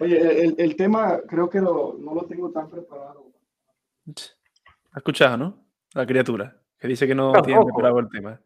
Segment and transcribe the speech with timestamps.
[0.00, 3.32] Oye, el, el tema creo que lo, no lo tengo tan preparado.
[4.06, 5.66] ¿Has escuchado, no?
[5.94, 8.40] La criatura, que dice que no tiene preparado el tema.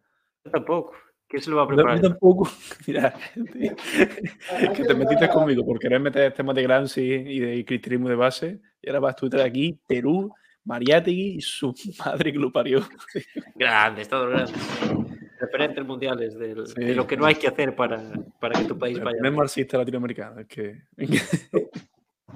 [0.44, 0.94] Yo tampoco.
[1.28, 1.96] ¿Quién se lo va a preparar?
[2.00, 2.48] Yo tampoco.
[2.86, 8.14] Mira, que te metiste conmigo por querer meter temas de Gramsci y de cristianismo de
[8.14, 8.60] base.
[8.80, 10.32] Y ahora vas tú aquí, Perú,
[10.64, 11.74] Mariátegui y su
[12.04, 12.80] madre que lo parió.
[13.54, 14.54] Grandes, todos grandes.
[15.38, 18.02] Referentes mundiales de lo que no hay que hacer para,
[18.40, 19.18] para que tu país vaya.
[19.20, 20.82] No es marxista latinoamericano, es que.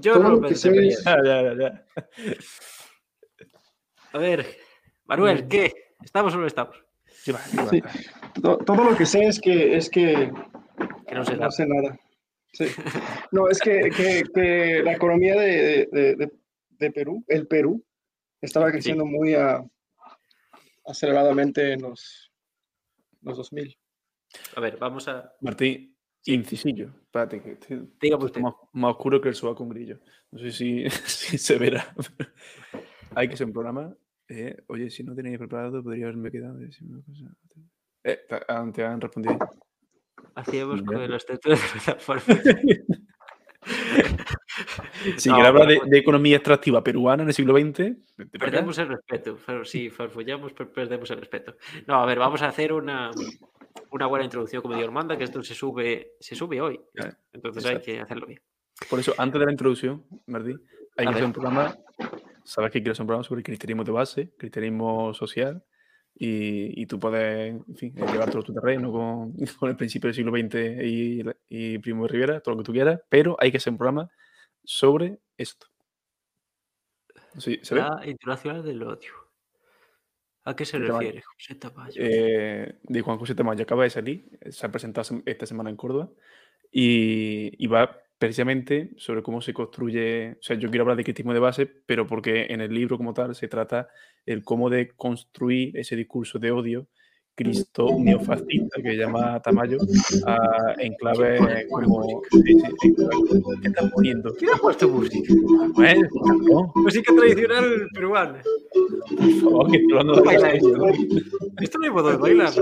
[0.00, 0.70] Yo no lo pensé.
[1.04, 1.84] ya, ya, ya.
[4.12, 4.46] A ver,
[5.04, 5.72] Manuel, ¿qué?
[6.02, 6.82] ¿Estamos o no estamos?
[7.06, 7.32] Sí,
[8.40, 10.32] Todo, lo que sé es que, es que,
[11.12, 11.98] no, sé nada.
[13.30, 16.30] No, es que, que, la economía de, de,
[16.78, 17.84] de, Perú, el Perú,
[18.40, 19.36] estaba creciendo muy
[20.86, 22.29] aceleradamente en los,
[23.22, 23.76] los 2000.
[24.56, 25.32] A ver, vamos a...
[25.40, 26.90] Martín, incisillo.
[27.02, 28.10] Espérate, que.
[28.40, 29.98] Más, más, oscuro que el suba con grillo.
[30.30, 31.94] No sé si, si se verá.
[33.14, 33.94] Hay que ser un programa
[34.30, 36.54] eh, oye, si no tenéis preparado, podría haberme quedado.
[36.54, 37.34] Decir una cosa.
[38.04, 38.20] Eh,
[38.72, 39.36] te han respondido.
[40.36, 41.98] Hacíamos con el estatus de la
[45.16, 47.92] Si no, hablar de, de, economía extractiva peruana en el siglo XX.
[48.38, 49.38] Perdemos el respeto.
[49.64, 51.56] Sí, farfollamos, perdemos el respeto.
[51.86, 53.10] No, a ver, vamos a hacer una,
[53.90, 56.80] una buena introducción como Dios manda, que esto se sube, se sube hoy.
[57.32, 58.40] Entonces hay que hacerlo bien.
[58.88, 60.60] Por eso, antes de la introducción, Martín,
[60.96, 61.74] hay que hacer un programa
[62.50, 65.62] sabes que quiero hacer un programa sobre el cristianismo de base, cristianismo social,
[66.14, 70.08] y, y tú puedes, en fin, eh, llevar todo tu terreno con, con, el principio
[70.08, 73.50] del siglo XX y, y Primo de Rivera, todo lo que tú quieras, pero hay
[73.50, 74.10] que hacer un programa
[74.64, 75.66] sobre esto.
[77.38, 79.12] ¿Sí, ¿se La internacional del odio.
[80.44, 82.02] ¿A qué se refiere, José Tamayo?
[82.02, 86.10] Eh, de Juan José Tamayo acaba de salir, se ha presentado esta semana en Córdoba
[86.72, 91.32] y, y va precisamente sobre cómo se construye, o sea, yo quiero hablar de cristianismo
[91.32, 93.88] de base, pero porque en el libro como tal se trata
[94.26, 96.88] el cómo de construir ese discurso de odio
[97.40, 99.78] Cristo neofascista que llama Tamayo
[100.26, 104.34] a enclave como ¿qué estás poniendo?
[104.34, 105.32] ¿Quién ha puesto música?
[105.72, 106.06] Bueno,
[106.50, 106.70] no.
[106.74, 108.42] música tradicional peruana.
[109.16, 110.86] Por favor, que estoy hablando de esto.
[111.62, 112.52] esto no hay modo de bailar.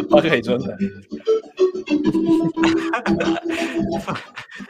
[0.00, 0.76] Apaga y onda.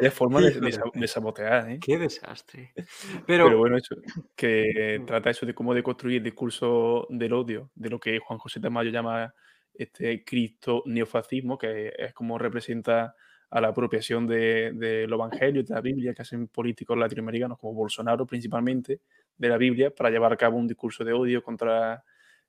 [0.00, 1.78] Es forma de, de, sabotear, ¿eh?
[1.80, 2.72] Qué desastre.
[3.26, 3.96] Pero, Pero bueno, eso,
[4.34, 8.38] que trata eso de cómo de construir el discurso del odio, de lo que Juan
[8.38, 9.34] José de Mayo llama
[9.74, 13.14] este Cristo neofascismo, que es como representa
[13.50, 17.74] a la apropiación de, de los evangelios, de la Biblia, que hacen políticos latinoamericanos como
[17.74, 19.00] Bolsonaro principalmente,
[19.36, 22.02] de la Biblia, para llevar a cabo un discurso de odio contra,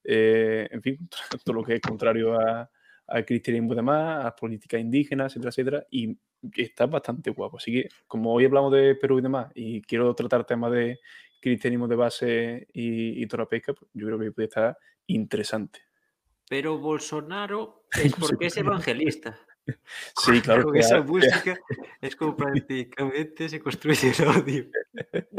[0.03, 1.09] eh, en fin,
[1.43, 2.69] todo lo que es contrario a,
[3.07, 6.17] al cristianismo y demás, a las políticas indígenas, etcétera, etcétera, y
[6.55, 7.57] está bastante guapo.
[7.57, 10.99] Así que, como hoy hablamos de Perú y demás, y quiero tratar temas de
[11.39, 14.77] cristianismo de base y, y pesca, pues yo creo que puede estar
[15.07, 15.79] interesante.
[16.49, 19.39] Pero Bolsonaro es porque es evangelista.
[20.17, 20.63] Sí, claro.
[20.63, 21.57] Con esa música
[22.01, 24.65] es como prácticamente se construye el odio.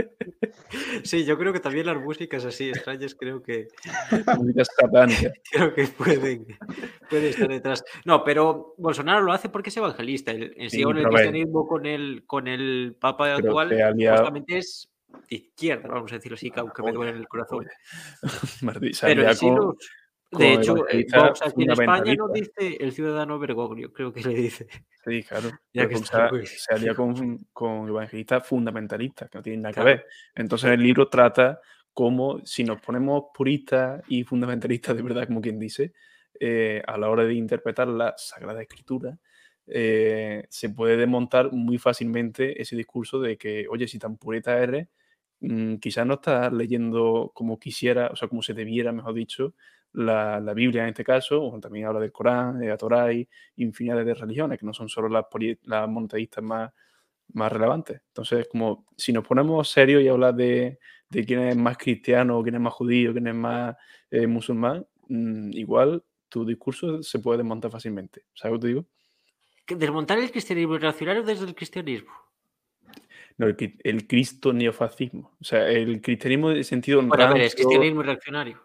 [1.05, 3.69] Sí, yo creo que también las músicas así extrañas creo que.
[4.37, 5.33] Músicas satánicas.
[5.51, 6.47] Creo que pueden,
[7.09, 7.85] pueden estar detrás.
[8.05, 10.33] No, pero Bolsonaro lo hace porque es evangelista.
[10.33, 14.91] El, en sí, el cristianismo con el, con el Papa actual justamente es
[15.29, 17.67] de izquierda, vamos a decirlo así, aunque me duele el corazón.
[19.01, 19.77] pero en sí los,
[20.39, 24.35] de hecho, eh, Vox aquí en España no dice el ciudadano Bergoglio, creo que le
[24.35, 24.67] dice.
[25.05, 25.51] Sí, claro.
[25.73, 30.07] Ya que está, se alía con, con evangelistas fundamentalistas, que no tienen nada que ver.
[30.35, 31.61] Entonces el libro trata
[31.93, 35.93] cómo si nos ponemos puristas y fundamentalistas de verdad, como quien dice,
[36.39, 39.17] eh, a la hora de interpretar la Sagrada Escritura,
[39.67, 44.89] eh, se puede desmontar muy fácilmente ese discurso de que, oye, si tan pureta eres,
[45.41, 49.55] mm, quizás no estás leyendo como quisiera, o sea, como se debiera, mejor dicho,
[49.95, 53.29] la, la, Biblia en este caso, o también habla del Corán, de la Torá y
[53.57, 55.25] infinidad de religiones, que no son solo las,
[55.63, 56.73] las monoteístas más,
[57.33, 58.01] más relevantes.
[58.09, 60.79] Entonces, como si nos ponemos serios y hablar de,
[61.09, 63.77] de quién es más cristiano, quién es más judío, quién es más
[64.11, 68.25] eh, musulmán, mmm, igual tu discurso se puede desmontar fácilmente.
[68.35, 68.87] ¿Sabes lo que te digo?
[69.67, 72.13] ¿Desmontar el cristianismo reaccionario desde el cristianismo?
[73.39, 75.37] No, el, el cristo neofascismo.
[75.41, 77.03] O sea, el cristianismo en sentido...
[77.03, 78.61] Bueno, a ver, es cristianismo reaccionario.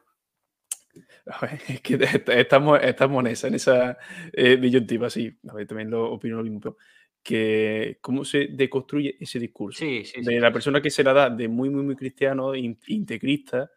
[1.67, 1.97] Es que
[2.27, 3.97] estamos, estamos en esa, en esa
[4.33, 5.37] eh, disyuntiva, sí.
[5.49, 6.77] A ver, también lo opino lo mismo, pero
[7.21, 9.79] que cómo se deconstruye ese discurso.
[9.79, 13.69] Sí, sí, de la persona que se la da de muy, muy, muy cristiano, integrista,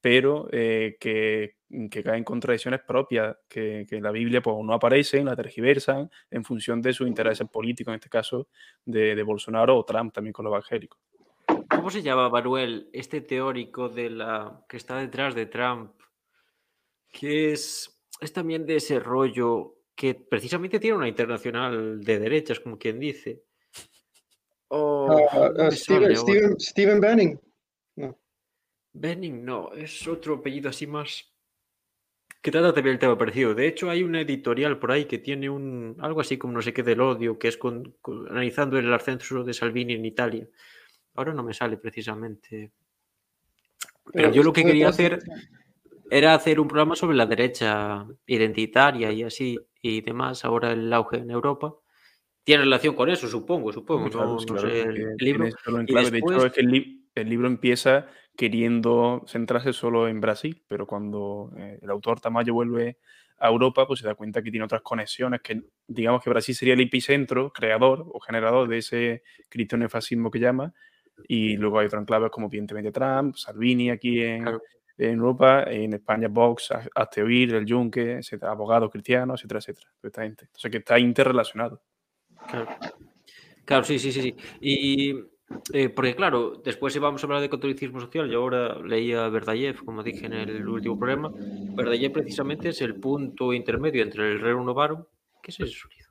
[0.00, 1.58] pero eh, que
[1.90, 6.44] que caen contradicciones propias, que, que, en la Biblia pues, no aparecen, la tergiversan en
[6.44, 8.48] función de sus intereses políticos, en este caso
[8.84, 10.98] de, de Bolsonaro o Trump también con los evangélicos.
[11.68, 15.92] ¿Cómo se llama, Manuel, este teórico de la que está detrás de Trump?
[17.10, 22.78] Que es, es también de ese rollo que precisamente tiene una internacional de derechas, como
[22.78, 23.42] quien dice.
[24.68, 25.08] Oh,
[25.70, 27.40] Steven, Benning.
[27.96, 28.18] No.
[28.92, 31.32] Benning no, es otro apellido así más
[32.40, 33.54] que trata también el tema parecido.
[33.54, 36.72] De hecho, hay una editorial por ahí que tiene un algo así como no sé
[36.72, 37.58] qué del odio, que es
[38.30, 40.48] analizando el ascenso de Salvini en Italia.
[41.14, 42.72] Ahora no me sale precisamente.
[44.12, 45.18] Pero, yo lo que quería hacer
[46.10, 51.18] era hacer un programa sobre la derecha identitaria y así y demás, ahora el auge
[51.18, 51.74] en Europa.
[52.44, 54.08] Tiene relación con eso, supongo, supongo.
[54.08, 55.44] no, sé, el, libro.
[55.44, 58.06] De hecho, es que el, libro empieza
[58.36, 62.98] queriendo centrarse solo en Brasil, pero cuando eh, el autor Tamayo vuelve
[63.38, 66.74] a Europa, pues se da cuenta que tiene otras conexiones, que digamos que Brasil sería
[66.74, 70.72] el epicentro, creador o generador de ese cristianofascismo que llama,
[71.26, 74.44] y luego hay otras enclaves como evidentemente Trump, Salvini aquí en,
[74.98, 79.88] Europa, en España Vox, Hazte Oír, El Yunque, etcétera, abogados cristianos, etcétera, etcétera.
[80.02, 80.44] Esta gente.
[80.46, 81.82] Entonces que está interrelacionado.
[82.48, 82.68] Claro.
[83.64, 84.22] Claro, sí, sí, sí.
[84.22, 84.36] sí.
[84.60, 85.14] Y
[85.72, 90.02] eh, porque claro, después íbamos a hablar de catolicismo social, yo ahora leía Verdayev, como
[90.02, 91.30] dije en el último programa.
[91.34, 95.04] Verdayev precisamente es el punto intermedio entre el Rerum Novarum,
[95.42, 96.08] ¿qué es ese sonido?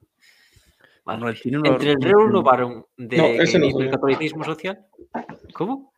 [1.07, 4.85] Entre el Rerum Baron de catolicismo social.
[5.53, 5.93] ¿Cómo?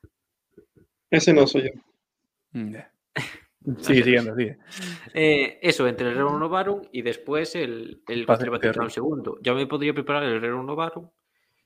[1.10, 1.89] Ese no soy yo.
[2.51, 2.75] Mm,
[3.80, 4.57] sí, siguiendo, sigue.
[5.13, 9.34] Eh, eso, entre el Rerum Novarum y después el, el Concilio Vaticano II.
[9.42, 11.10] Ya me podría preparar el Rerum Novarum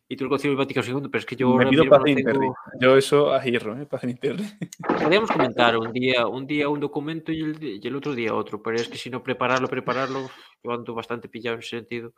[0.07, 1.55] y tú el Concilio Vaticano II, pero es que yo.
[1.55, 2.55] Me pido no tengo...
[2.79, 3.85] Yo eso a hierro, ¿eh?
[3.85, 4.01] Paz
[5.01, 8.61] Podríamos comentar un día, un día un documento y el, y el, otro día otro,
[8.61, 10.29] pero es que si no prepararlo, prepararlo,
[10.63, 12.13] yo ando bastante pillado en ese sentido.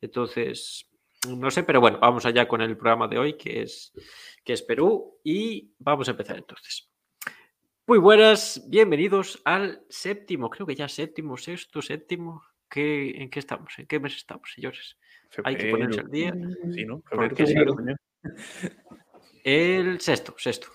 [0.00, 0.86] Entonces,
[1.28, 3.92] no sé, pero bueno, vamos allá con el programa de hoy, que es,
[4.44, 6.90] que es Perú, y vamos a empezar entonces.
[7.86, 12.42] Muy buenas, bienvenidos al séptimo, creo que ya séptimo, sexto, séptimo.
[12.68, 13.78] ¿Qué, ¿En qué estamos?
[13.78, 14.96] ¿En qué mes estamos, señores?
[15.44, 16.34] Hay que ponerse al día.
[16.72, 17.02] Sí, ¿no?
[19.44, 20.68] El sexto, sexto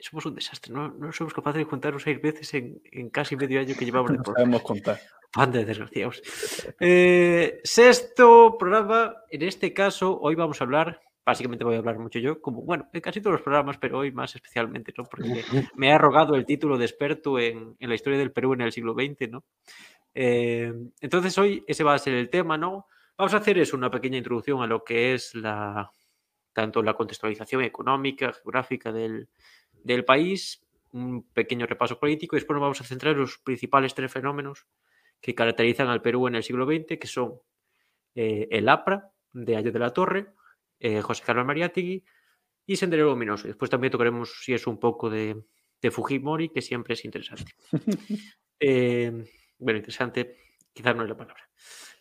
[0.00, 0.72] somos un desastre.
[0.72, 4.10] No, no somos capaces de contarnos seis veces en, en, casi medio año que llevamos
[4.12, 5.00] de No sabemos contar.
[5.32, 6.22] Pan de desgraciados.
[6.80, 9.14] Eh, sexto programa.
[9.30, 11.00] En este caso, hoy vamos a hablar.
[11.24, 14.10] Básicamente voy a hablar mucho yo, como bueno, en casi todos los programas, pero hoy
[14.10, 15.04] más especialmente, ¿no?
[15.04, 15.44] Porque
[15.76, 18.72] me ha rogado el título de experto en, en la historia del Perú en el
[18.72, 19.44] siglo XX, ¿no?
[20.14, 22.86] Eh, entonces hoy ese va a ser el tema, ¿no?
[23.16, 25.90] Vamos a hacer es una pequeña introducción a lo que es la
[26.52, 29.28] tanto la contextualización económica, geográfica del,
[29.84, 33.94] del país, un pequeño repaso político y después nos vamos a centrar en los principales
[33.94, 34.66] tres fenómenos
[35.20, 37.34] que caracterizan al Perú en el siglo XX, que son
[38.14, 40.32] eh, el APRA de Ayo de la Torre,
[40.80, 42.04] eh, José Carlos Mariátegui
[42.66, 43.46] y Sendero Luminoso.
[43.46, 45.44] Después también tocaremos si es un poco de,
[45.90, 47.52] Fujimori, que siempre es interesante.
[48.62, 49.10] Eh,
[49.58, 50.36] bueno, interesante,
[50.74, 51.48] quizás no es la palabra.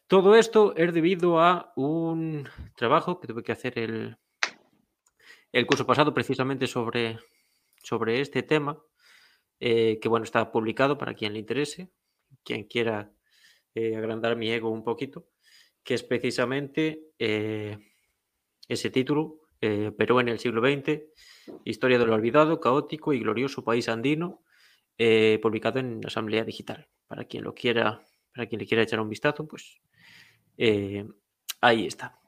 [0.07, 4.17] Todo esto es debido a un trabajo que tuve que hacer el,
[5.53, 7.17] el curso pasado precisamente sobre
[7.83, 8.81] sobre este tema,
[9.59, 11.91] eh, que bueno, está publicado para quien le interese,
[12.43, 13.11] quien quiera
[13.75, 15.27] eh, agrandar mi ego un poquito,
[15.83, 17.77] que es precisamente eh,
[18.69, 21.01] ese título, Perú en el siglo XX,
[21.65, 24.41] Historia del olvidado, caótico y glorioso país andino,
[25.41, 26.87] publicado en Asamblea Digital.
[27.07, 28.01] Para quien lo quiera,
[28.33, 29.81] para quien le quiera echar un vistazo, pues
[31.59, 32.19] ahí está.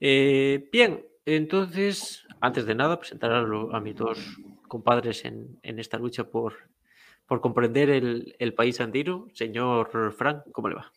[0.00, 4.18] bien, entonces, antes de nada, presentar a, mis dos
[4.66, 6.54] compadres en, esta lucha por,
[7.26, 9.28] por comprender el, país andino.
[9.32, 10.90] Señor Frank, ¿cómo le va?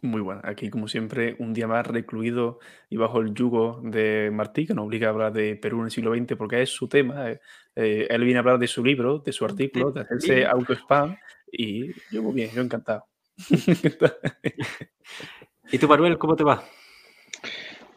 [0.00, 0.40] Muy bueno.
[0.44, 4.86] Aquí, como siempre, un día más recluido y bajo el yugo de Martí, que nos
[4.86, 7.32] obliga a hablar de Perú en el siglo XX porque es su tema.
[7.32, 7.40] Eh,
[7.74, 11.16] eh, él viene a hablar de su libro, de su artículo, de hacerse auto-spam
[11.50, 13.06] y yo muy bien, yo encantado.
[15.72, 16.62] ¿Y tú, Manuel, cómo te va?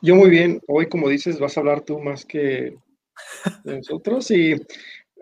[0.01, 0.60] Yo muy bien.
[0.67, 2.77] Hoy, como dices, vas a hablar tú más que
[3.63, 4.55] nosotros y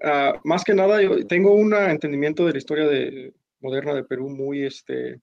[0.04, 4.30] ah, más que nada yo tengo un entendimiento de la historia de, moderna de Perú
[4.30, 5.20] muy este,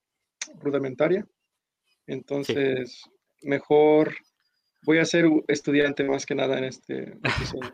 [0.60, 1.26] rudimentaria.
[2.06, 3.08] Entonces,
[3.42, 4.14] mejor
[4.82, 7.72] voy a ser estudiante más que nada en este episodio.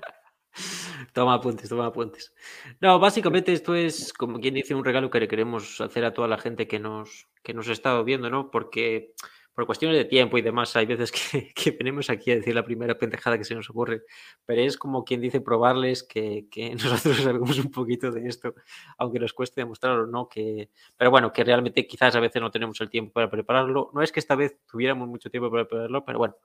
[1.14, 2.32] Toma apuntes, toma apuntes.
[2.80, 6.28] No, básicamente esto es, como quien dice, un regalo que le queremos hacer a toda
[6.28, 8.50] la gente que nos, que nos ha estado viendo, ¿no?
[8.50, 9.14] Porque
[9.54, 12.64] por cuestiones de tiempo y demás, hay veces que, que, venimos aquí a decir la
[12.64, 14.02] primera pendejada que se nos ocurre,
[14.46, 16.46] pero es como quien dice probarles que,
[16.82, 18.54] nosotros sabemos un poquito de esto,
[18.98, 20.28] aunque nos cueste demostrarlo, ¿no?
[20.28, 23.90] Que, pero bueno, que realmente quizás a veces no tenemos el tiempo para prepararlo.
[23.92, 26.36] No es que esta vez tuviéramos mucho tiempo para prepararlo, pero bueno,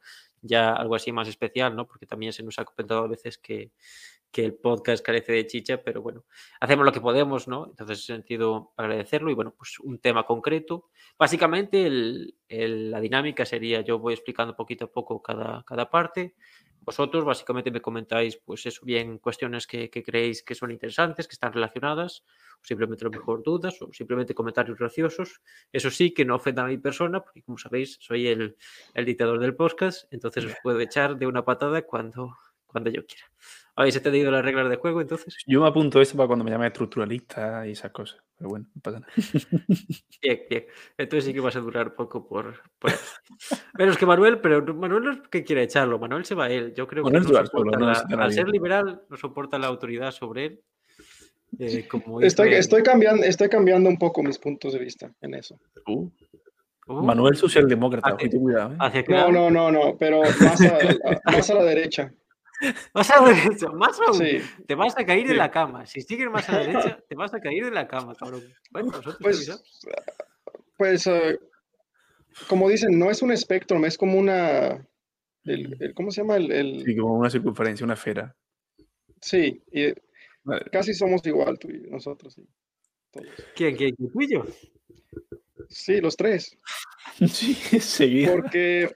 [0.41, 1.87] ya algo así más especial, ¿no?
[1.87, 3.71] Porque también se nos ha comentado a veces que,
[4.31, 6.25] que el podcast carece de chicha, pero bueno,
[6.59, 7.65] hacemos lo que podemos, ¿no?
[7.67, 10.89] Entonces, en ese sentido, agradecerlo y bueno, pues un tema concreto.
[11.17, 12.35] Básicamente, el,
[12.91, 16.35] la dinámica sería, yo voy explicando poquito a poco cada, cada parte.
[16.81, 21.33] Vosotros básicamente me comentáis, pues eso, bien cuestiones que, que creéis que son interesantes, que
[21.33, 22.23] están relacionadas,
[22.61, 25.41] o simplemente a lo mejor dudas, o simplemente comentarios graciosos.
[25.73, 28.55] Eso sí, que no ofenda a mi persona, porque como sabéis, soy el,
[28.93, 33.25] el dictador del podcast, entonces os puedo echar de una patada cuando, cuando yo quiera.
[33.77, 35.37] ¿Habéis entendido las reglas de juego entonces?
[35.45, 38.19] Yo me apunto eso para cuando me llame estructuralista y esas cosas.
[38.35, 39.13] Pero bueno, no pasa nada.
[40.21, 40.65] Bien, bien.
[40.97, 42.91] Entonces sí que vas a durar poco por, por
[43.77, 45.99] Menos que Manuel, pero Manuel no es que quiera echarlo.
[45.99, 46.73] Manuel se va a él.
[46.75, 50.61] Yo creo que no soporta la, al ser liberal no soporta la autoridad sobre él.
[51.59, 51.87] Eh,
[52.21, 55.59] estoy, estoy, cambiando, estoy cambiando un poco mis puntos de vista en eso.
[55.85, 56.09] Uh.
[56.87, 57.03] Uh.
[57.03, 58.73] Manuel socialdemócrata, cuidado.
[58.91, 59.05] ¿eh?
[59.07, 62.11] No, no, no, no, pero más a, más a la derecha.
[62.93, 64.41] Más a la derecha, más aún.
[64.65, 65.85] Te vas a caer de la cama.
[65.85, 68.43] Si sigues más a la derecha, te vas a caer de la cama, cabrón.
[68.71, 69.63] Bueno, pues,
[70.75, 71.37] pues uh,
[72.47, 74.87] como dicen, no es un espectro, es como una.
[75.43, 76.37] El, ¿Cómo se llama?
[76.37, 78.35] El, Sí, como una circunferencia, una esfera.
[79.21, 79.93] Sí, y
[80.71, 82.33] casi somos igual tú y nosotros.
[82.33, 82.47] Sí,
[83.55, 84.11] ¿Quién, quién, quién?
[84.11, 84.45] ¿Tú y yo?
[85.69, 86.57] Sí, los tres.
[87.27, 88.35] sí, seguido.
[88.35, 88.95] Porque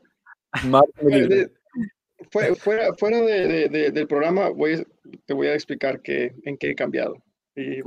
[2.32, 4.86] fuera, fuera de, de, del programa, voy,
[5.26, 7.22] te voy a explicar que, en qué he cambiado.
[7.54, 7.82] Y,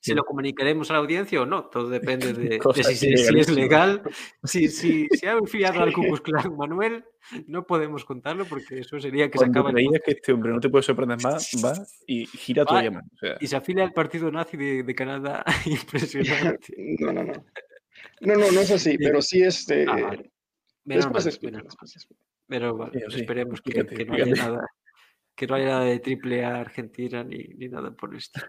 [0.00, 4.02] si lo comunicaremos a la audiencia o no, todo depende de, si, si, es legal.
[4.44, 6.02] Si, si, si ha enfiado al Ku
[6.56, 7.04] Manuel,
[7.48, 9.72] no podemos contarlo porque eso sería que Cuando se acaba.
[9.72, 11.72] creías que este hombre no te puede sorprender más, va
[12.06, 13.04] y gira todavía más.
[13.40, 15.44] Y se afilia al partido nazi de, de Canadá.
[15.66, 16.72] Impresionante.
[17.00, 17.32] No, no, no.
[18.20, 19.66] No, no, no es así, pero sí es.
[19.66, 20.16] de ah,
[20.84, 22.16] después, después, después,
[22.50, 24.68] pero bueno, esperemos que, no haya nada,
[25.36, 28.40] que no haya nada de triple A Argentina ni, ni nada por esto.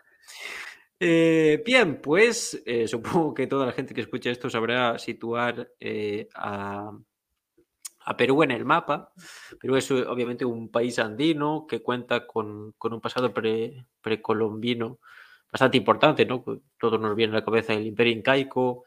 [0.99, 6.29] Eh, bien, pues eh, supongo que toda la gente que escucha esto sabrá situar eh,
[6.35, 6.91] a,
[8.05, 9.13] a, Perú en el mapa.
[9.59, 14.99] Perú es obviamente un país andino que cuenta con, con un pasado pre, precolombino
[15.51, 16.43] bastante importante, ¿no?
[16.79, 18.85] Todo nos viene a la cabeza el imperio incaico.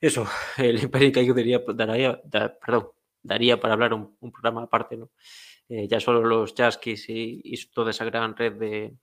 [0.00, 0.26] Eso,
[0.58, 2.20] el imperio incaico diría, daría,
[2.60, 2.90] perdón,
[3.24, 5.10] daría para hablar un, programa aparte, ¿no?
[5.68, 7.42] Eh, ya solo los chasquis y,
[7.74, 8.94] toda esa gran red de,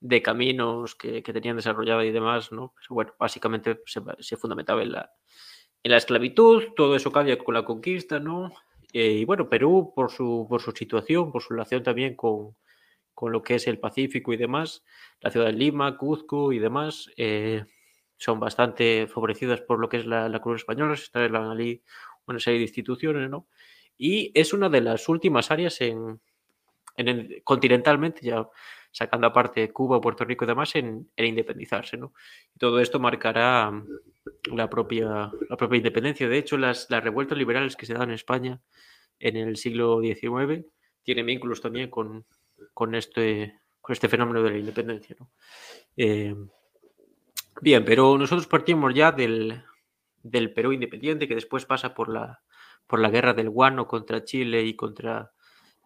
[0.00, 2.74] de, caminos que, tenían desarrollado y demás, ¿no?
[2.76, 5.10] Pero bueno, básicamente se, fundamentaba en la,
[5.82, 8.52] en la esclavitud, todo eso cambia con la conquista, ¿no?
[8.92, 12.56] Eh, y bueno, Perú, por su, por su situación, por su relación también con,
[13.14, 14.84] con lo que es el Pacífico y demás,
[15.20, 17.64] la ciudad de Lima, Cuzco y demás, eh,
[18.20, 21.82] son bastante favorecidas por lo que es la, la Cruz Española, se está allí
[22.26, 23.46] una serie de instituciones, ¿no?
[23.96, 26.20] Y es una de las últimas áreas en,
[26.96, 28.48] en continentalmente, ya
[28.92, 32.12] sacando aparte Cuba, Puerto Rico y demás, en, independizarse, ¿no?
[32.54, 33.72] Y todo esto marcará
[34.52, 36.28] la propia, la propia independencia.
[36.28, 38.60] De hecho, las, las revueltas liberales que se dan en España
[39.18, 40.66] en el siglo XIX
[41.02, 42.24] tienen vínculos también con,
[42.74, 45.30] con, este, con este fenómeno de la independencia, ¿no?
[45.96, 46.34] Eh,
[47.60, 49.62] bien, pero nosotros partimos ya del,
[50.22, 52.42] del Perú independiente, que después pasa por la,
[52.86, 55.32] por la guerra del Guano contra Chile y contra,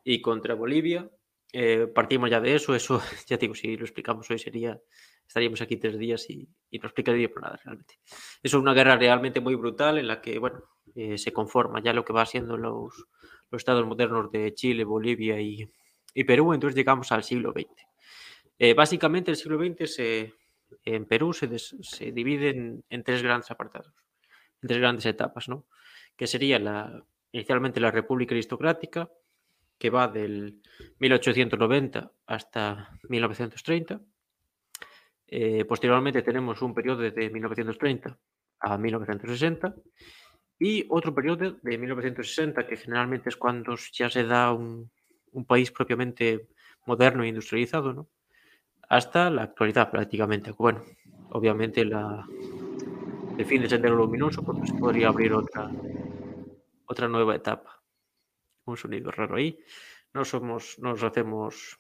[0.03, 1.11] y contra Bolivia.
[1.53, 4.81] Eh, partimos ya de eso, eso ya digo, si lo explicamos hoy sería,
[5.27, 8.01] estaríamos aquí tres días y, y no explicaría por nada realmente.
[8.43, 10.65] Eso es una guerra realmente muy brutal en la que, bueno,
[10.95, 13.07] eh, se conforma ya lo que va siendo los,
[13.51, 15.71] los estados modernos de Chile, Bolivia y,
[16.15, 17.69] y, Perú, entonces llegamos al siglo XX.
[18.59, 20.35] Eh, básicamente el siglo XX se,
[20.85, 23.93] en Perú se, se divide en tres grandes apartados
[24.67, 25.67] tres grandes etapas, ¿no?
[26.17, 29.11] Que sería la, inicialmente la República Aristocrática,
[29.79, 30.61] que va del
[30.99, 34.01] 1890 hasta 1930.
[35.27, 38.19] Eh, posteriormente tenemos un periodo de 1930
[38.61, 39.75] a 1960
[40.59, 44.91] y otro periodo de 1960 que generalmente es cuando ya se da un,
[45.33, 46.49] un país propiamente
[46.87, 48.09] moderno e industrializado, ¿no?
[48.89, 50.53] hasta la actualidad prácticamente.
[50.53, 50.83] Bueno,
[51.31, 52.27] obviamente la,
[53.37, 55.71] el fin de Sendero Luminoso, porque se podría abrir otra,
[56.87, 57.83] otra nueva etapa.
[58.65, 59.59] Un sonido raro ahí.
[60.13, 61.79] No somos, nos hacemos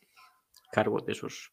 [0.73, 1.53] cargo de esos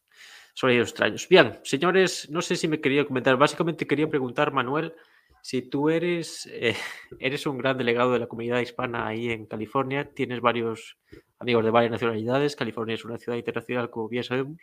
[0.54, 1.28] sonidos extraños.
[1.28, 3.36] Bien, señores, no sé si me quería comentar.
[3.36, 4.94] Básicamente quería preguntar, Manuel,
[5.42, 6.76] si tú eres, eh,
[7.18, 10.98] eres un gran delegado de la comunidad hispana ahí en California, tienes varios
[11.38, 14.58] amigos de varias nacionalidades, California es una ciudad internacional, como bien sabemos.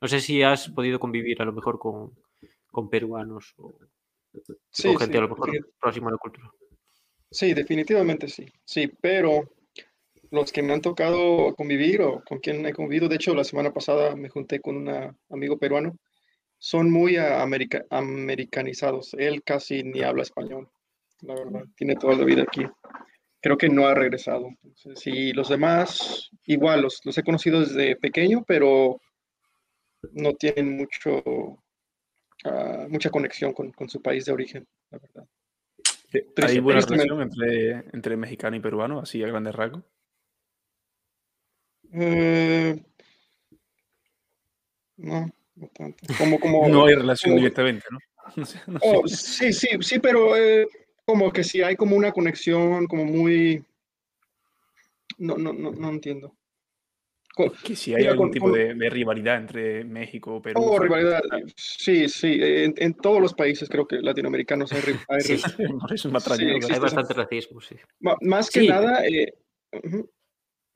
[0.00, 2.12] No sé si has podido convivir a lo mejor con,
[2.88, 3.74] peruanos o,
[4.98, 6.50] gente a lo mejor próxima a la cultura.
[7.30, 8.46] Sí, definitivamente sí.
[8.64, 9.50] Sí, pero
[10.30, 13.72] los que me han tocado convivir o con quien he convivido, de hecho la semana
[13.72, 15.96] pasada me junté con un amigo peruano,
[16.58, 19.14] son muy americanizados.
[19.14, 20.68] Él casi ni habla español,
[21.22, 22.64] la verdad, tiene toda la vida aquí.
[23.40, 24.50] Creo que no ha regresado.
[25.06, 29.00] y los demás, igual, los, los he conocido desde pequeño, pero
[30.12, 31.58] no tienen mucho,
[32.44, 35.26] ah, mucha conexión con, con, su país de origen, la verdad.
[36.46, 39.84] ¿Hay buena relación entre, entre mexicano y peruano, así a grandes rasgos?
[41.92, 42.82] Eh,
[44.96, 46.14] no, no tanto.
[46.18, 47.98] Como, como, no hay relación directamente, ¿no?
[48.82, 50.68] Oh, sí, sí, sí, pero eh,
[51.04, 53.64] como que sí hay como una conexión como muy...
[55.18, 56.36] No, no, no, no entiendo.
[57.64, 60.60] Que si hay algún tipo de, rivalidad entre México Perú.
[60.62, 61.22] Oh, rivalidad.
[61.56, 62.38] Sí, sí.
[62.40, 65.40] En, todos los países, creo que latinoamericanos hay, hay, sí,
[66.70, 67.76] hay bastante racismo, sí.
[68.00, 69.06] Más que nada.
[69.06, 69.32] Eh,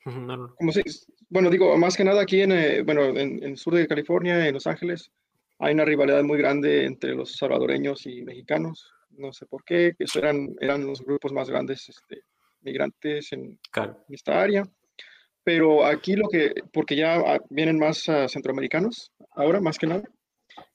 [0.04, 0.82] como si,
[1.30, 4.54] bueno, digo, más que nada aquí en, eh, bueno, en, el sur de California, en
[4.54, 5.10] Los Ángeles,
[5.58, 8.92] hay una rivalidad muy grande entre los salvadoreños y mexicanos.
[9.10, 12.22] No sé por qué, que eso eran, eran los grupos más grandes este,
[12.60, 13.58] migrantes en
[14.10, 14.64] esta área.
[15.44, 20.02] Pero aquí lo que, porque ya ah, vienen más uh, centroamericanos, ahora más que nada,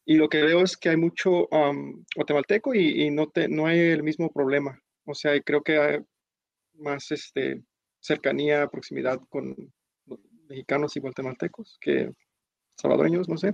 [0.05, 1.47] y lo que veo es que hay mucho
[2.15, 4.79] guatemalteco y, y, no, te, no hay el mismo problema.
[5.05, 5.99] O sea, creo que hay
[6.73, 7.61] más este,
[7.99, 9.55] cercanía, proximidad con
[10.47, 12.11] mexicanos y guatemaltecos que
[12.75, 13.53] salvadoreños, no sé.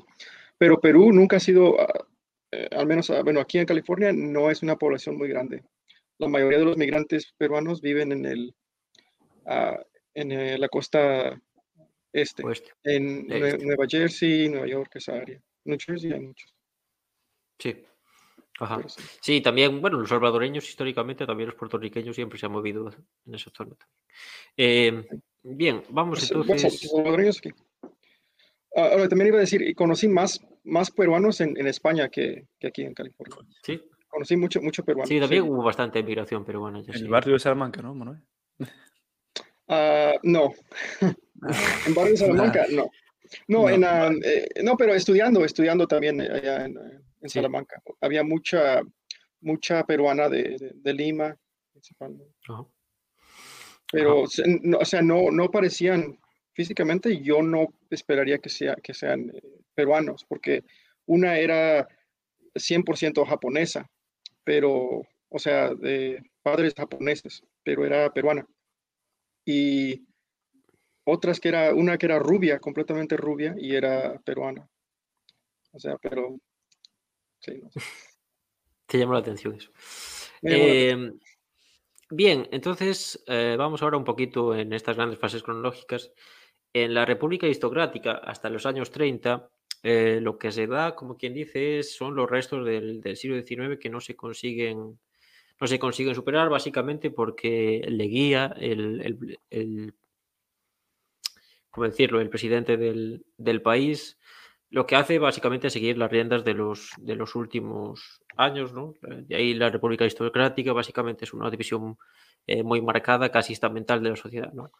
[0.58, 2.08] Pero Perú nunca ha sido, ah,
[2.52, 5.64] eh, al menos, ah, bueno, aquí en California no es una población muy grande.
[6.18, 8.56] La mayoría de los migrantes peruanos viven en el,
[10.16, 11.40] en eh, la costa
[12.12, 12.44] este,
[12.84, 15.40] en Nueva Jersey, Nueva York, esa área.
[15.66, 16.56] New Jersey hay muchos.
[17.60, 17.84] Sí.
[18.58, 18.82] Ajá.
[19.22, 19.42] Sí.
[19.42, 22.90] también, bueno, los salvadoreños históricamente, también los puertorriqueños siempre se han movido
[23.26, 23.76] en esa zona.
[24.56, 25.06] Eh,
[25.44, 26.82] bien, vamos pues, entonces.
[26.84, 27.52] los salvadoreños aquí.
[28.78, 32.68] Ah, ahora, también iba a decir, conocí más, más peruanos en, en España que, que,
[32.68, 33.36] aquí en California.
[33.62, 33.82] Sí.
[34.08, 35.08] Conocí mucho, mucho peruano.
[35.08, 36.80] Sí, también hubo bastante migración peruana.
[36.80, 38.22] en el barrio de Salamanca, ¿no, Manuel?
[39.68, 40.54] Ah, no.
[41.02, 42.90] en Barrio de Salamanca, no.
[43.48, 46.78] No, En, ah, eh, no, pero estudiando, estudiando también allá en,
[47.22, 47.82] en Salamanca.
[48.02, 48.82] Había mucha,
[49.42, 51.36] mucha peruana de, de, Lima,
[51.72, 52.34] principalmente.
[53.92, 56.20] Pero, o sea, no, no parecían
[56.54, 59.42] físicamente, yo no esperaría que, sea, que sean eh,
[59.74, 60.64] peruanos, porque
[61.06, 61.88] una era
[62.54, 63.90] 100% japonesa,
[64.44, 68.48] pero, o sea, de padres japoneses, pero era peruana
[69.46, 70.08] y
[71.06, 74.68] otras que era, una que era rubia, completamente rubia, y era peruana.
[75.72, 76.40] O sea, pero...
[77.40, 77.80] Sí, no sé.
[78.88, 79.72] Te llamó la atención eso.
[80.42, 81.18] Em,
[82.10, 86.12] bien, entonces eh, vamos ahora un poquito en estas grandes fases cronológicas.
[86.74, 89.50] En la República Aristocrática, hasta los años 30,
[89.84, 93.78] eh, lo que se da, como quien dice, son los restos del, del siglo XIX
[93.80, 95.00] que no se consiguen
[95.60, 99.94] no se consiguen superar básicamente porque le guía el, el,
[101.70, 102.20] ¿cómo decirlo?
[102.20, 104.18] el presidente del, país
[104.70, 108.94] lo que hace básicamente es seguir las riendas de los, de los últimos años, ¿no?
[109.02, 111.98] De ahí la República Aristocrática básicamente es una división
[112.48, 114.72] eh, muy marcada, casi estamental de la sociedad, ¿no?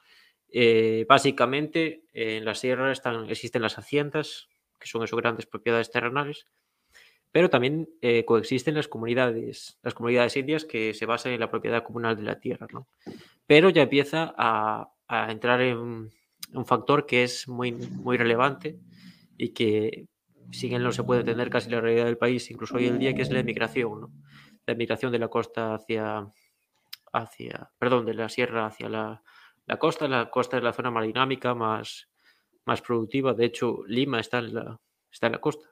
[0.50, 4.48] Eh, básicamente en la sierra están, existen las haciendas,
[4.80, 6.48] que son esas grandes propiedades terrenales,
[7.32, 11.84] pero también eh, coexisten las comunidades, las comunidades indias que se basan en la propiedad
[11.84, 12.88] comunal de la tierra, ¿no?
[13.46, 14.92] Pero ya empieza a,
[15.30, 18.80] entrar en un factor que es muy, muy relevante
[19.38, 20.08] y que
[20.52, 23.14] sin él no se puede entender casi la realidad del país, incluso hoy en día,
[23.14, 24.12] que es la emigración, ¿no?
[24.66, 26.28] La emigración de la costa hacia,
[27.12, 29.22] hacia perdón, de la sierra hacia la,
[29.66, 30.08] la costa.
[30.08, 32.10] La costa es la zona más dinámica, más,
[32.66, 33.34] más productiva.
[33.34, 34.80] De hecho, Lima está en la,
[35.12, 35.68] está en la costa.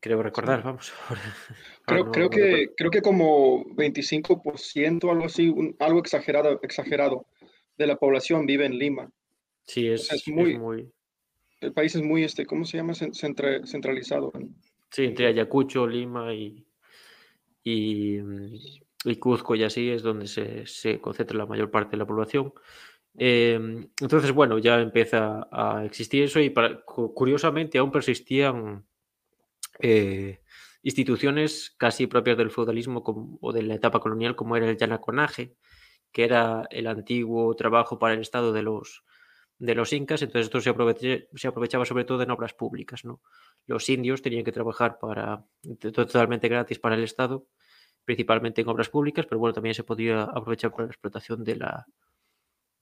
[0.00, 0.92] Creo recordar, vamos.
[1.86, 7.26] creo, creo, que, creo que como 25%, algo así, algo exagerado, exagerado
[7.76, 9.10] de la población vive en Lima.
[9.66, 10.90] Sí, es, muy,
[11.60, 12.94] El país es muy, este, ¿cómo se llama?
[12.94, 14.32] centralizado.
[14.90, 16.66] Sí, entre Ayacucho, Lima y,
[17.62, 18.18] y,
[19.04, 22.52] y, Cuzco y así es donde se, se, concentra la mayor parte de la población.
[23.16, 26.54] Em, entonces, bueno, ya empieza a existir eso y
[26.86, 28.84] curiosamente aún persistían
[29.82, 30.40] eh,
[30.82, 33.02] instituciones casi propias del feudalismo
[33.40, 35.56] o de la etapa colonial, como era el yanaconaje,
[36.12, 39.04] que era el antiguo trabajo para el Estado de los,
[39.58, 43.04] de los incas, entonces esto se, se aprovechaba sobre todo en obras públicas.
[43.04, 43.20] ¿no?
[43.66, 45.44] Los indios tenían que trabajar para,
[45.80, 47.46] totalmente gratis para el Estado,
[48.04, 51.86] principalmente en obras públicas, pero bueno, también se podía aprovechar para la explotación de la,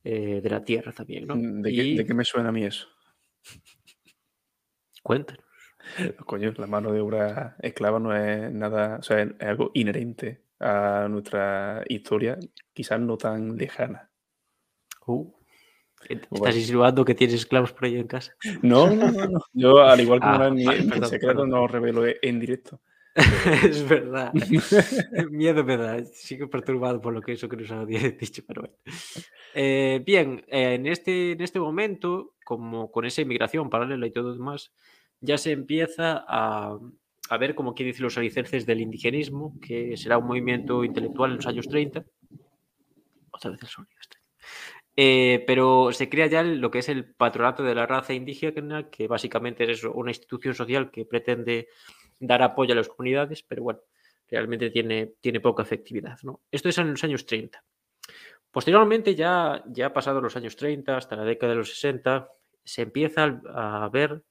[0.04, 1.26] eh, de la tierra también.
[1.26, 1.34] ¿no?
[1.34, 2.86] Mm, ¿De, qué, me suena a mí eso?
[5.02, 5.47] Cuéntanos.
[6.26, 11.06] Coño, la mano de obra esclava no es nada, o sea, es algo inherente a
[11.08, 12.38] nuestra historia,
[12.72, 14.10] quizás no tan lejana.
[15.06, 15.30] Uh,
[16.08, 18.34] ¿Estás insinuando que tienes esclavos por ahí en casa?
[18.62, 19.40] No, no, no.
[19.52, 20.64] Yo, al igual que ah, mi,
[21.06, 22.80] secreto, no revelo en directo.
[23.64, 24.32] es verdad.
[25.30, 26.04] Miedo me da.
[26.04, 28.76] Sigo perturbado por lo que eso que nos había dicho, pero bueno.
[29.54, 34.72] Eh, bien, en, este, en este momento, como con esa inmigración paralela y todo demás,
[35.20, 36.78] ya se empieza a,
[37.28, 41.36] a ver, como quien dice, los alicerces del indigenismo, que será un movimiento intelectual en
[41.36, 42.04] los años 30.
[43.30, 43.92] Otra vez el sonido.
[45.00, 49.06] Eh, pero se crea ya lo que es el patronato de la raza indígena, que
[49.06, 51.68] básicamente es una institución social que pretende
[52.18, 53.78] dar apoyo a las comunidades, pero bueno,
[54.28, 56.18] realmente tiene, tiene poca efectividad.
[56.24, 56.40] ¿no?
[56.50, 57.62] Esto es en los años 30.
[58.50, 62.28] Posteriormente, ya, ya pasado los años 30, hasta la década de los 60,
[62.64, 64.24] se empieza a ver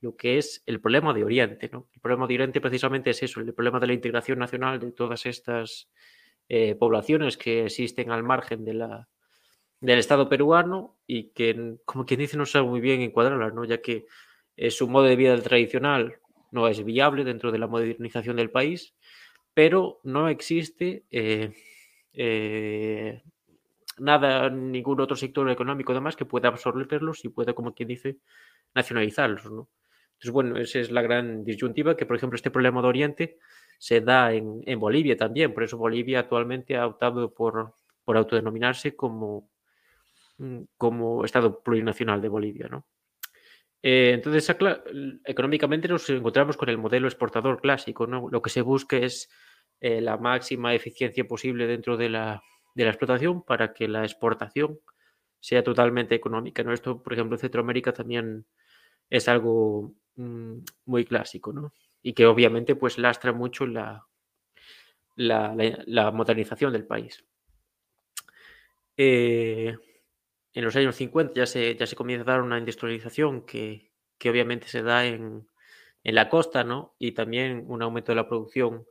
[0.00, 1.68] lo que es el problema de Oriente.
[1.72, 1.88] ¿no?
[1.92, 5.26] El problema de Oriente precisamente es eso, el problema de la integración nacional de todas
[5.26, 5.90] estas
[6.48, 9.08] eh, poblaciones que existen al margen de la,
[9.80, 13.64] del Estado peruano y que, como quien dice, no sabe muy bien encuadrarlas, ¿no?
[13.64, 14.06] ya que
[14.56, 16.18] eh, su modo de vida tradicional
[16.50, 18.94] no es viable dentro de la modernización del país,
[19.54, 21.52] pero no existe eh,
[22.12, 23.22] eh,
[23.98, 28.18] nada, ningún otro sector económico además que pueda absorberlos y pueda, como quien dice,
[28.74, 29.50] nacionalizarlos.
[29.50, 29.68] ¿no?
[30.20, 33.38] Entonces, bueno, esa es la gran disyuntiva, que por ejemplo este problema de Oriente
[33.78, 38.94] se da en, en Bolivia también, por eso Bolivia actualmente ha optado por, por autodenominarse
[38.94, 39.50] como
[40.40, 42.66] Mm, como Estado plurinacional de Bolivia.
[42.70, 42.86] ¿no?
[43.82, 44.48] Eh, entonces,
[45.24, 48.06] económicamente nos encontramos con el modelo exportador clásico.
[48.06, 48.28] ¿no?
[48.30, 49.28] Lo que se busca es
[49.80, 52.42] eh, la máxima eficiencia posible dentro de la,
[52.74, 54.80] de la, explotación para que la exportación
[55.40, 56.62] sea totalmente económica.
[56.62, 56.72] ¿no?
[56.72, 58.46] Esto, por ejemplo, en Centroamérica también
[59.10, 59.92] es algo
[60.84, 61.72] muy clásico ¿no?
[62.02, 64.06] y que obviamente pues lastra mucho la,
[65.16, 65.54] la,
[65.86, 67.24] la modernización del país.
[68.96, 69.76] Eh,
[70.52, 74.30] en los años 50 ya se, ya se comienza a dar una industrialización que, que
[74.30, 75.48] obviamente se da en,
[76.04, 76.94] en, la costa, ¿no?
[76.98, 78.86] Y también un aumento de la producción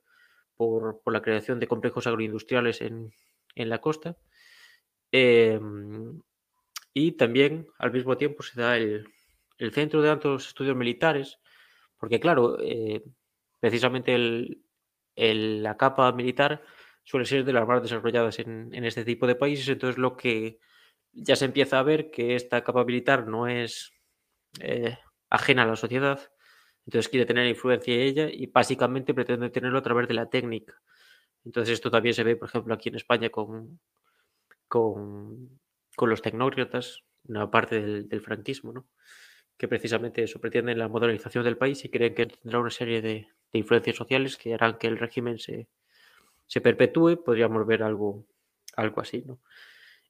[0.56, 3.14] por, por la creación de complejos agroindustriales en,
[3.56, 4.18] en la costa.
[5.12, 6.22] Em,
[6.94, 9.08] y también al mismo tiempo se da el,
[9.60, 11.40] el centro de altos estudios militares,
[11.98, 13.04] porque claro, eh,
[13.60, 14.18] precisamente
[15.16, 16.64] la capa militar
[17.04, 20.60] suele ser de las más desarrolladas en, en este tipo de países, entonces lo que
[21.12, 23.92] ya se empieza a ver que esta capa militar no es
[24.60, 24.98] eh,
[25.30, 26.20] ajena a la sociedad,
[26.86, 30.82] entonces quiere tener influencia en ella y básicamente pretende tenerlo a través de la técnica.
[31.46, 33.80] Entonces esto también se ve, por ejemplo, aquí en España con,
[34.68, 35.60] con,
[35.98, 38.88] los tecnócratas, una parte del, franquismo, ¿no?
[39.60, 43.28] Que precisamente eso pretenden la modernización del país y creen que tendrá una serie de,
[43.52, 45.68] influencias sociales que harán que el régimen se,
[46.48, 48.26] se perpetúe, podríamos ver algo,
[48.78, 49.24] algo así.
[49.26, 49.40] ¿no?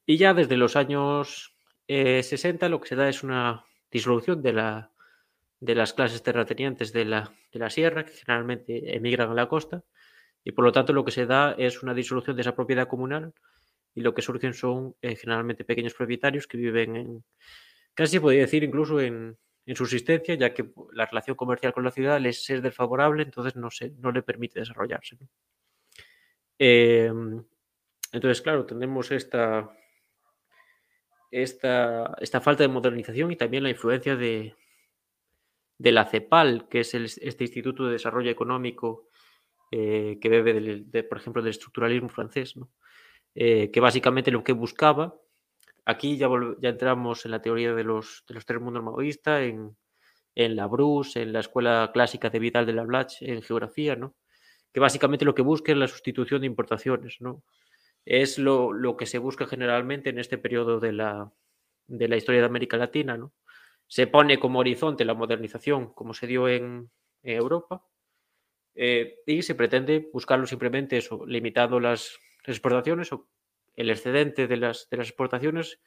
[0.05, 1.55] Y ya desde los años
[1.87, 4.91] 60 eh, lo que se da es una disolución de, la,
[5.59, 9.83] de las clases terratenientes de la, de la sierra, que generalmente emigran a la costa,
[10.43, 13.33] y por lo tanto lo que se da es una disolución de esa propiedad comunal
[13.95, 17.23] y lo que surgen son eh, generalmente pequeños propietarios que viven en,
[17.99, 22.25] casi podría decir incluso en, en, subsistencia, ya que la relación comercial con la ciudad
[22.25, 25.17] es desfavorable, entonces no, se, no le permite desarrollarse.
[26.57, 27.43] Em,
[28.13, 29.69] entonces, claro, tenemos esta,
[31.29, 34.55] esta, esta falta de modernización y también la influencia de,
[35.77, 39.09] de la CEPAL, que es este Instituto de Desarrollo Económico
[39.71, 42.55] eh, que bebe, de, por ejemplo, del estructuralismo francés.
[43.35, 45.19] Eh, que básicamente lo que buscaba,
[45.85, 46.27] aquí ya,
[46.61, 49.75] entramos en la teoría de los, de los tres mundos maoístas, en,
[50.35, 54.15] en la Bruce, en la escuela clásica de Vidal de la Blache, en geografía, ¿no?
[54.73, 57.43] que básicamente lo que busca es la sustitución de importaciones, ¿no?
[58.05, 61.31] es lo, que se busca generalmente en este periodo de la,
[61.87, 63.17] de la historia de América Latina.
[63.17, 63.33] ¿no?
[63.87, 66.89] Se pone como horizonte la modernización, como se dio en,
[67.21, 67.85] Europa,
[68.75, 73.27] eh, y se pretende buscarlo simplemente eso, limitando las, exportaciones o
[73.75, 75.79] el excedente de las, de las exportaciones,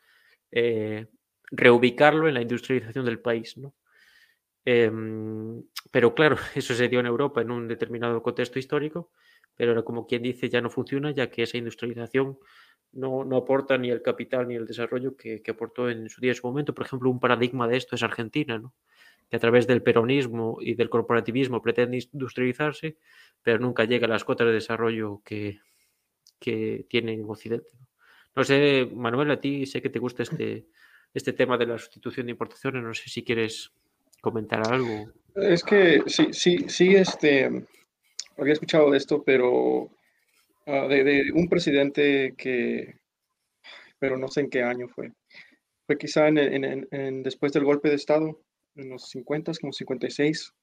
[0.50, 1.06] eh,
[1.50, 3.56] reubicarlo en la industrialización del país.
[3.58, 3.74] ¿no?
[4.64, 9.10] Em, pero claro, eso se dio en Europa en un determinado contexto histórico,
[9.56, 12.38] pero como quien dice ya no funciona, ya que esa industrialización
[12.92, 16.32] no, no aporta ni el capital ni el desarrollo que, que, aportó en su día
[16.32, 16.74] en su momento.
[16.74, 18.74] Por ejemplo, un paradigma de esto es Argentina, ¿no?
[19.32, 22.98] que a través del peronismo y del corporativismo pretende industrializarse,
[23.42, 25.60] pero nunca llega a las cotas de desarrollo que,
[26.42, 27.70] que tiene en Occidente.
[28.34, 30.66] No sé, Manuel, a ti sé que te gusta este,
[31.14, 33.72] este tema de la sustitución de importaciones, no sé si quieres
[34.20, 35.12] comentar algo.
[35.36, 37.50] Es que sí, sí, sí, este,
[38.36, 39.90] había escuchado de esto, pero
[40.66, 42.98] uh, de, un presidente que,
[43.98, 45.12] pero no sé en qué año fue.
[45.86, 48.40] Fue quizá en, después del golpe de Estado,
[48.76, 50.54] en los 50, como 56.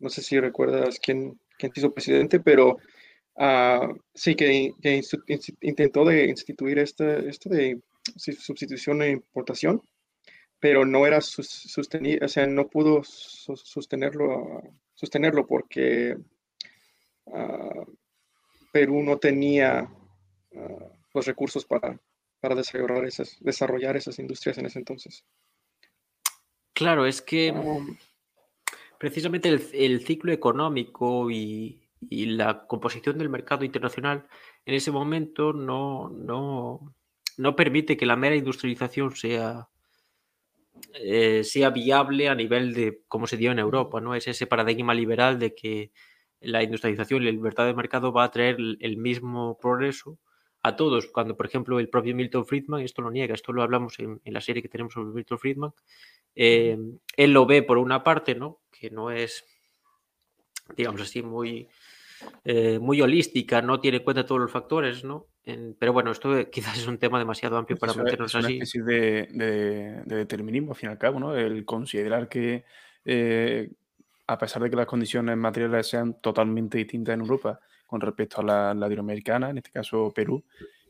[0.00, 2.78] No sé si recuerdas quién, quién hizo presidente, pero
[3.36, 5.00] uh, sí que, que,
[5.60, 7.80] intentó de instituir este, esto de
[8.16, 9.82] sustitución e importación
[10.64, 14.62] pero no era sostenible, o sea, no pudo sostenerlo,
[14.94, 16.16] sostenerlo porque
[17.26, 17.84] uh,
[18.72, 19.86] Perú no tenía
[20.52, 22.00] uh, los recursos para,
[22.40, 25.22] para desarrollar, esas, desarrollar esas industrias en ese entonces.
[26.72, 27.94] Claro, es que um,
[28.98, 34.26] precisamente el, el ciclo económico y, y, la composición del mercado internacional
[34.66, 36.94] en ese momento no, no,
[37.36, 39.68] no permite que la mera industrialización sea
[40.94, 44.14] eh, sea viable a nivel de cómo se dio en Europa, ¿no?
[44.14, 45.92] Es ese paradigma liberal de que
[46.40, 50.18] la industrialización y la libertad de mercado va a traer el mismo progreso
[50.64, 53.98] a todos, cuando por ejemplo el propio Milton Friedman, esto lo niega, esto lo hablamos
[53.98, 55.72] en, en la serie que tenemos sobre Milton Friedman,
[56.34, 56.78] eh,
[57.16, 58.62] él lo ve por una parte, ¿no?
[58.70, 59.44] Que no es,
[60.74, 61.68] digamos así, muy,
[62.44, 65.26] eh, muy holística, no tiene en cuenta todos los factores, ¿no?
[65.44, 68.56] En, pero bueno, esto quizás es un tema demasiado amplio para meternos es así.
[68.56, 71.34] Una especie de, de, de, determinismo, al fin y al cabo, ¿no?
[71.34, 72.64] El considerar que,
[73.04, 73.70] eh,
[74.26, 78.44] a pesar de que las condiciones materiales sean totalmente distintas en Europa con respecto a
[78.44, 80.44] la latinoamericana, en este caso Perú,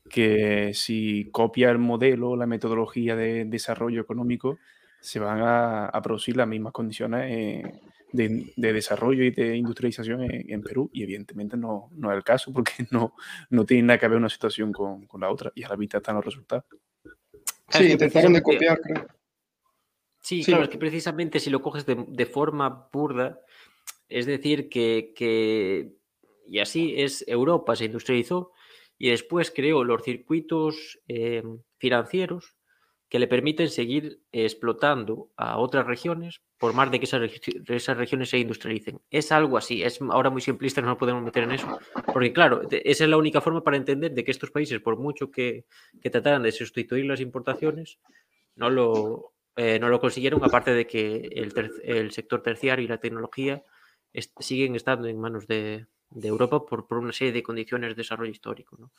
[0.09, 4.59] que si copia el modelo, la metodología de desarrollo económico,
[5.01, 7.31] se van a, a producir las mismas condiciones.
[7.31, 7.81] Eh,
[8.15, 12.23] de, de, desarrollo y de industrialización en, en, Perú y evidentemente no, no es el
[12.23, 13.15] caso porque no,
[13.51, 15.99] no tiene nada que ver una situación con, con la otra y a la vista
[15.99, 16.65] están los resultados.
[17.71, 19.07] Sí, intentaron de copiar, creo.
[20.21, 23.41] Sí, sí, claro, es que precisamente si lo coges de, de forma burda,
[24.09, 25.97] es decir, que, que,
[26.47, 28.53] y así es, Europa se industrializó
[28.97, 31.43] y después creó los circuitos eh,
[31.79, 32.54] financieros
[33.15, 37.31] que le permiten seguir explotando a otras regiones por más de que esas,
[37.69, 39.01] esas, regiones se industrialicen.
[39.09, 41.79] Es algo así, es ahora muy simplista, no nos podemos meter en eso,
[42.13, 45.31] porque claro, esa es la única forma para entender de que estos países, por mucho
[45.31, 45.65] que,
[46.03, 48.01] que trataran de sustituir las importaciones,
[48.57, 52.89] no lo, eh, no lo consiguieron, aparte de que el, ter el sector terciario y
[52.89, 53.63] la tecnología
[54.13, 57.95] est siguen estando en manos de, de Europa por, por, una serie de condiciones de
[57.95, 58.77] desarrollo histórico.
[58.77, 58.91] ¿no?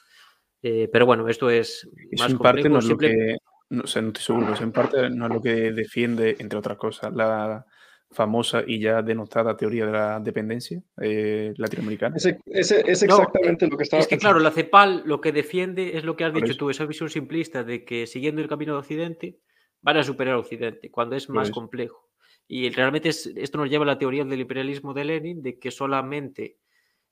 [0.61, 2.43] Eh, pero bueno, esto es, es más complejo.
[2.43, 3.09] Parte no es Siempre...
[3.09, 3.37] que
[3.69, 6.77] no sé, no estoy seguro, eso en parte no es lo que defiende, entre otras
[6.77, 7.65] cosas, la
[8.11, 12.15] famosa y ya denostada teoría de la dependencia eh, latinoamericana.
[12.17, 16.03] Es exactamente no, lo que estaba Es que claro, la CEPAL lo que defiende es
[16.03, 16.59] lo que has Por dicho eso.
[16.59, 19.39] tú, esa visión simplista de que siguiendo el camino de Occidente
[19.81, 22.09] van a superar a Occidente, cuando es más complejo.
[22.47, 25.71] Y realmente es, esto nos lleva a la teoría del imperialismo de Lenin, de que
[25.71, 26.57] solamente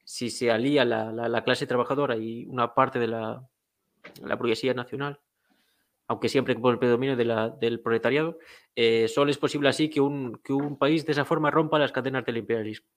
[0.04, 3.48] si se alía la, la, la clase trabajadora y una parte de la,
[4.24, 5.20] la burguesía nacional,
[6.08, 8.38] aunque siempre por el predominio de del proletariado,
[8.76, 11.92] eh, solo es posible así que un, que un país de esa forma rompa las
[11.92, 12.88] cadenas del imperialismo.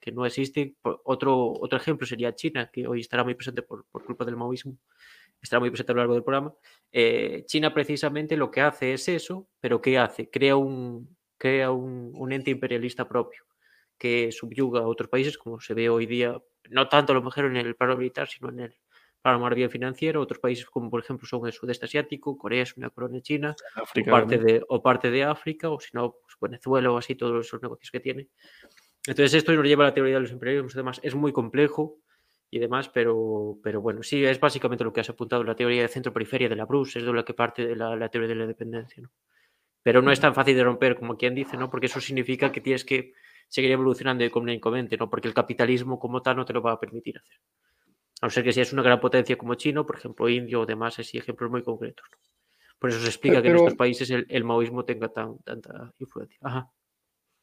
[0.00, 0.76] Que no existe.
[0.82, 4.76] Otro, otro ejemplo sería China, que hoy estará muy presente por, por culpa del maoísmo,
[5.40, 6.54] estará muy presente a lo largo del programa.
[6.92, 10.28] Eh, China precisamente lo que hace es eso, pero ¿qué hace?
[10.30, 13.44] Crea un, crea un, un ente imperialista propio
[13.98, 16.36] que subyuga a otros países, como se ve hoy día,
[16.70, 18.74] no tanto a lo mejor en el plano militar, sino en el,
[19.24, 20.20] para el bien financiero.
[20.20, 24.10] Otros países, como por ejemplo son el sudeste asiático, Corea es una colonia china, África,
[24.10, 27.46] o, parte de, o parte de África, o si no, pues Venezuela o así, todos
[27.46, 28.28] esos negocios que tiene.
[29.06, 31.00] Entonces, esto nos lleva a la teoría de los imperialismos y demás.
[31.02, 31.96] Es muy complejo
[32.50, 35.88] y demás, pero, pero bueno, sí, es básicamente lo que has apuntado, la teoría de
[35.88, 38.46] centro-periferia de la Bruce, es de la que parte de la, la teoría de la
[38.46, 39.02] dependencia.
[39.02, 39.10] ¿no?
[39.82, 41.70] Pero no es tan fácil de romper como quien dice, ¿no?
[41.70, 43.14] Porque eso significa que tienes que
[43.48, 45.08] seguir evolucionando económicamente, ¿no?
[45.08, 47.38] Porque el capitalismo como tal no te lo va a permitir hacer.
[48.20, 50.66] A no ser que si es una gran potencia como Chino, por ejemplo, Indio o
[50.66, 52.06] demás, así ejemplos muy concretos.
[52.10, 52.18] ¿no?
[52.78, 55.92] Por eso se explica Pero, que en estos países el, el maoísmo tenga tan, tanta
[55.98, 56.38] influencia.
[56.42, 56.70] Ajá.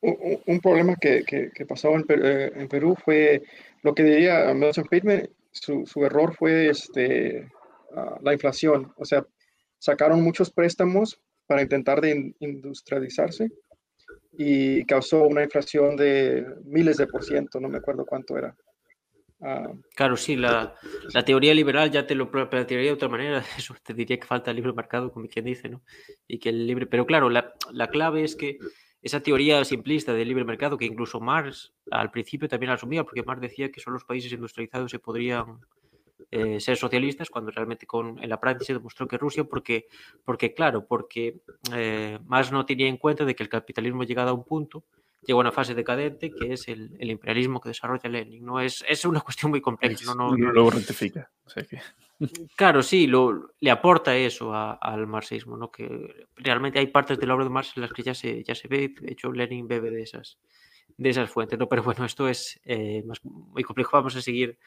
[0.02, 3.44] Un, un, problema que, que, que pasó en, Perú, eh, en, Perú fue
[3.84, 7.50] lo que diría Milton Friedman, su, su error fue este,
[7.92, 8.94] uh, la inflación.
[8.98, 9.26] O sea,
[9.78, 13.50] sacaron muchos préstamos para intentar de industrializarse
[14.38, 18.56] y causó una inflación de miles de por ciento, no me acuerdo cuánto era.
[19.42, 20.76] Ah, claro, sí, la,
[21.26, 23.44] teoría liberal ya te lo plantearía de otra manera.
[23.58, 25.82] Eso te diría que falta el libre mercado, como quien dice, ¿no?
[26.28, 26.86] Y que el libre.
[26.86, 28.60] Pero claro, la, la clave es que
[29.02, 33.42] esa teoría simplista del libre mercado, que incluso Marx al principio también asumía, porque Marx
[33.42, 35.60] decía que solo los países industrializados se podrían
[36.30, 39.88] eh, ser socialistas, cuando realmente con, en la práctica demostró que Rusia, porque,
[40.24, 41.42] porque claro, porque
[41.74, 44.84] eh, Marx no tenía en cuenta de que el capitalismo llegado a un punto
[45.22, 48.46] llega a una fase decadente que es el, imperialismo que desarrolla Lenin.
[48.46, 48.60] ¿no?
[48.60, 50.14] Es, es una cuestión muy compleja.
[50.16, 51.30] No, no, luego rectifica.
[52.56, 55.72] Claro, sí, lo, le aporta eso al marxismo, ¿no?
[55.72, 58.54] que realmente hay partes de la obra de Marx en las que ya se, ya
[58.54, 60.38] se ve, de hecho Lenin bebe de esas,
[60.98, 61.68] de esas fuentes, ¿no?
[61.68, 64.60] pero bueno, esto es eh, muy complejo, vamos a seguir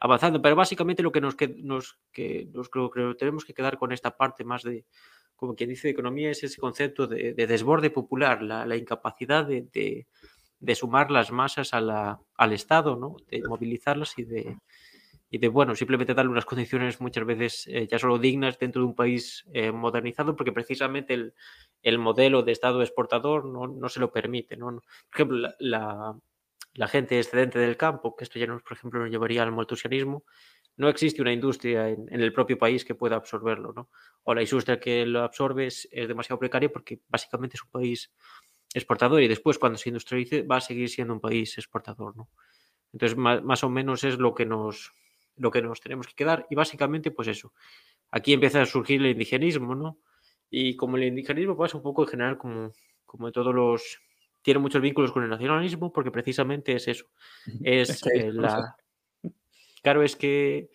[0.00, 3.78] avanzando, pero básicamente lo que nos, que, nos, que nos creo, creo, tenemos que quedar
[3.78, 4.84] con esta parte más de,
[5.38, 10.06] como quien dice de economía, es ese concepto de, desborde popular, la, incapacidad de,
[10.74, 13.16] sumar las masas al Estado, ¿no?
[13.30, 14.56] de movilizarlas y de,
[15.30, 18.88] y de, bueno, simplemente darle unas condiciones muchas veces eh, ya solo dignas dentro de
[18.88, 21.32] un país eh, modernizado, porque precisamente
[21.82, 24.56] el, modelo de Estado exportador no, se lo permite.
[24.56, 24.66] ¿no?
[24.66, 26.18] Por ejemplo, la,
[26.74, 30.24] la, gente excedente del campo, que esto ya nos, por ejemplo, nos llevaría al maltusianismo,
[30.78, 33.90] no existe una industria en, el propio país que pueda absorberlo, ¿no?
[34.22, 38.12] O la industria que lo absorbe es, demasiado precaria porque básicamente es un país
[38.72, 42.28] exportador y después cuando se industrialice va a seguir siendo un país exportador, ¿no?
[42.92, 44.92] Entonces, más, o menos es lo que nos
[45.36, 47.52] lo que nos tenemos que quedar y básicamente pues eso.
[48.10, 49.98] Aquí empieza a surgir el indigenismo, ¿no?
[50.48, 52.72] Y como el indigenismo pasa un poco en general como
[53.04, 53.98] como todos los
[54.42, 57.06] tiene muchos vínculos con el nacionalismo porque precisamente es eso.
[57.64, 58.76] Es la
[59.88, 60.68] Claro, es que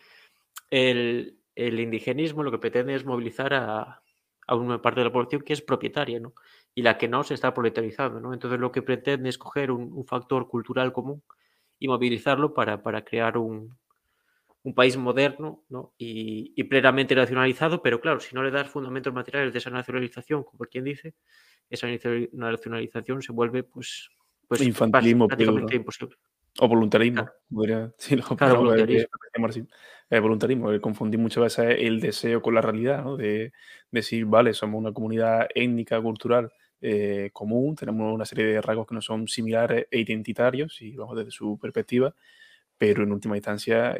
[0.71, 4.01] el, indigenismo lo que pretende es movilizar a,
[4.49, 6.33] una parte de la población que es propietaria, ¿no?
[6.73, 8.33] Y la que no se está proletarizando, ¿no?
[8.33, 11.21] Entonces lo que pretende es coger un, factor cultural común
[11.77, 13.77] y movilizarlo para, crear un,
[14.75, 15.93] país moderno ¿no?
[15.95, 20.65] y, plenamente nacionalizado, pero claro, si no le das fundamentos materiales de esa nacionalización, como
[20.65, 21.13] quien dice,
[21.69, 21.87] esa
[22.31, 24.09] nacionalización se vuelve pues,
[24.47, 24.61] pues
[25.75, 26.15] imposible.
[26.59, 27.27] O voluntarismo.
[27.51, 29.67] Podría, sí, claro, voluntarismo.
[30.09, 33.17] Eh, voluntarismo, eh, confundir muchas veces el deseo con la realidad, ¿no?
[33.17, 33.51] De,
[33.89, 38.95] decir, vale, somos una comunidad étnica, cultural eh, común, tenemos una serie de rasgos que
[38.95, 42.13] no son similares e identitarios, y vamos desde su perspectiva,
[42.77, 43.95] pero en última instancia,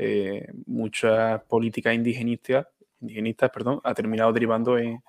[0.66, 2.68] muchas políticas indigenistas,
[3.02, 5.00] indigenistas perdón, ha terminado derivando en,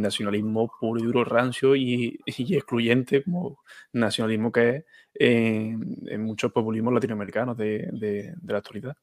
[0.00, 3.58] nacionalismo puro y duro, rancio y, excluyente, como
[3.92, 8.96] nacionalismo que es en, muchos populismos latinoamericanos de, la actualidad.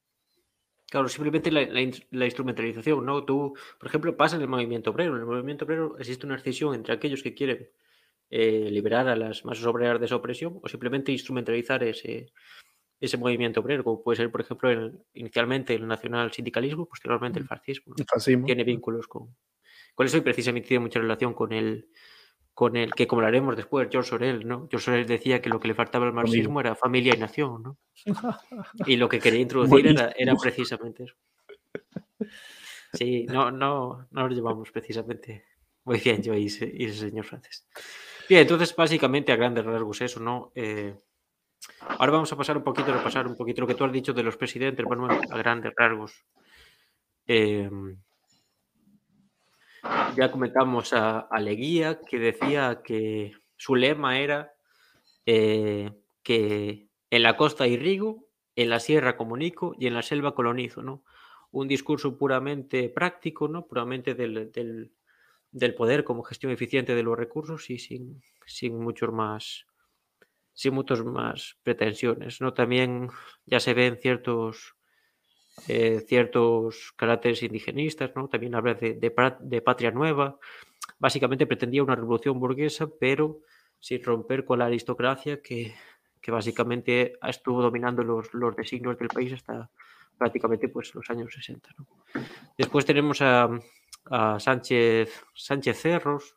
[0.90, 3.24] Claro, simplemente la, instrumentalización, ¿no?
[3.24, 5.14] Tú, por ejemplo, pasa en el movimiento obrero.
[5.14, 7.68] En el movimiento obrero existe una escisión entre aquellos que quieren
[8.28, 12.32] eh, liberar a las masas obreras de esa opresión o simplemente instrumentalizar ese,
[13.00, 17.94] ese movimiento obrero, como puede ser, por ejemplo, inicialmente el nacional sindicalismo, posteriormente el fascismo.
[17.96, 18.44] El fascismo.
[18.44, 19.34] Tiene vínculos con,
[20.00, 21.90] con eso y precisamente tiene mucha relación con el,
[22.54, 24.66] con el que, como lo haremos después, George Sorel, ¿no?
[24.70, 27.78] George Sorel decía que lo que le faltaba al marxismo era familia y nación, ¿no?
[28.86, 31.16] Y lo que quería introducir era, precisamente eso.
[32.94, 35.44] Sí, no, no, no nos llevamos precisamente
[35.84, 37.68] muy bien yo y ese, señor francés.
[38.26, 40.50] Bien, entonces básicamente a grandes rasgos eso, ¿no?
[40.54, 40.94] Eh,
[41.98, 44.14] ahora vamos a pasar un poquito, a repasar un poquito lo que tú has dicho
[44.14, 46.24] de los presidentes, Manuel, a grandes rasgos.
[47.26, 47.68] Eh,
[50.16, 54.52] ya comentamos a, Leguía que decía que su lema era
[55.26, 55.90] eh,
[56.22, 61.04] que en la costa irrigo, en la sierra comunico y en la selva colonizo, ¿no?
[61.52, 63.66] Un discurso puramente práctico, ¿no?
[63.66, 69.66] Puramente del, del, poder como gestión eficiente de los recursos y sin, sin muchos más
[70.52, 72.52] sin muchos más pretensiones, ¿no?
[72.52, 73.08] También
[73.46, 74.76] ya se ven ciertos
[75.68, 78.28] eh, ciertos caracteres indigenistas, ¿no?
[78.28, 80.38] También habla de, patria nueva.
[80.98, 83.40] Básicamente pretendía una revolución burguesa, pero
[83.78, 85.74] sin romper con la aristocracia que,
[86.20, 89.70] que básicamente estuvo dominando los, los, designios del país hasta
[90.18, 91.74] prácticamente pues, los años 60.
[92.58, 93.48] Después tenemos a,
[94.38, 96.36] Sánchez, Sánchez Cerros,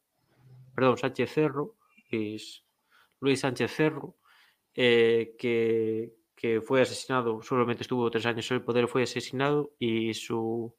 [0.76, 1.76] perdón, Sánchez Cerro,
[2.12, 2.64] Luis,
[3.20, 4.18] Luis Sánchez Cerro,
[4.76, 10.14] eh, que, que fue asesinado, solamente estuvo tres años en el poder, fue asesinado y
[10.14, 10.76] su,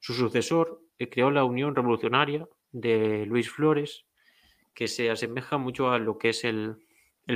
[0.00, 4.06] sucesor eh, creó la Unión Revolucionaria de Luis Flores,
[4.74, 6.78] que se asemeja mucho a lo que es el,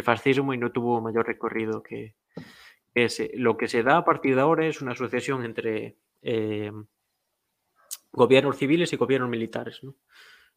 [0.02, 2.16] fascismo y no tuvo mayor recorrido que
[2.94, 3.30] ese.
[3.34, 6.72] Lo que se da a partir de ahora es una asociación entre eh,
[8.10, 9.82] gobiernos civiles y gobiernos militares.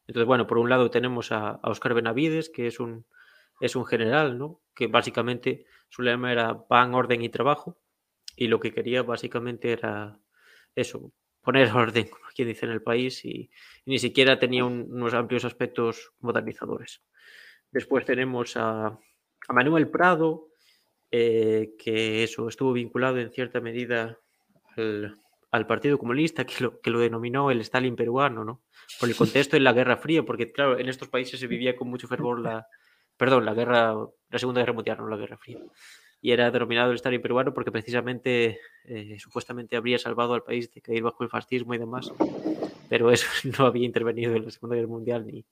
[0.07, 3.05] Entonces, bueno, por un lado tenemos a, a Oscar Benavides, que es un
[3.61, 4.59] es un general, ¿no?
[4.75, 7.77] Que básicamente su lema era pan, orden y trabajo.
[8.35, 10.17] Y lo que quería básicamente era
[10.73, 11.11] eso,
[11.41, 13.51] poner orden, como quien dice, en el país y,
[13.85, 17.03] ni siquiera tenía unos amplios aspectos modernizadores.
[17.71, 18.97] Después tenemos a,
[19.49, 20.47] Manuel Prado,
[21.11, 24.17] eh, que eso estuvo vinculado en cierta medida
[24.77, 28.63] al, Partido Comunista, que lo, denominó el Stalin peruano, ¿no?
[28.97, 31.89] Por el contexto en la Guerra Fría, porque claro, en estos países se vivía con
[31.89, 32.65] mucho fervor la,
[33.21, 33.93] perdón, la guerra,
[34.31, 35.59] la Segunda Guerra Mundial, no la Guerra Fría
[36.23, 40.81] y era denominado el Stalin peruano porque precisamente eh, supuestamente habría salvado al país de
[40.81, 42.11] caer bajo el fascismo y demás,
[42.89, 43.27] pero eso
[43.59, 45.45] no había intervenido en la Segunda Guerra Mundial ni,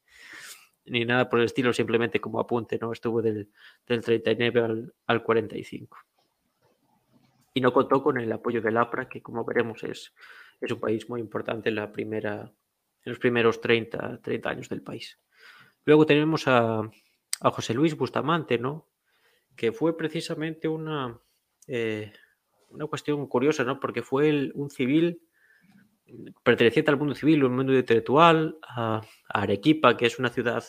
[0.86, 2.92] ni nada por el estilo, simplemente como apunte, ¿no?
[2.92, 3.52] Estuvo del,
[3.86, 5.96] del 39 al, al 45.
[7.54, 10.12] Y no contó con el apoyo del APRA, que como veremos es,
[10.60, 12.52] es un país muy importante en, la primera,
[13.06, 15.20] en los primeros 30, 30 años del país.
[15.86, 16.90] Luego tenemos a,
[17.42, 18.90] a José Luis Bustamante, ¿no?
[19.60, 21.20] que fue precisamente una,
[21.68, 22.14] eh,
[22.70, 23.78] una cuestión curiosa, ¿no?
[23.82, 25.22] Porque fue un civil
[26.44, 30.64] perteneciente al mundo civil, un mundo intelectual, a, Arequipa, que es una ciudad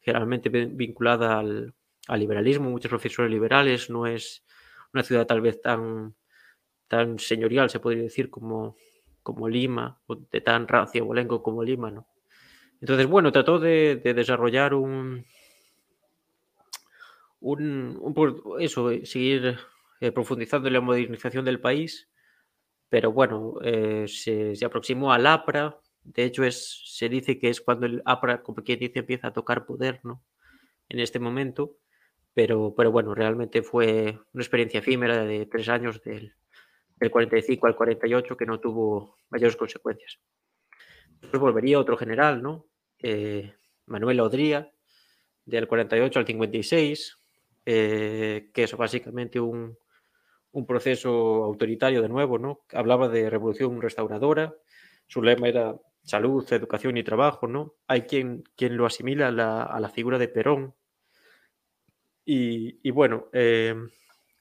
[0.00, 1.72] generalmente vinculada al,
[2.16, 4.44] liberalismo, muchos profesores liberales, no es
[4.92, 6.16] una ciudad tal vez tan,
[6.88, 8.74] tan señorial, se podría decir, como,
[9.22, 12.08] como Lima, o de tan racio bolengo como Lima, ¿no?
[12.80, 15.24] Entonces, bueno, trató de desarrollar un,
[17.42, 18.14] un,
[18.60, 19.58] eso, eh, seguir
[20.00, 22.08] eh, profundizando en la modernización del país,
[22.88, 27.86] pero bueno, eh, se, aproximó al APRA, de hecho es, se dice que es cuando
[27.86, 30.22] el APRA, como quien dice, empieza a tocar poder, ¿no?
[30.88, 31.76] En este momento,
[32.34, 36.34] pero, pero bueno, realmente fue una experiencia efímera de tres años del,
[36.96, 40.18] del 45 al 48 que no tuvo mayores consecuencias.
[41.20, 42.66] Después volvería otro general, ¿no?
[43.86, 44.72] Manuel Odría,
[45.44, 47.21] del 48 al 56,
[47.64, 49.78] eh, que es básicamente un,
[50.66, 52.64] proceso autoritario de nuevo, ¿no?
[52.72, 54.54] Hablaba de revolución restauradora,
[55.06, 57.74] su lema era salud, educación y trabajo, ¿no?
[57.86, 60.74] Hay quien, quien lo asimila a la, figura de Perón.
[62.24, 63.74] Y, bueno, eh,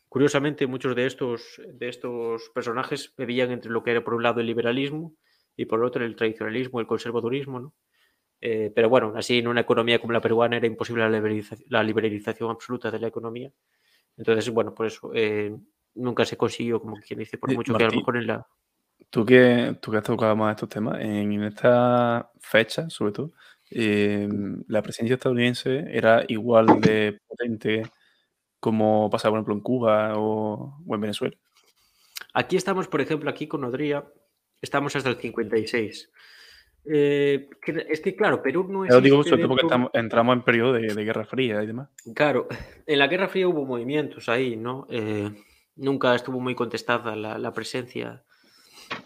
[0.10, 4.42] curiosamente muchos de estos, de estos personajes vivían entre lo que era por un lado
[4.42, 5.16] el liberalismo
[5.56, 7.74] y por otro el tradicionalismo, el conservadurismo, ¿no?
[8.44, 11.08] Eh, pero bueno, así en una economía como la peruana era imposible
[11.70, 13.52] la liberalización, absoluta de la economía.
[14.18, 15.56] Entonces, bueno, por eso eh,
[15.94, 18.48] nunca se consiguió, como quien dice, por mucho que a lo mejor en la...
[19.12, 23.32] Tú que, tú que has tocado más estos temas, en esta fecha, sobre todo,
[23.70, 27.84] em, la presencia estadounidense era igual de potente
[28.60, 31.36] como pasaba, por ejemplo, en Cuba o, o en Venezuela.
[32.34, 34.06] Aquí estamos, por ejemplo, aquí con Odría,
[34.62, 36.12] estamos hasta el 56.
[36.86, 37.50] Eh,
[37.90, 39.04] es que, claro, Perú no es.
[39.04, 41.90] Digo sobre porque entramos en periodo de, Guerra Fría y demás.
[42.16, 42.48] Claro,
[42.88, 44.88] en la Guerra Fría hubo movimientos ahí, ¿no?
[44.90, 45.30] Eh,
[45.76, 48.24] nunca estuvo muy contestada la, presencia.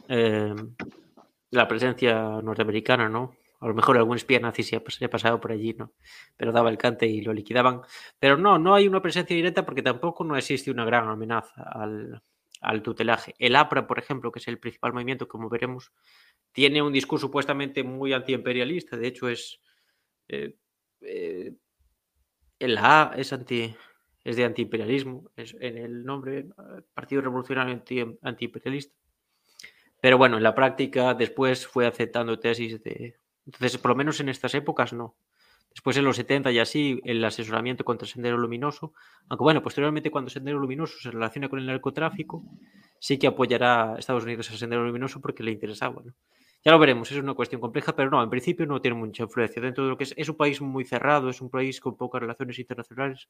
[0.08, 0.56] Eh,
[1.52, 3.36] la presencia norteamericana, ¿no?
[3.60, 5.94] A lo mejor algún espía nazi se ha, pasado por allí, ¿no?
[6.38, 7.82] Pero daba el cante y lo liquidaban.
[8.20, 12.22] Pero no, no hay una presencia directa porque tampoco no existe una gran amenaza al,
[12.62, 13.36] al tutelaje.
[13.40, 15.92] El APRA, por ejemplo, que es el principal movimiento, como veremos,
[16.56, 18.96] tiene un discurso supuestamente muy antiimperialista.
[18.96, 19.60] De hecho, es.
[20.30, 20.56] Eh,
[21.02, 21.54] eh,
[22.60, 26.46] el A es, de antiimperialismo, es en el nombre
[26.94, 28.96] Partido Revolucionario anti, Antiimperialista.
[30.02, 33.18] Pero bueno, en la práctica después fue aceptando tesis de.
[33.46, 35.18] Entonces, por lo menos en estas épocas no.
[35.72, 38.94] Después en los 70 y así el asesoramiento contra Sendero Luminoso.
[39.28, 42.46] Aunque bueno, posteriormente cuando Sendero Luminoso se relaciona con el narcotráfico,
[42.98, 46.02] sí que apoyará a Estados Unidos al Sendero Luminoso porque le interesaba.
[46.06, 46.14] ¿no?
[46.66, 49.62] Ya lo veremos, es una cuestión compleja, pero no, en principio no tiene mucha influencia
[49.62, 50.14] dentro de lo que es.
[50.18, 53.30] Es un país muy cerrado, es un país con pocas relaciones internacionales.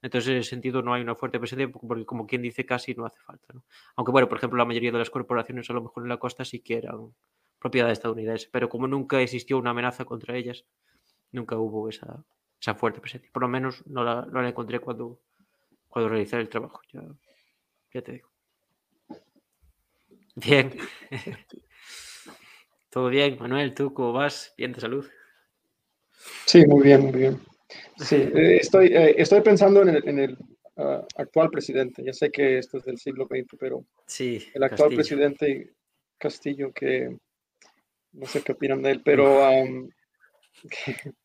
[0.00, 3.04] Entonces, en ese sentido, no hay una fuerte presencia porque, como quien dice, casi no
[3.04, 3.52] hace falta.
[3.96, 6.44] Aunque, bueno, por ejemplo, la mayoría de las corporaciones, a lo mejor en la costa,
[6.44, 7.12] sí que eran
[7.58, 10.64] propiedad estadounidense, pero como nunca existió una amenaza contra ellas,
[11.32, 12.24] nunca hubo esa,
[12.60, 13.30] esa fuerte presencia.
[13.32, 15.20] Por lo menos no la, no la encontré cuando,
[15.88, 16.80] cuando realicé el trabajo.
[16.92, 17.02] Ya,
[17.94, 18.30] ya te digo.
[20.36, 20.72] Bien.
[22.90, 24.54] Todo bien, Manuel, ¿tú cómo vas?
[24.56, 25.06] Bien de salud.
[26.46, 27.40] Sí, muy bien, muy bien.
[27.98, 30.38] Sí, eh, estoy, eh, estoy pensando en el, en el
[30.78, 32.02] ah, actual presidente.
[32.02, 35.74] Ya sé que esto es del siglo XX, pero sí, el actual presidente
[36.16, 37.14] Castillo, que
[38.12, 39.38] no sé qué opinan de él, pero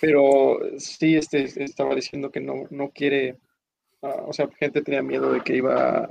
[0.00, 3.38] pero sí este, estaba diciendo que no, no quiere,
[4.02, 6.10] ah, o sea, gente tenía miedo de que iba a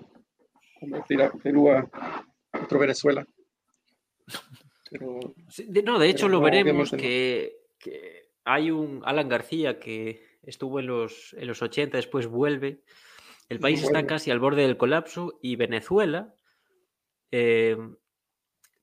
[0.79, 1.89] convertir a Perú a
[2.63, 3.27] otro Venezuela.
[4.91, 7.57] no, de hecho lo veremos que,
[8.43, 12.83] hay un Alan García que estuvo en los, en los 80, después vuelve.
[13.49, 16.33] El país está casi al borde del colapso y Venezuela
[17.31, 17.77] eh,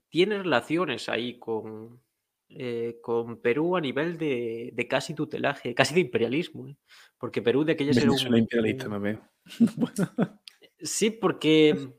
[0.09, 2.01] tiene relaciones ahí con,
[2.49, 6.77] eh, con Perú a nivel de, casi tutelaje, casi de imperialismo, ¿eh?
[7.19, 8.37] porque Perú de aquella era un...
[8.37, 9.29] imperialista, me veo.
[10.79, 11.95] sí, porque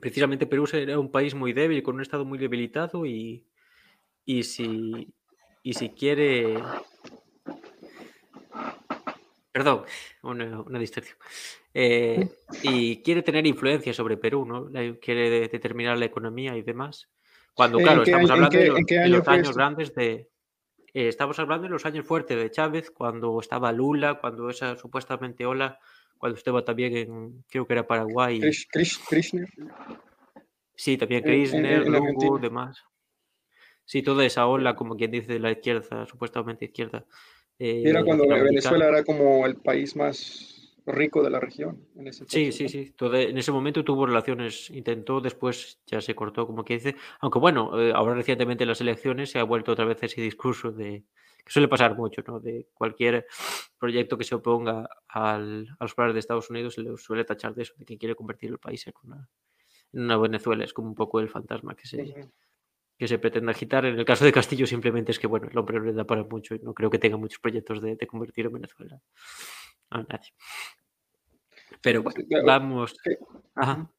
[0.00, 3.46] precisamente Perú era un país muy débil, con un estado muy debilitado y,
[4.24, 5.12] y si,
[5.62, 6.62] y si quiere...
[9.52, 9.84] Perdón,
[10.22, 11.18] una, una distracción.
[11.74, 12.28] Eh,
[12.62, 14.68] y quiere tener influencia sobre Perú, ¿no?
[15.00, 17.08] Quiere determinar la economía y demás.
[17.54, 20.30] Cuando, claro, estamos hablando de, los, años grandes de...
[20.94, 25.44] Eh, estamos hablando de los años fuertes de Chávez, cuando estaba Lula, cuando esa supuestamente
[25.44, 25.78] ola,
[26.18, 28.40] cuando estaba también en, creo que era Paraguay.
[28.70, 29.48] Krishner.
[30.74, 32.82] Sí, también Krishner, Lugo, demás.
[33.84, 37.06] Sí, toda esa ola, como quien dice, de la izquierda, supuestamente izquierda.
[37.58, 41.86] Eh, era cuando Venezuela era como el país más rico de la región.
[41.96, 42.94] En ese sí, sí, sí.
[43.00, 46.96] en ese momento tuvo relaciones, intentó, después ya se cortó, como que dice.
[47.20, 50.70] Aunque bueno, eh, ahora recientemente en las elecciones se ha vuelto otra vez ese discurso
[50.70, 51.04] de
[51.48, 52.40] que suele pasar mucho, ¿no?
[52.40, 53.26] De cualquier
[53.78, 57.54] proyecto que se oponga al, a los planes de Estados Unidos se le suele tachar
[57.54, 59.28] de eso, de que quiere convertir el país en una,
[59.94, 60.62] en una Venezuela.
[60.62, 62.30] Es como un poco el fantasma que se,
[62.98, 63.86] que se pretende agitar.
[63.86, 66.22] En el caso de Castillo simplemente es que, bueno, el hombre no le da para
[66.22, 69.00] mucho y no creo que tenga muchos proyectos de, de convertir en Venezuela
[69.88, 70.34] a nadie.
[71.80, 72.94] Pero bueno, vamos.
[73.54, 73.90] Ajá.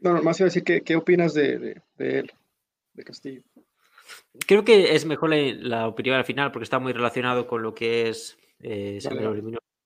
[0.00, 2.32] No, más iba a decir, ¿qué, qué opinas de, de, él,
[2.92, 3.42] de Castillo?
[4.46, 8.08] Creo que es mejor la, opinión al final porque está muy relacionado con lo que
[8.08, 8.98] es eh,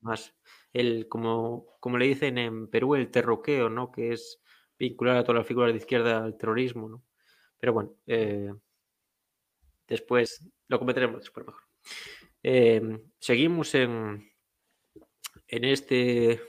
[0.00, 0.34] más
[0.72, 3.90] el como, como le dicen en Perú el terroqueo, ¿no?
[3.90, 4.40] Que es
[4.78, 7.04] vincular a todas las figuras de izquierda al terrorismo, ¿no?
[7.58, 8.52] Pero bueno, eh,
[9.86, 11.62] después lo comentaremos después mejor.
[12.42, 14.30] Eh, seguimos en,
[15.48, 16.40] en este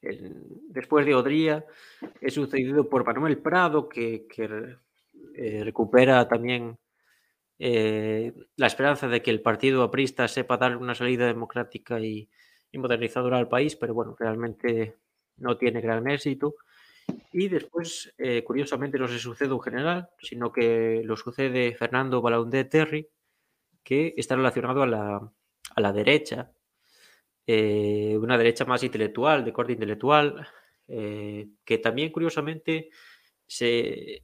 [0.00, 1.66] después de Odría,
[2.20, 4.26] es sucedido por Manuel Prado, que,
[5.40, 6.78] eh, recupera también
[7.60, 12.28] eh, la esperanza de que el partido aprista sepa dar una salida democrática y,
[12.72, 14.96] modernizadora al país, pero bueno, realmente
[15.36, 16.56] no tiene gran éxito.
[17.32, 22.64] Y después, eh, curiosamente, no se sucede un general, sino que lo sucede Fernando Balaundé
[22.64, 23.08] Terry,
[23.84, 25.32] que está relacionado a la,
[25.76, 26.52] a la derecha
[27.50, 30.46] una derecha más intelectual, de corte intelectual,
[30.86, 32.90] que también curiosamente
[33.46, 34.22] se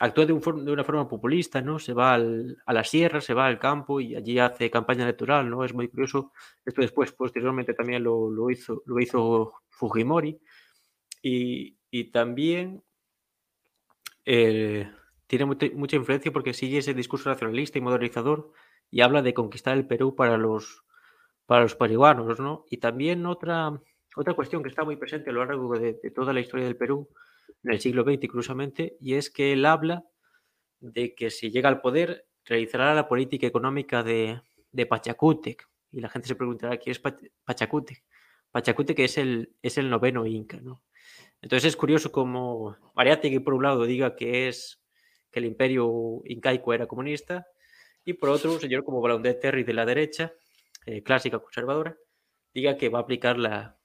[0.00, 1.78] actúa de, una forma populista, ¿no?
[1.78, 5.64] Se va a la sierra, se va al campo y allí hace campaña electoral, ¿no?
[5.64, 6.32] Es muy curioso.
[6.64, 8.82] Esto después, posteriormente, también lo, hizo,
[9.70, 10.38] Fujimori.
[11.22, 11.76] Y,
[12.12, 12.82] también
[14.24, 18.52] tiene mucha influencia porque sigue ese discurso nacionalista y modernizador
[18.90, 20.84] y habla de conquistar el Perú para los
[21.46, 22.66] para los peruanos, ¿no?
[22.68, 23.80] Y también otra,
[24.16, 27.08] otra cuestión que está muy presente a lo largo de, toda la historia del Perú
[27.62, 30.04] en el siglo XX, curiosamente, y es que él habla
[30.80, 34.40] de que si llega al poder realizará la política económica de,
[34.72, 35.68] de Pachacútec.
[35.90, 37.00] Y la gente se preguntará, ¿quién es
[37.44, 38.04] Pachacútec?
[38.50, 40.82] Pachacútec es el, es el noveno Inca, ¿no?
[41.42, 44.82] Entonces es curioso como Mariátegui, por un lado, diga que es
[45.30, 47.46] que el imperio incaico era comunista,
[48.04, 50.32] y por otro, un señor como Balaundé Terry de la derecha,
[50.86, 51.96] eh, clásica conservadora,
[52.54, 53.76] diga que va a aplicar la,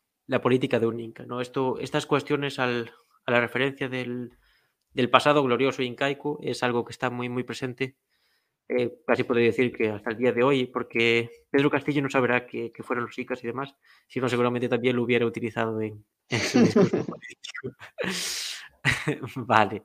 [0.41, 1.25] política de un Inca.
[1.25, 1.41] ¿no?
[1.41, 2.59] Esto, estas cuestiones
[3.25, 4.37] a la referencia del,
[5.11, 7.95] pasado glorioso incaico es algo que está muy, muy presente.
[8.67, 12.45] Eh, casi podría decir que hasta el día de hoy, porque Pedro Castillo no sabrá
[12.47, 13.75] que, fueron los incas y demás,
[14.07, 17.75] sino seguramente también lo hubiera utilizado en, su discurso político.
[19.45, 19.83] vale.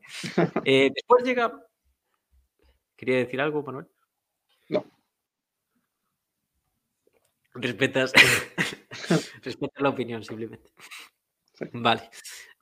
[0.64, 1.52] Eh, después llega.
[2.96, 3.86] ¿Quería decir algo, Manuel?
[4.68, 4.84] No.
[7.54, 8.12] Respetas,
[9.42, 10.70] respetas la opinión, simplemente.
[11.72, 12.10] Vale.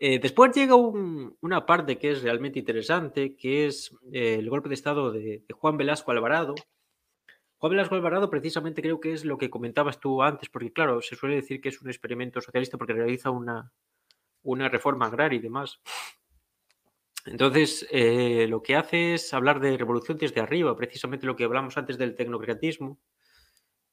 [0.07, 4.75] Eh, después llega una parte que es realmente interesante, que es eh, el golpe de
[4.75, 6.55] Estado de, Juan Velasco Alvarado.
[7.57, 11.17] Juan Velasco Alvarado precisamente creo que es lo que comentabas tú antes, porque claro, se
[11.17, 13.73] suele decir que es un experimento socialista porque realiza una,
[14.69, 15.81] reforma agraria y demás.
[17.25, 21.79] Entonces, eh, lo que hace es hablar de revolución desde arriba, precisamente lo que hablamos
[21.79, 23.01] antes del tecnocratismo,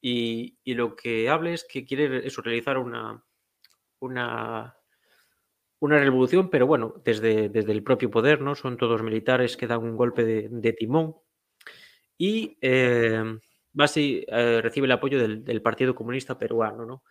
[0.01, 3.24] y, lo que habla es que quiere eso, realizar una,
[3.99, 4.76] una,
[5.82, 8.54] una revolución, pero bueno, desde, desde el propio poder, ¿no?
[8.54, 11.16] Son todos militares que dan un golpe de, timón
[12.20, 13.40] y eh,
[13.96, 17.04] eh, recibe el apoyo del, Partido Comunista Peruano, ¿no?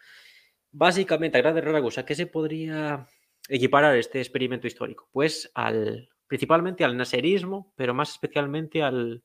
[0.70, 3.08] Básicamente, a grandes rasgos, ¿a qué se podría
[3.48, 5.08] equiparar este experimento histórico?
[5.10, 9.24] Pues al, principalmente al naserismo, pero más especialmente al,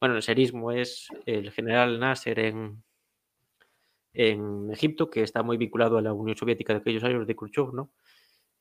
[0.00, 2.82] bueno, naserismo es el general Nasser en,
[4.14, 7.74] en Egipto, que está muy vinculado a la Unión Soviética de aquellos años de Khrushchev,
[7.74, 7.92] ¿no?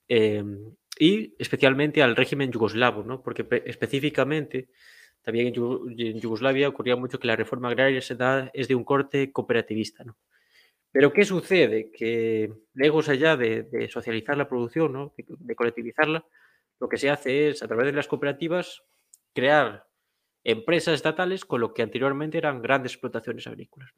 [0.10, 3.22] Em, y especialmente al régimen yugoslavo, ¿no?
[3.22, 4.68] Porque específicamente
[5.22, 9.32] también en, Yugoslavia ocurría mucho que la reforma agraria se da, es de un corte
[9.32, 10.18] cooperativista, ¿no?
[10.92, 11.92] Pero ¿qué sucede?
[11.92, 15.14] Que lejos allá de, socializar la producción, ¿no?
[15.16, 16.26] de, colectivizarla,
[16.80, 18.82] lo que se hace es, a través de las cooperativas,
[19.36, 19.86] crear
[20.44, 23.92] empresas estatales con lo que anteriormente eran grandes explotaciones agrícolas.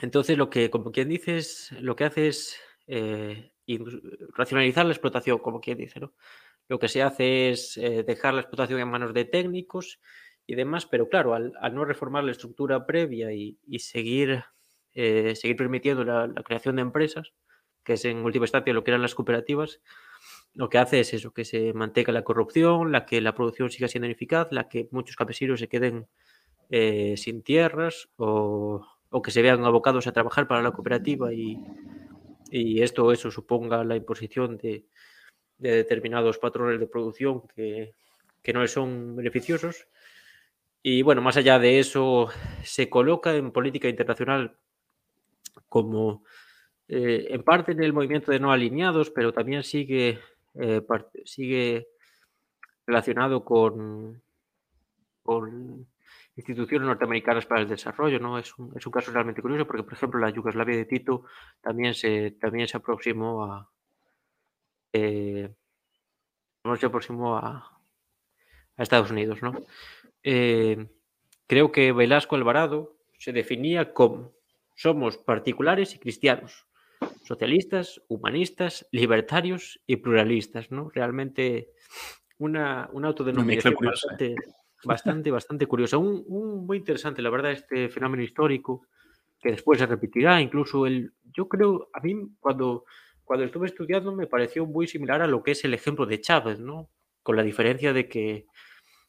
[0.00, 1.40] Entonces, lo que, como quien dice,
[1.80, 3.52] lo que hace es eh,
[4.34, 6.00] racionalizar la explotación, como quien dice.
[6.00, 6.12] ¿no?
[6.68, 10.00] Lo que se hace es eh, dejar la explotación en manos de técnicos
[10.46, 14.44] y demás, pero claro, al, no reformar la estructura previa y, seguir,
[14.94, 17.32] eh, seguir permitiendo la, creación de empresas,
[17.82, 19.80] que es en última instancia lo que eran las cooperativas,
[20.54, 23.88] lo que hace es eso, que se mantenga la corrupción, la que la producción siga
[23.88, 26.06] siendo ineficaz, la que muchos campesinos se queden
[26.70, 28.84] eh, sin tierras o,
[29.22, 31.58] que se vean abocados a trabajar para la cooperativa y,
[32.82, 34.86] esto eso suponga la imposición de,
[35.58, 37.92] determinados patrones de producción que,
[38.52, 39.88] no les son beneficiosos.
[40.82, 42.28] Y bueno, más allá de eso,
[42.62, 44.56] se coloca en política internacional
[45.68, 46.24] como
[46.88, 50.20] eh, en parte en el movimiento de no alineados, pero también sigue
[50.54, 50.82] eh,
[51.24, 51.88] sigue
[52.86, 54.22] relacionado con
[56.36, 58.38] instituciones norteamericanas para el desarrollo, ¿no?
[58.38, 61.24] Es un, es un, caso realmente curioso porque, por ejemplo, la Yugoslavia de Tito
[61.60, 63.70] también se, también se aproximó a
[64.92, 65.50] eh,
[66.78, 67.80] se aproximó a,
[68.76, 69.52] a, Estados Unidos, ¿no?
[70.22, 70.88] Eh,
[71.46, 74.32] creo que Velasco Alvarado se definía como
[74.74, 76.66] somos particulares y cristianos
[77.24, 80.90] socialistas, humanistas, libertarios y pluralistas, ¿no?
[80.90, 81.72] Realmente
[82.38, 84.34] una, una autodenominación bastante,
[84.84, 85.98] bastante, bastante curiosa.
[85.98, 88.86] Un, muy interesante, la verdad, este fenómeno histórico
[89.40, 90.40] que después se repetirá.
[90.40, 92.84] Incluso el, yo creo, a mí cuando,
[93.24, 96.60] cuando estuve estudiando me pareció muy similar a lo que es el ejemplo de Chávez,
[96.60, 96.90] ¿no?
[97.22, 98.46] Con la diferencia de que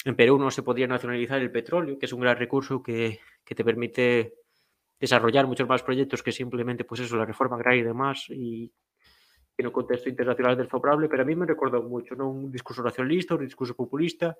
[0.06, 3.56] en Perú no se podía nacionalizar el petróleo, que es un gran recurso que, que
[3.56, 4.36] te permite
[5.00, 8.72] desarrollar muchos más proyectos que simplemente, pues eso, la reforma agraria y demás, y
[9.58, 12.30] en un contexto internacional desfavorable, pero a mí me recordó mucho, ¿no?
[12.30, 14.38] Un discurso nacionalista, un discurso populista,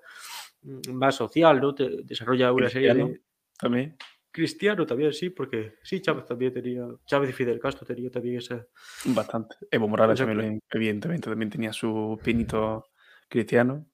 [0.62, 1.74] mm, más social, ¿no?
[1.74, 3.20] Te desarrolla una serie de...
[3.58, 3.96] También.
[4.30, 8.64] Cristiano también, sí, porque sí, Chávez también tenía, Chávez y Fidel Castro tenía también esa...
[9.06, 9.56] Bastante.
[9.70, 12.90] Evo Morales también, evidentemente, también tenía su pinito
[13.28, 13.86] cristiano.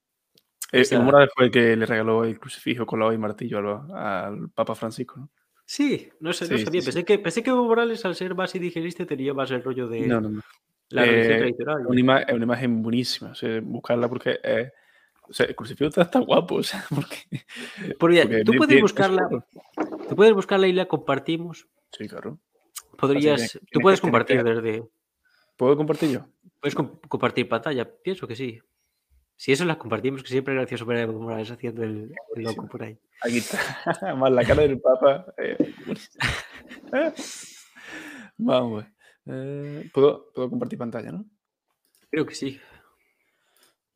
[0.72, 4.50] Eh, Evo Morales fue el que le regaló el crucifijo, colado y martillo al, al
[4.50, 5.30] Papa Francisco, ¿no?
[5.66, 6.82] Sí, no sé, no sabía.
[6.82, 10.06] pensé, que, pensé que Evo Morales, al ser más indigenista, tenía más el rollo de
[10.06, 10.42] no, no, no.
[10.90, 11.86] La eh, tradicional.
[11.86, 13.30] Una, imagen, una imagen buenísima.
[13.30, 14.70] O sea, buscarla porque eh,
[15.28, 16.56] o sea, el crucifijo está, está guapo.
[16.56, 17.44] O sea, porque,
[17.98, 19.28] porque, tú puedes buscarla.
[20.08, 21.66] Tú puedes buscarla y la compartimos.
[21.92, 22.38] Sí, claro.
[22.98, 23.58] Podrías.
[23.70, 24.84] tú puedes compartir desde.
[25.56, 26.26] ¿Puedo compartir yo?
[26.60, 27.88] Puedes compartir pantalla.
[28.02, 28.60] Pienso que sí.
[29.36, 32.82] Si eso las compartimos, que siempre es gracioso ver a Morales haciendo el, loco por
[32.84, 32.96] ahí.
[33.20, 33.58] Aquí está.
[34.16, 35.26] Más la cara del Papa.
[35.38, 35.74] Eh,
[38.36, 38.84] Vamos.
[39.26, 41.24] Eh, ¿puedo, ¿puedo, compartir pantalla, ¿no?
[42.10, 42.60] Creo que sí.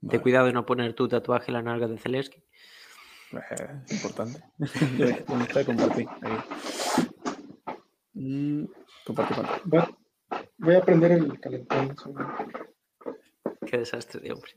[0.01, 0.12] Vale.
[0.12, 2.43] Ten cuidado de no poner tu tatuaje en la nalga de Zelensky.
[3.33, 4.43] Eh, importante.
[5.29, 6.09] ¿Dónde está compartir?
[8.14, 8.64] Mm,
[9.05, 9.99] compartir pantalla.
[10.59, 11.95] Voy a prender el calentón.
[13.66, 14.53] Qué desastre de hombre.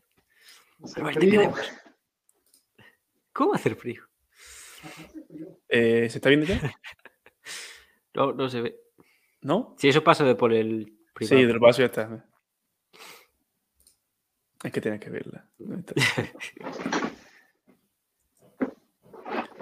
[3.34, 4.04] ¿Cómo hacer frío?
[5.70, 6.60] Eh, ¿Se está viendo ya?
[8.16, 8.81] no, no se ve.
[9.42, 9.76] ¿No?
[9.78, 11.40] Si eso pasa de por el privado.
[11.40, 12.26] Sí, del paso ya está.
[14.64, 15.50] Es que tienes que verla.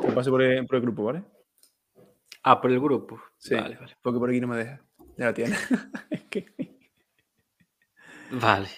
[0.01, 1.23] Te paso por el, por el, grupo, ¿vale?
[2.43, 3.21] Ah, por el grupo.
[3.37, 3.95] Sí, vale, vale.
[4.01, 4.81] Porque por aquí no me deja.
[5.17, 5.55] Ya la tiene.
[6.09, 6.45] es que...
[8.31, 8.69] Vale.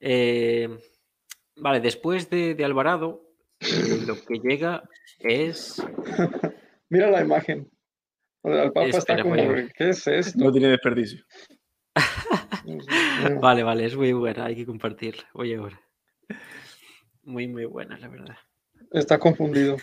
[0.00, 0.78] Eh,
[1.56, 4.88] Vale, después de, Alvarado, eh, lo que llega
[5.20, 5.82] es.
[6.90, 7.70] Mira la imagen.
[8.46, 10.38] El Papa está como, ¿qué es esto?
[10.38, 11.24] No tiene desperdicio.
[13.40, 15.24] vale, vale, es muy buena, hay que compartirla.
[15.32, 15.80] Oye, ahora.
[17.24, 18.36] Muy, muy buena, la verdad.
[18.92, 19.76] Está confundido.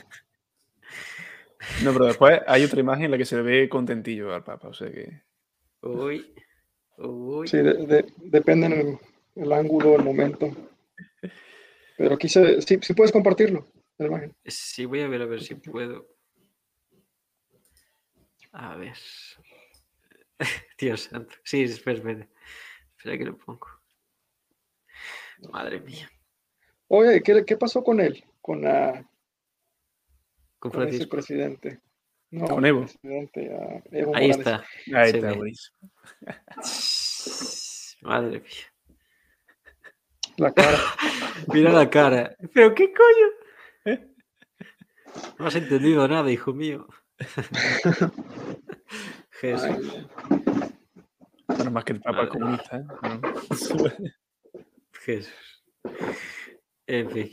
[1.83, 4.69] No, pero después hay otra imagen en la que se le ve contentillo al Papa,
[4.69, 5.23] o sea que.
[5.81, 6.33] Uy,
[6.97, 7.47] uy.
[7.47, 7.57] Sí,
[8.17, 8.97] depende del
[9.35, 10.51] el ángulo, el momento.
[11.97, 13.65] Pero quise, sí, sí puedes compartirlo,
[13.97, 14.35] la imagen.
[14.45, 16.12] Sí, voy a ver a ver si puedo.
[18.53, 18.97] A ver.
[20.77, 21.35] Dios santo.
[21.43, 22.27] Sí, espera, espera.
[22.97, 23.67] Espera que lo pongo.
[25.51, 26.09] Madre mía.
[26.87, 28.23] Oye, ¿qué, qué pasó con él?
[28.41, 29.05] Con la.
[30.59, 31.81] Con, con ese presidente.
[32.29, 32.85] No, con Evo.
[34.13, 34.63] Ahí está.
[34.93, 35.35] Ahí está,
[38.01, 38.73] Madre mía.
[40.37, 40.77] La cara.
[41.53, 42.35] Mira la cara.
[42.53, 43.99] ¿Pero qué coño?
[45.37, 46.87] No has entendido nada, hijo mío.
[49.43, 50.07] Jesús.
[51.47, 52.77] Bueno, más que el Papa comunista.
[52.77, 52.83] ¿eh?
[54.93, 55.63] Jesús.
[56.87, 57.29] En fin.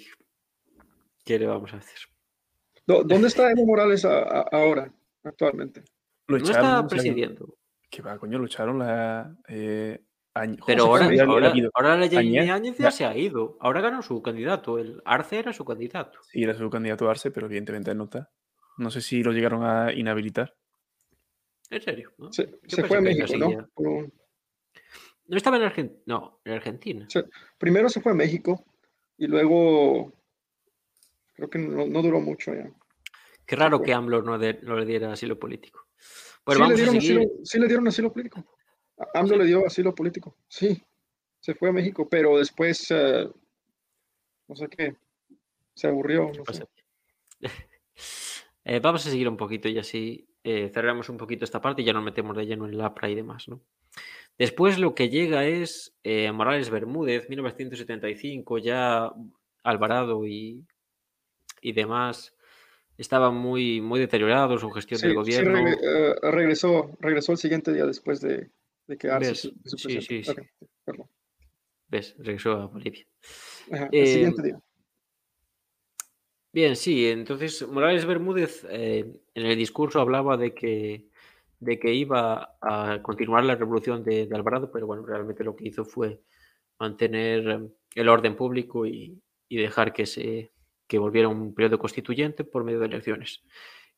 [1.25, 1.99] ¿Qué le vamos a hacer?
[2.85, 4.93] ¿Dónde está Evo Morales ahora,
[5.23, 5.85] actualmente?
[6.27, 7.57] no está presidiendo.
[7.89, 9.33] Que va, coño, lucharon la.
[9.47, 10.03] Eh,
[10.67, 13.57] Pero ahora, ahora, ahora, la Áñez ya se ha ido.
[13.61, 14.81] Ahora ganó su candidato.
[14.81, 16.19] El Arce era su candidato.
[16.25, 18.33] Sí, era su candidato Arce, pero evidentemente no está.
[18.79, 20.57] No sé si lo llegaron a inhabilitar.
[21.71, 22.13] ¿En serio?
[22.31, 24.11] Se, fue a México, ¿no?
[25.27, 26.01] No estaba en Argentina.
[26.07, 27.07] No, en Argentina.
[27.57, 28.65] primero se fue a México
[29.17, 30.13] y luego
[31.35, 32.69] creo que no, duró mucho ya.
[33.47, 35.87] Qué raro que AMLO no, le diera asilo político.
[36.47, 38.45] sí, le dieron asilo, sí le dieron asilo político.
[39.15, 40.37] AMLO le dio asilo político.
[40.49, 40.83] Sí,
[41.39, 43.29] se fue a México, pero después, eh,
[44.49, 44.97] no sé qué,
[45.75, 46.33] se aburrió.
[48.63, 51.85] Eh, vamos a seguir un poquito y así eh, cerramos un poquito esta parte y
[51.85, 53.61] ya nos metemos de lleno en la APRA y demás, ¿no?
[54.39, 59.13] Después lo que llega es eh, Morales Bermúdez, 1975, ya
[59.63, 60.65] Alvarado y,
[61.61, 62.35] y demás
[62.97, 65.59] estaban muy, muy deteriorados su gestión del gobierno.
[65.59, 68.51] Sí, eh, regresó, regresó el siguiente día después de,
[68.87, 69.35] de quedarse.
[69.35, 70.33] sí, sí, sí.
[71.89, 72.15] ¿Ves?
[72.19, 73.05] Regresó a Bolivia.
[73.91, 74.61] el siguiente día.
[76.53, 81.07] Bien, sí, entonces Morales Bermúdez eh, en el discurso hablaba de que,
[81.61, 85.85] de que iba a continuar la revolución de, Alvarado, pero bueno, realmente lo que hizo
[85.85, 86.21] fue
[86.81, 90.53] mantener el orden público y, dejar que se
[90.87, 93.43] que volviera un periodo constituyente por medio de elecciones.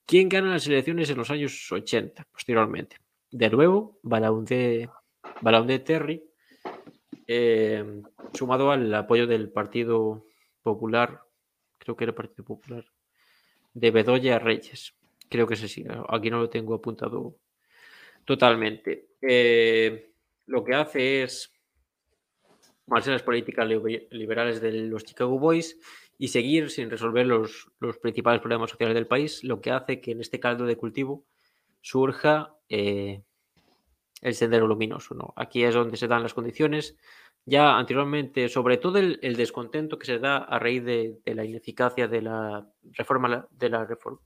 [0.06, 2.96] ¿Quién gana las elecciones en los años 80, posteriormente?
[3.30, 4.90] De nuevo, Balaunde,
[5.40, 6.22] Balaunde Terry,
[7.26, 8.02] eh,
[8.34, 10.26] sumado al apoyo del Partido
[10.62, 11.21] Popular
[11.82, 12.84] creo que era Partido Popular,
[13.74, 14.94] de Bedoya Reyes.
[15.28, 17.36] Creo que ese sí, aquí no lo tengo apuntado
[18.24, 19.08] totalmente.
[19.20, 20.12] Eh,
[20.46, 21.52] lo que hace es
[22.86, 23.66] marcharse las políticas
[24.10, 25.78] liberales de los Chicago Boys
[26.18, 27.70] y seguir sin resolver los,
[28.00, 31.24] principales problemas sociales del país, lo que hace que en este caldo de cultivo
[31.80, 33.22] surja eh,
[34.20, 35.14] el sendero luminoso.
[35.14, 35.32] ¿no?
[35.36, 36.96] Aquí es donde se dan las condiciones
[37.44, 42.22] ya anteriormente, sobre todo el, descontento que se da a raíz de, la ineficacia de
[42.22, 44.20] la reforma de la reforma,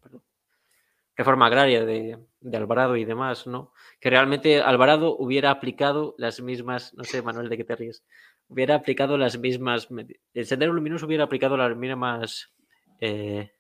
[1.17, 2.19] reforma agraria de,
[2.53, 3.73] Alvarado y demás, ¿no?
[4.01, 8.05] Que realmente Alvarado hubiera aplicado las mismas, no sé, Manuel, ¿de qué te ríes?
[8.49, 9.89] Hubiera aplicado las mismas,
[10.35, 12.55] el Sendero Luminoso hubiera aplicado las mismas...
[13.01, 13.51] Eh,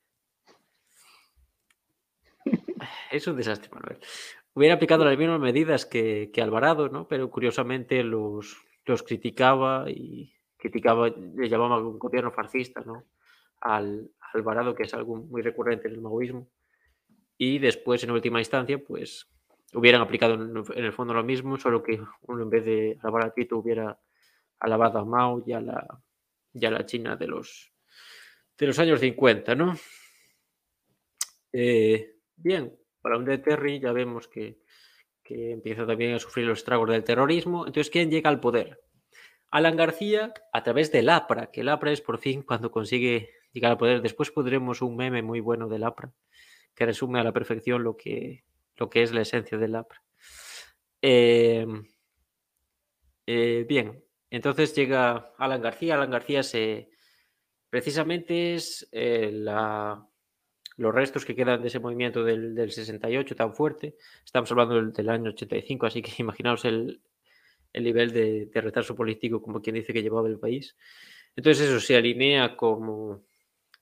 [3.10, 3.98] es un desastre, Manuel.
[4.54, 7.08] Hubiera aplicado las mismas medidas que, que Alvarado, ¿no?
[7.08, 13.04] Pero curiosamente los, los criticaba y criticaba, le llamaba un gobierno fascista, ¿no?
[13.60, 16.48] Al Alvarado, que es algo muy recurrente en el maoísmo.
[17.36, 19.28] Y después, en última instancia, pues
[19.74, 23.34] hubieran aplicado en, el fondo lo mismo, solo que uno en vez de alabar a
[23.34, 23.98] Tito hubiera
[24.60, 26.02] alabado a Mao y a la,
[26.52, 27.72] la China de los,
[28.56, 29.74] de los años 50, ¿no?
[31.52, 34.60] Eh, bien, para un de Terry ya vemos que
[35.26, 37.66] que empieza también a sufrir los estragos del terrorismo.
[37.66, 38.80] Entonces, ¿quién llega al poder?
[39.50, 43.72] Alan García a través del APRA, que el APRA es por fin cuando consigue llegar
[43.72, 44.02] al poder.
[44.02, 46.12] Después podremos un meme muy bueno del APRA,
[46.74, 48.44] que resume a la perfección lo que,
[48.76, 50.02] lo que es la esencia del APRA.
[51.02, 51.84] Em,
[53.26, 55.94] eh, bien, entonces llega Alan García.
[55.94, 56.90] Alan García se,
[57.68, 60.06] precisamente es eh, la,
[60.76, 63.96] los restos que quedan de ese movimiento del, 68 tan fuerte.
[64.24, 67.00] Estamos hablando del, año 85, así que imaginaos el,
[67.74, 70.76] nivel de, retraso político, como quien dice que llevaba el país.
[71.34, 73.24] Entonces eso se alinea como,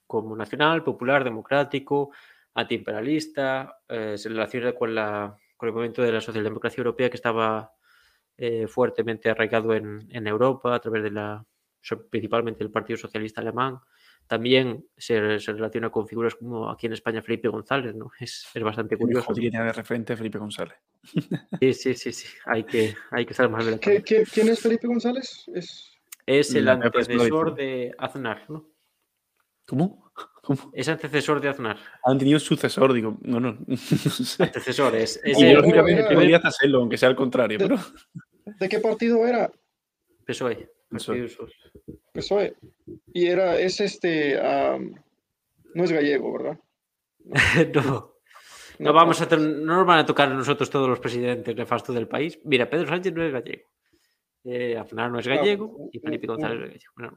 [0.06, 2.10] como nacional, popular, democrático,
[2.54, 7.72] antiimperialista, eh, se relaciona con, la, con el movimiento de la socialdemocracia europea que estaba
[8.36, 11.44] eh, fuertemente arraigado en, en, Europa a través de la,
[12.10, 13.78] principalmente el Partido Socialista Alemán,
[14.26, 18.10] también se, relaciona con figuras como aquí en España Felipe González, ¿no?
[18.20, 19.32] Es, es bastante curioso.
[19.32, 20.76] Tiene de referente Felipe González.
[21.60, 22.28] Sí, sí, sí, sí.
[22.46, 25.44] Hay que, hay que más de ¿Quién es Felipe González?
[25.54, 25.92] Es,
[26.26, 28.68] es el antecesor de Aznar, ¿no?
[29.66, 30.10] ¿Cómo?
[30.42, 30.70] ¿Cómo?
[30.74, 31.78] Es antecesor de Aznar.
[32.04, 33.16] Han tenido un sucesor, digo.
[33.22, 33.58] No, no.
[34.38, 35.20] Antecesor, es.
[35.24, 37.58] es el, debería hacerlo, aunque sea al contrario.
[37.58, 37.80] ¿De, pero...
[38.60, 39.50] ¿de qué partido era?
[40.26, 40.70] PSOE.
[40.90, 41.24] PSOE.
[41.24, 41.50] PSOE.
[43.12, 44.38] Y era, es este,
[45.74, 46.58] no es gallego, ¿verdad?
[47.74, 48.14] No.
[48.78, 52.08] No, vamos a no nos van a tocar a nosotros todos los presidentes nefastos del
[52.08, 52.40] país.
[52.44, 53.68] Mira, Pedro Sánchez no es gallego.
[54.42, 57.16] Eh, Aznar no es gallego y Felipe González es gallego.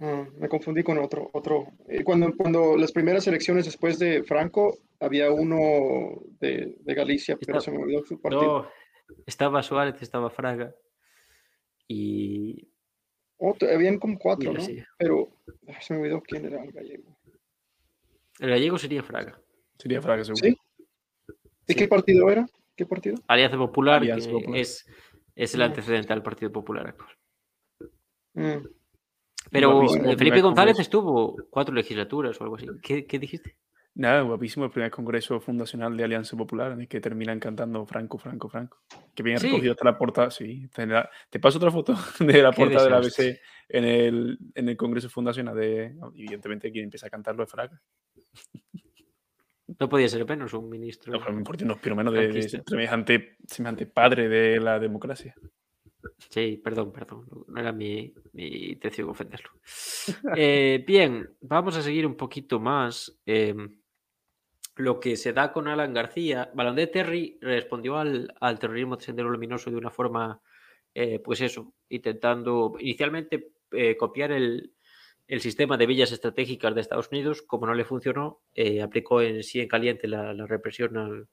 [0.00, 1.30] Ah, me confundí con otro.
[1.32, 1.68] otro.
[1.88, 7.60] Eh, cuando, cuando las primeras elecciones después de Franco, había uno de, de Galicia, pero
[7.60, 8.62] se me olvidó su partido.
[8.62, 8.68] No,
[9.24, 10.74] estaba Suárez, estaba Fraga.
[11.88, 12.68] Y.
[13.72, 14.60] habían como cuatro, ¿no?
[14.98, 15.30] Pero
[15.80, 17.18] se me olvidó quién era el gallego.
[18.38, 19.40] El gallego sería Fraga.
[19.78, 20.46] Sería Fraga, seguro.
[20.46, 20.56] ¿Sí?
[21.68, 22.46] ¿Y qué partido era?
[22.76, 23.16] ¿Qué partido?
[23.26, 24.86] Alianza Popular, Es,
[25.34, 25.66] es, el ah.
[25.66, 27.10] antecedente al Partido Popular actual.
[28.34, 28.66] Mm.
[29.50, 32.66] Pero Felipe González estuvo cuatro legislaturas o algo así.
[32.82, 33.56] ¿Qué, dijiste?
[33.96, 38.18] Nada, guapísimo el primer congreso fundacional de Alianza Popular en el que terminan cantando Franco,
[38.18, 38.82] Franco, Franco.
[39.14, 40.68] Que bien recogido hasta la portada, sí.
[41.30, 43.40] Te, paso otra foto de la portada de la ABC
[43.70, 45.96] en el, en el congreso fundacional de...
[46.14, 47.80] Evidentemente quien empieza a cantarlo es Fraga.
[49.80, 51.10] No podía ser menos un ministro.
[51.10, 55.34] No, pero me importa unos menos de, semejante, semejante padre de la democracia.
[56.28, 57.26] Sí, perdón, perdón.
[57.48, 59.50] No era mi, mi intención ofenderlo.
[60.36, 63.18] Eh, bien, vamos a seguir un poquito más.
[63.24, 63.80] Em,
[64.76, 66.50] lo que se da con Alan García.
[66.54, 70.40] Balón de Terry respondió al, al terrorismo de Sendero Luminoso de una forma,
[70.94, 74.72] eh, pues eso, intentando inicialmente eh, copiar el,
[75.26, 77.42] el, sistema de villas estratégicas de Estados Unidos.
[77.42, 78.42] Como no le funcionó,
[78.82, 81.28] aplicó en sí en caliente la, represión al,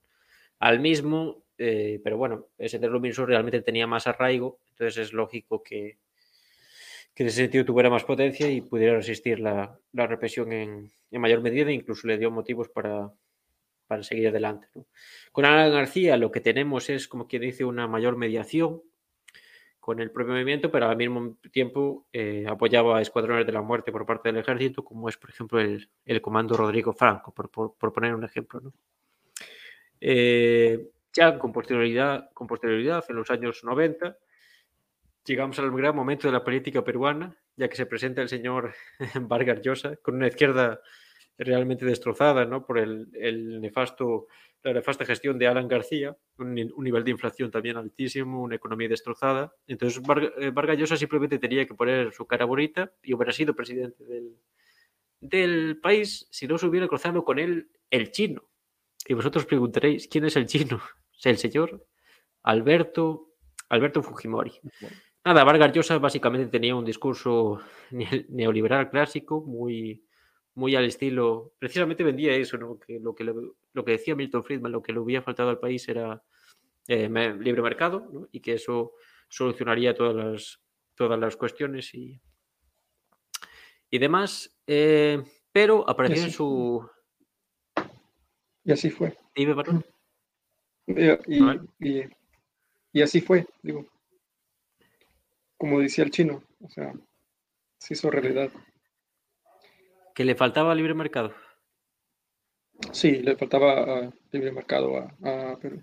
[0.58, 5.98] al mismo eh, pero bueno, ese Luminoso realmente tenía más arraigo, entonces es lógico que,
[7.14, 11.20] que en ese sentido tuviera más potencia y pudiera resistir la, la represión en, en,
[11.20, 13.12] mayor medida, incluso le dio motivos para,
[13.86, 14.68] para seguir adelante.
[15.32, 18.82] Con Alan García lo que tenemos es, como quien dice, una mayor mediación
[19.80, 23.92] con el propio movimiento, pero al mismo tiempo eh, apoyaba a escuadrones de la muerte
[23.92, 27.74] por parte del ejército, como es, por ejemplo, el, el comando Rodrigo Franco, por, por,
[27.74, 28.60] por poner un ejemplo.
[28.60, 28.72] ¿no?
[30.00, 34.16] Eh, ya con posterioridad, con posterioridad, en los años 90,
[35.24, 38.74] llegamos al gran momento de la política peruana, ya que se presenta el señor
[39.20, 40.80] Vargas Llosa con una izquierda
[41.38, 42.64] realmente destrozada ¿no?
[42.64, 44.26] por el, el, nefasto,
[44.62, 48.88] la nefasta gestión de Alan García, un, un, nivel de inflación también altísimo, una economía
[48.88, 49.52] destrozada.
[49.66, 50.02] Entonces
[50.38, 54.36] eh, Vargas Llosa simplemente tenía que poner su cara bonita y hubiera sido presidente del,
[55.20, 58.48] del país si no se hubiera cruzado con él el chino.
[59.06, 60.80] Y vosotros preguntaréis, ¿quién es el chino?
[61.24, 61.86] el señor
[62.42, 63.34] Alberto,
[63.68, 64.52] Alberto Fujimori.
[65.24, 67.60] Nada, Vargas Llosa básicamente tenía un discurso
[68.28, 70.04] neoliberal clásico, muy,
[70.54, 72.78] muy al estilo, precisamente vendía eso, ¿no?
[72.78, 75.88] que, lo, que lo que decía Milton Friedman, lo que le hubiera faltado al país
[75.88, 76.22] era
[76.86, 78.28] eh, libre mercado ¿no?
[78.30, 78.92] y que eso
[79.28, 80.60] solucionaría todas las,
[80.94, 82.20] todas las cuestiones y,
[83.90, 84.56] y demás.
[84.66, 86.88] Eh, pero apareció en su...
[88.64, 89.16] Y así fue.
[89.34, 89.54] Dime,
[92.92, 93.86] y, así fue, digo.
[95.56, 96.92] Como decía el chino, o sea,
[97.78, 98.50] se hizo realidad.
[100.14, 101.34] ¿Que le faltaba libre mercado?
[102.92, 105.82] Sí, le faltaba ah, libre mercado a, Perú.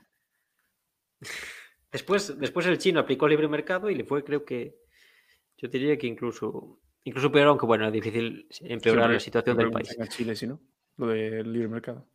[1.92, 4.78] Después, después el chino aplicó libre mercado y le fue, creo que,
[5.58, 9.96] yo diría que incluso, incluso peor, aunque bueno, es difícil empeorar la situación del país.
[10.00, 10.62] En Chile, sí, ¿no?
[10.98, 12.08] Lo del libre mercado.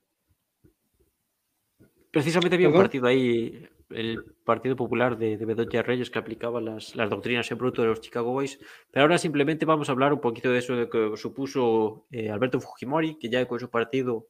[2.10, 7.51] Precisamente había un partido ahí, el Partido Popular de, Bedoya Reyes, que aplicaba las, doctrinas
[7.51, 8.59] en bruto de los Chicago Boys.
[8.91, 12.61] Pero ahora simplemente vamos a hablar un poquito de eso de que supuso eh, Alberto
[12.61, 14.26] Fujimori, que ya con su partido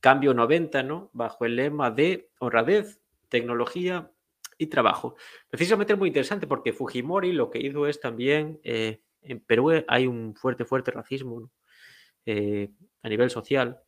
[0.00, 1.10] Cambio 90, ¿no?
[1.12, 4.10] Bajo el lema de honradez, tecnología
[4.58, 5.16] y trabajo.
[5.48, 10.06] Precisamente es muy interesante porque Fujimori lo que hizo es también, eh, en Perú hay
[10.06, 11.50] un fuerte, fuerte racismo
[12.26, 12.70] eh,
[13.02, 13.80] a nivel social,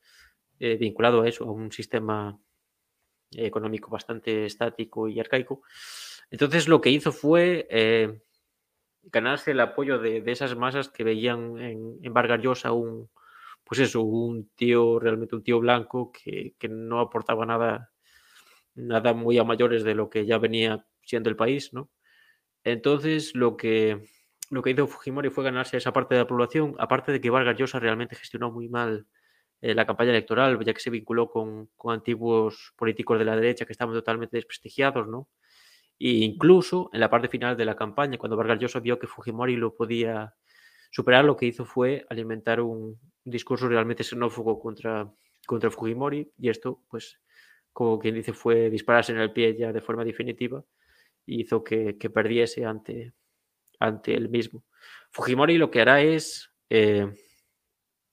[0.59, 2.41] vinculado a eso, a un sistema
[3.33, 5.63] económico bastante estático y arcaico.
[6.31, 8.21] Entonces lo que hizo fue eh,
[9.03, 13.11] ganarse el apoyo de, esas masas que veían en, en Vargas Llosa un,
[13.65, 17.91] pues eso, un tío, realmente un tío blanco que, no aportaba nada,
[18.75, 21.91] nada muy a mayores de lo que ya venía siendo el país, ¿no?
[22.63, 24.05] Entonces lo que,
[24.51, 27.57] lo que hizo Fujimori fue ganarse esa parte de la población, aparte de que Vargas
[27.57, 29.07] Llosa realmente gestionó muy mal
[29.61, 33.73] eh, la campaña electoral, ya que se vinculó con, antiguos políticos de la derecha que
[33.73, 35.29] estaban totalmente desprestigiados, ¿no?
[35.99, 39.57] E incluso en la parte final de la campaña, cuando Vargas Llosa vio que Fujimori
[39.57, 40.35] lo podía
[40.91, 45.11] superar, lo que hizo fue alimentar un, discurso realmente xenófobo contra,
[45.47, 47.19] contra Fujimori y esto, pues,
[47.73, 50.63] como quien dice, fue dispararse en el pie ya de forma definitiva
[51.27, 53.15] y hizo que, perdiese ante,
[53.81, 54.65] ante él mismo.
[55.11, 56.51] Fujimori lo que hará es...
[56.69, 57.09] Eh,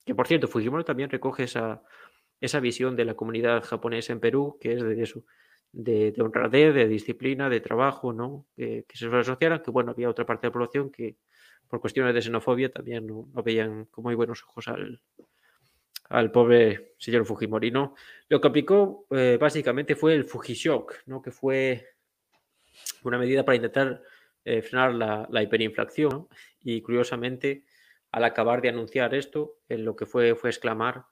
[0.04, 1.82] que por cierto, Fujimori también recoge esa,
[2.40, 5.24] esa visión de la comunidad japonesa en Perú, que es de eso,
[5.72, 8.46] de, honradez, de disciplina, de trabajo, ¿no?
[8.56, 11.16] que se asociara, que bueno, había otra parte de la población que
[11.68, 15.00] por cuestiones de xenofobia también no, veían con muy buenos ojos al,
[16.10, 17.70] al pobre señor Fujimori.
[17.70, 17.94] ¿no?
[18.28, 21.22] Lo que aplicó eh, básicamente fue el Fujishock, ¿no?
[21.22, 21.86] que fue
[23.04, 24.02] una medida para intentar
[24.44, 26.28] eh, frenar la, hiperinflación.
[26.60, 27.64] Y curiosamente,
[28.12, 31.06] al acabar de anunciar esto, lo que fue fue exclamar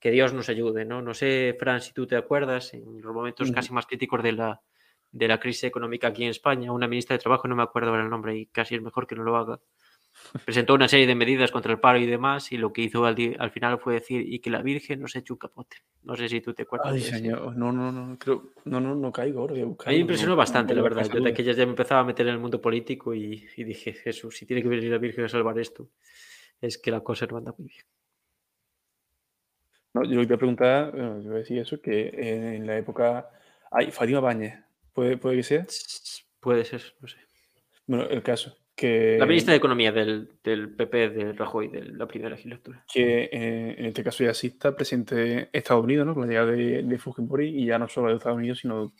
[0.00, 0.84] que Dios nos ayude.
[0.84, 4.32] No, no sé, Fran, si tú te acuerdas, en los momentos casi más críticos de
[4.32, 4.60] la,
[5.12, 8.08] de la crisis económica aquí en España, una ministra de Trabajo, no me acuerdo el
[8.08, 9.60] nombre y casi es mejor que no lo haga,
[10.44, 13.50] presentó una serie de medidas contra el paro y demás, y lo que hizo al,
[13.50, 15.76] final fue decir y que la Virgen nos eche un capote.
[16.02, 16.92] No sé si tú te acuerdas.
[16.92, 19.54] Ay, señor, no, no, no, creo, no, no, no caigo ahora.
[19.54, 21.08] a, mí me impresionó bastante, la verdad.
[21.10, 24.46] Desde que ya me empezaba a meter en el mundo político y, dije, Jesús, si
[24.46, 25.90] tiene que venir la Virgen a salvar esto,
[26.60, 27.84] es que la cosa no anda muy bien.
[29.92, 32.10] No, yo le voy a preguntar, yo voy a decir eso, que
[32.54, 33.28] en la época.
[33.70, 34.58] Ay, Fátima Bañez,
[34.92, 35.66] ¿puede, puede que sea?
[36.40, 37.18] Puede ser, no sé.
[37.86, 42.30] Bueno, el caso la ministra de Economía del, del, PP de Rajoy, de la primera
[42.30, 42.84] legislatura.
[42.92, 46.14] Que eh, en este caso ya sí está presidente de Estados Unidos, ¿no?
[46.14, 48.92] Con la llegada de, de, Fujimori, y ya no solo de Estados Unidos, sino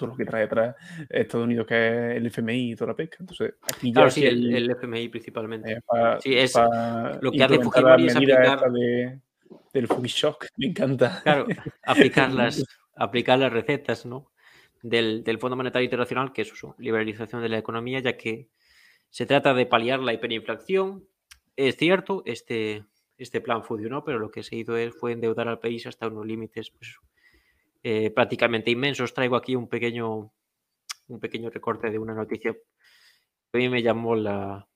[0.00, 0.74] todo lo que trae atrás
[1.08, 3.18] Estados Unidos, que es el FMI y toda la pesca.
[3.20, 5.72] Entonces, aquí claro, sí, el, el, FMI principalmente.
[5.72, 5.80] Eh,
[6.20, 6.54] sí, es
[7.20, 8.72] lo que hace Fujimori es aplicar...
[8.72, 9.20] De,
[9.72, 11.20] del Shock, me encanta.
[11.22, 11.46] Claro,
[11.84, 12.64] aplicar las,
[12.96, 14.32] aplicar las recetas, ¿no?
[14.82, 18.48] Del, del Fondo Monetario Internacional, que es su liberalización de la economía, ya que
[19.10, 21.06] se trata de paliar la hiperinflación.
[21.56, 22.84] Es cierto, este,
[23.18, 26.70] este plan funcionó, pero lo que se hizo fue endeudar al país hasta unos límites
[26.70, 26.96] pues,
[27.82, 29.14] eh, prácticamente inmensos.
[29.14, 30.32] Traigo aquí un pequeño,
[31.08, 34.66] un pequeño recorte de una noticia que a mí me llamó la,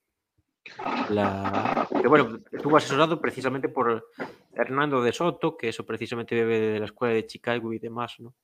[0.64, 4.10] que bueno, estuvo asesorado precisamente por
[4.52, 8.34] Hernando de Soto, que eso precisamente bebe de la escuela de Chicago y demás, ¿no?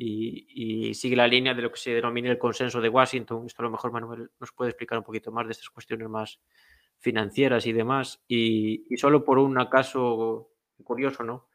[0.00, 3.44] y, sigue la línea de lo que se denomina el consenso de Washington.
[3.46, 6.40] Esto a lo mejor Manuel nos puede explicar un poquito más de estas cuestiones más
[7.00, 8.22] financieras y demás.
[8.28, 10.52] Y, solo por un acaso
[10.84, 11.48] curioso, ¿no?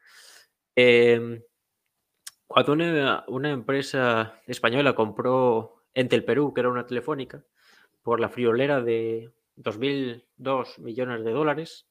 [0.74, 1.42] Em,
[2.46, 2.72] cuando
[3.28, 7.44] una, empresa española compró Entel Perú, que era una telefónica,
[8.02, 11.86] por la friolera de 2.002 millones de dólares,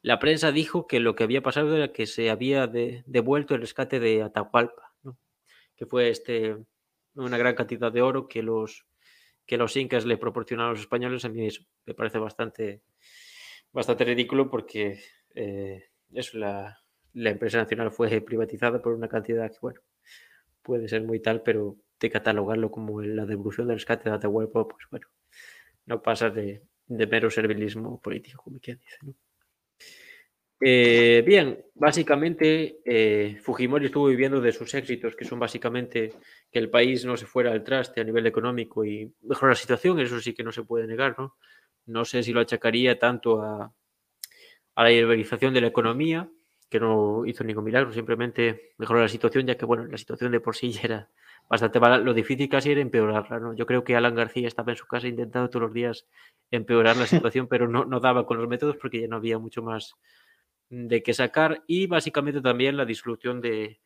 [0.00, 4.00] la prensa dijo que lo que había pasado era que se había devuelto el rescate
[4.00, 4.92] de Atahualpa
[5.82, 6.56] que fue este,
[7.16, 8.86] una gran cantidad de oro que los,
[9.46, 11.48] que los incas le proporcionaron a los españoles, a mí
[11.86, 12.82] me parece bastante,
[13.72, 15.02] bastante ridículo porque
[15.34, 15.88] eh,
[16.34, 16.81] la,
[17.14, 19.80] empresa nacional fue privatizada por una cantidad que, bueno,
[20.62, 24.86] puede ser muy tal, pero de catalogarlo como la devolución del rescate de Atahualpa, pues
[24.90, 25.06] bueno,
[25.86, 29.14] no pasa de, de mero servilismo político, como quien dice, ¿no?
[30.64, 36.12] Eh, bien, básicamente eh, Fujimori estuvo viviendo de sus éxitos, que son básicamente
[36.52, 39.98] que el país no se fuera al traste a nivel económico y mejorar la situación,
[39.98, 41.36] eso sí que no se puede negar, ¿no?
[41.86, 43.74] No sé si lo achacaría tanto a,
[44.76, 46.30] la liberalización de la economía,
[46.72, 50.40] que no hizo ningún milagro, simplemente mejoró la situación, ya que, bueno, la situación de
[50.40, 51.08] por sí ya era
[51.46, 51.98] bastante mala.
[51.98, 53.52] Lo difícil casi era empeorarla, ¿no?
[53.52, 56.06] Yo creo que Alan García estaba en su casa intentando todos los días
[56.50, 59.62] empeorar la situación, pero no, no daba con los métodos porque ya no había mucho
[59.62, 59.96] más
[60.70, 63.80] de qué sacar y básicamente también la disolución de,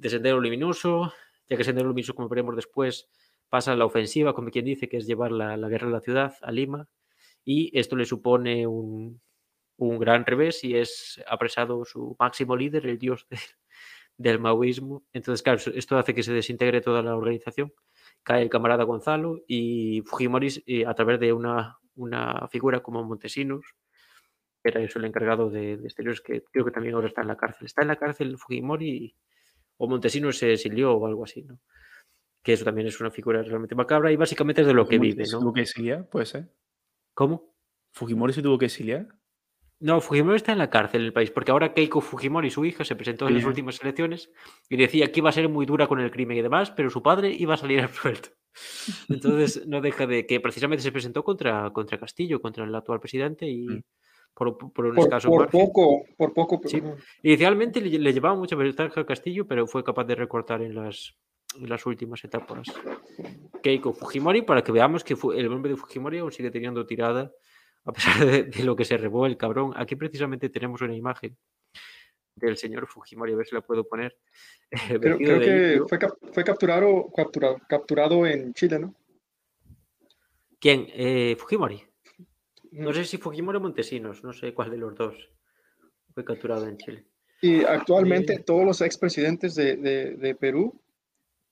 [0.00, 1.12] Sendero Luminoso,
[1.46, 3.10] ya que Sendero Luminoso, como veremos después,
[3.50, 6.34] pasa a la ofensiva, como quien dice, que es llevar la, guerra a la ciudad,
[6.40, 6.88] a Lima,
[7.44, 9.20] y esto le supone un,
[9.78, 13.26] gran revés y es apresado su máximo líder, el dios
[14.16, 15.04] del maoísmo.
[15.12, 17.72] Entonces, claro, esto hace que se desintegre toda la organización.
[18.22, 23.64] Cae el camarada Gonzalo y Fujimori, eh, a través de una, una figura como Montesinos,
[24.64, 27.66] era eso el encargado de, exteriores, que creo que también ahora está en la cárcel.
[27.66, 29.14] Está en la cárcel Fujimori
[29.76, 31.60] o Montesinos se exilió o algo así, ¿no?
[32.42, 35.24] Que eso también es una figura realmente macabra y básicamente es de lo que vive,
[35.30, 35.40] ¿no?
[35.40, 36.08] tuvo que exiliar?
[36.08, 36.50] Puede ser.
[37.12, 37.54] ¿Cómo?
[37.92, 39.08] ¿Fujimori se tuvo que exiliar?
[39.84, 42.84] No, Fujimori está en la cárcel en el país, porque ahora Keiko Fujimori, su hija,
[42.84, 44.30] se presentó en las últimas elecciones
[44.70, 47.02] y decía que iba a ser muy dura con el crimen y demás, pero su
[47.02, 48.30] padre iba a salir absuelto.
[49.08, 53.46] Entonces no deja de que precisamente se presentó contra, contra Castillo, contra el actual presidente
[53.46, 53.82] y, mm
[54.34, 56.60] por, un escaso por poco, por poco.
[57.22, 61.16] Inicialmente le, llevaba mucha ventaja al Castillo, pero fue capaz de recortar en las,
[61.60, 62.68] las últimas etapas.
[63.62, 67.30] Keiko Fujimori, para que veamos que el nombre de Fujimori aún sigue teniendo tirada,
[67.84, 69.72] a pesar de, lo que se robó el cabrón.
[69.76, 71.36] Aquí precisamente tenemos una imagen
[72.36, 74.16] del señor Fujimori, a ver si la puedo poner.
[75.00, 75.98] creo, que fue,
[76.32, 78.94] fue capturado, capturado, capturado en Chile, ¿no?
[80.58, 80.86] ¿Quién?
[80.94, 81.82] Eh, Fujimori.
[82.72, 85.30] No sé si Fujimori o Montesinos, no sé cuál de los dos
[86.14, 87.04] fue capturado en Chile.
[87.42, 90.80] Y actualmente todos los expresidentes de, de, Perú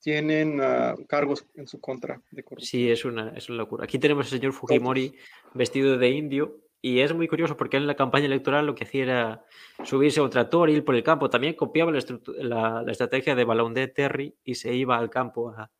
[0.03, 2.69] tienen ah, cargos en su contra de corrupción.
[2.69, 3.85] Sí, es una, es una locura.
[3.85, 5.15] Aquí tenemos al señor Fujimori
[5.55, 9.03] vestido de indio y es muy curioso porque en la campaña electoral lo que hacía
[9.05, 9.47] era
[9.85, 11.31] subirse a un tractor, ir por el campo.
[11.31, 15.71] También copiaba la, la, estrategia de Balón de Terry y se iba al campo a,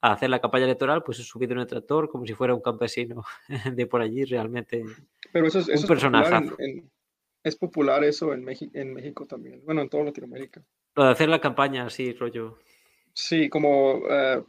[0.00, 3.22] a hacer la campaña electoral, pues subido en el tractor como si fuera un campesino
[3.72, 4.84] de por allí, realmente.
[5.32, 6.50] Pero eso es, un personaje.
[7.44, 10.60] Es, popular eso en, en México también, bueno, en toda Latinoamérica.
[10.96, 12.58] Lo de hacer la campaña, sí, rollo.
[13.14, 14.44] Sí, como uh,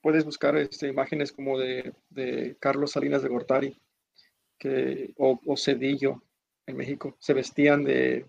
[0.00, 3.76] puedes buscar este, imágenes como de, de Carlos Salinas de Gortari
[4.58, 6.22] que, o, Cedillo
[6.66, 8.26] en México, se vestían de,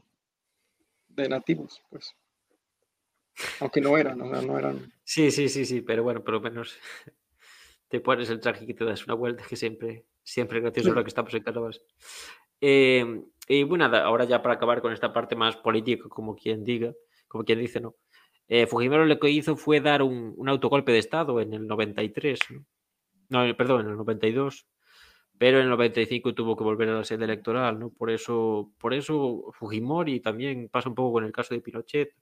[1.10, 2.16] de nativos, pues.
[3.60, 4.92] Aunque no eran, no, eran.
[5.04, 6.78] Sí, sí, sí, sí, pero bueno, por lo menos
[7.88, 11.04] te pones el traje y te das una vuelta, que siempre, siempre es gracioso lo
[11.04, 11.80] que estamos en carnaval.
[12.62, 16.94] Eh, y bueno, ahora ya para acabar con esta parte más política, como quien diga,
[17.28, 17.96] como quien dice, ¿no?
[18.54, 22.38] Eh, Fujimori lo que hizo fue dar un, un, autogolpe de Estado en el 93,
[22.50, 22.66] ¿no?
[23.46, 24.68] no, perdón, en el 92,
[25.38, 27.92] pero en el 95 tuvo que volver a la sede electoral, ¿no?
[27.92, 32.14] Por eso, por eso Fujimori también pasa un poco con el caso de Pinochet.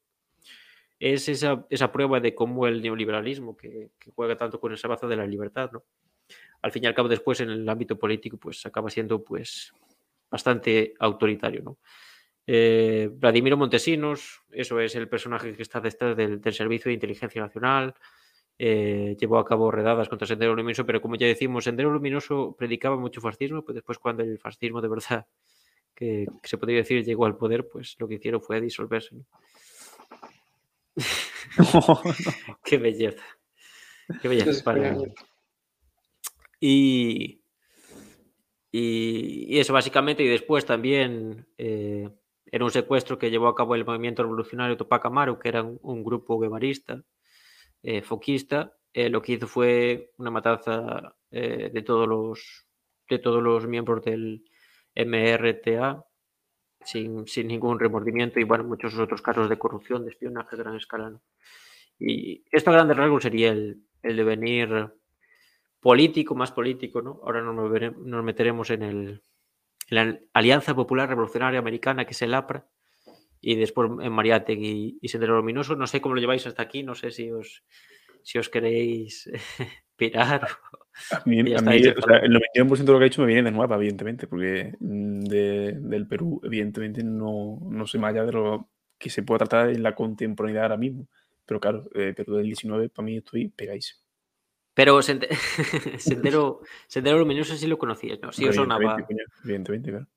[1.00, 5.16] Es esa, esa prueba de cómo el neoliberalismo, que, juega tanto con el sabazo de
[5.16, 5.84] la libertad, ¿no?
[6.62, 9.74] Al fin y al cabo, después en el ámbito político, pues acaba siendo pues
[10.30, 11.80] bastante autoritario, ¿no?
[12.52, 17.44] Eh, Vladimiro Montesinos, eso es el personaje que está detrás del, del Servicio de Inteligencia
[17.44, 17.94] Nacional,
[18.58, 22.98] eh, llevó a cabo redadas contra Sendero Luminoso, pero como ya decimos, Sendero Luminoso predicaba
[22.98, 25.28] mucho fascismo, pues después cuando el fascismo de verdad,
[25.94, 29.16] que, se podría decir, llegó al poder, pues lo que hicieron fue disolverse.
[32.66, 33.24] Qué belleza.
[34.24, 34.74] Qué belleza.
[36.60, 37.44] Y,
[38.72, 42.10] y, eso básicamente, y después también eh,
[42.52, 46.04] era un secuestro que llevó a cabo el movimiento revolucionario Tupac Amaru, que era un
[46.04, 47.04] grupo guevarista
[47.84, 52.68] eh, foquista, eh, lo que hizo fue una matanza eh, de, todos los,
[53.08, 54.44] de todos los miembros del
[54.96, 56.04] MRTA
[56.82, 61.20] sin, ningún remordimiento y bueno, muchos otros casos de corrupción, de espionaje a gran escala.
[62.00, 64.90] Y esto a grandes sería el, el devenir
[65.80, 67.22] político, más político, ¿no?
[67.24, 69.24] Ahora nos meteremos en, el,
[69.90, 72.68] la Alianza Popular Revolucionaria Americana, que es el APRA,
[73.42, 75.76] y después en Mariátegui y, Sendero Luminoso.
[75.76, 77.64] No sé cómo lo lleváis hasta aquí, no sé si os,
[78.24, 79.30] si os queréis
[79.96, 80.48] pirar.
[81.12, 83.44] A mí, a mí o sea, el 91% de lo que ha dicho me viene
[83.44, 88.34] de nueva, evidentemente, porque mm, de, del Perú, evidentemente, no, no sé más allá de
[88.34, 91.08] lo que se puede tratar en la contemporaneidad ahora mismo.
[91.46, 94.04] Pero claro, eh, Perú del 19, para mí estoy pegáis.
[94.80, 98.32] Pero Sendero, Sendero Luminoso sí lo conocías, ¿no?
[98.32, 98.96] Sí os sonaba.
[99.44, 100.08] Evidentemente, claro.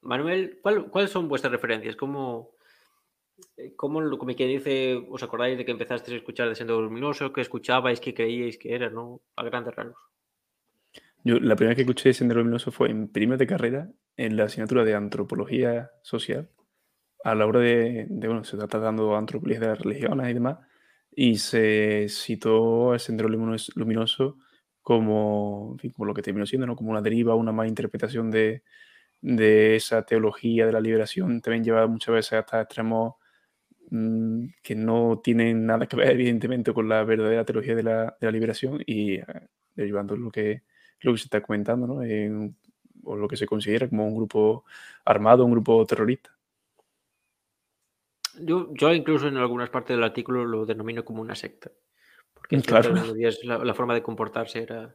[0.00, 1.94] Manuel, ¿cuál, ¿cuáles son vuestras referencias?
[1.94, 2.50] ¿Cómo,
[3.76, 7.42] ¿Cómo, como quien dice, os acordáis de que empezasteis a escuchar de Sendero Luminoso, que
[7.42, 9.20] escuchabais, que creíais que era, ¿no?
[9.36, 10.02] A grandes rasgos.
[11.22, 14.46] Yo la primera que escuché de Sendero Luminoso fue en primer de carrera, en la
[14.46, 16.50] asignatura de Antropología Social,
[17.22, 20.58] a la hora de, bueno, se está tratando antropología de las religiones y demás,
[21.18, 24.38] y se citó el Sendero Luminoso
[24.82, 26.76] como, como lo que terminó siendo, ¿no?
[26.76, 28.62] Como una deriva, una mala interpretación de,
[29.20, 33.14] de esa teología de la liberación, también lleva muchas veces hasta extremos
[33.90, 38.26] Mm, que no tienen nada que ver, evidentemente, con la verdadera teología de la, de
[38.26, 39.24] la liberación y eh,
[39.74, 40.62] derivando lo que,
[41.00, 42.54] lo que se está comentando, ¿no?
[43.04, 44.64] o lo que se considera como un grupo
[45.04, 46.37] armado, un grupo terrorista.
[48.40, 51.70] Yo, yo incluso en algunas partes del artículo lo denomino como una secta.
[52.34, 52.94] Porque claro.
[53.42, 54.94] la, la, forma de comportarse era...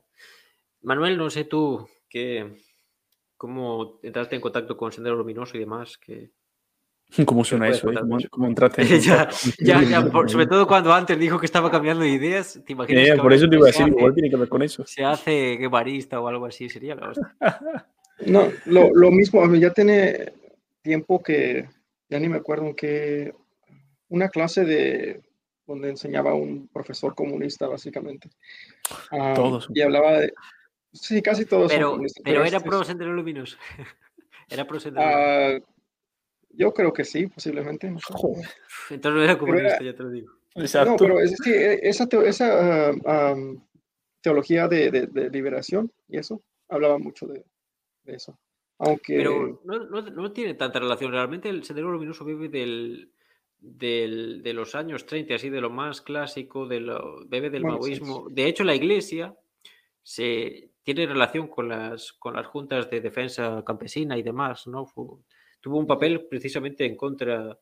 [0.82, 2.58] Manuel, no sé tú que,
[3.38, 6.32] cómo entraste en contacto con Sendero Luminoso y demás, que,
[7.26, 7.92] ¿Cómo suena eso?
[7.92, 7.96] Eh?
[8.30, 9.30] ¿Cómo, entraste ya,
[9.60, 13.10] ya, sobre todo cuando antes dijo que estaba cambiando de ideas, ¿te imaginas?
[13.10, 14.84] Eh, por eso te iba a decir, igual tiene que ver con eso.
[14.86, 17.36] Se hace guevarista o algo así, sería la hostia.
[18.28, 20.34] No, lo, lo mismo, ya tiene
[20.84, 21.68] tiempo que,
[22.14, 23.34] ya ni me acuerdo en qué,
[24.08, 25.24] una clase de,
[25.66, 28.30] donde enseñaba un profesor comunista, básicamente.
[29.10, 29.68] Ah, todos.
[29.74, 30.32] Y hablaba de,
[30.92, 31.72] sí, casi todos.
[31.72, 33.58] Pero, pero, era pro Sendero Luminoso.
[34.50, 35.64] era pro Sendero uh,
[36.52, 37.88] yo creo que sí, posiblemente.
[37.88, 40.32] Entonces no era comunista, ya te lo digo.
[40.86, 43.36] No, pero es, sí, e, esa, esa ah,
[44.22, 47.44] teología de, de, liberación y eso, hablaba mucho de,
[48.04, 48.38] de eso.
[48.86, 49.18] Aunque...
[49.18, 51.12] Pero no, no, no, tiene tanta relación.
[51.12, 53.12] Realmente el Sendero Luminoso vive del,
[53.60, 58.28] del, de los años 30, así de lo más clásico, de lo, bebe del maoísmo.
[58.30, 59.36] De hecho, la iglesia
[60.02, 64.86] se tiene relación con las, con las juntas de defensa campesina y demás, ¿no?
[65.62, 67.58] tuvo un papel precisamente en contra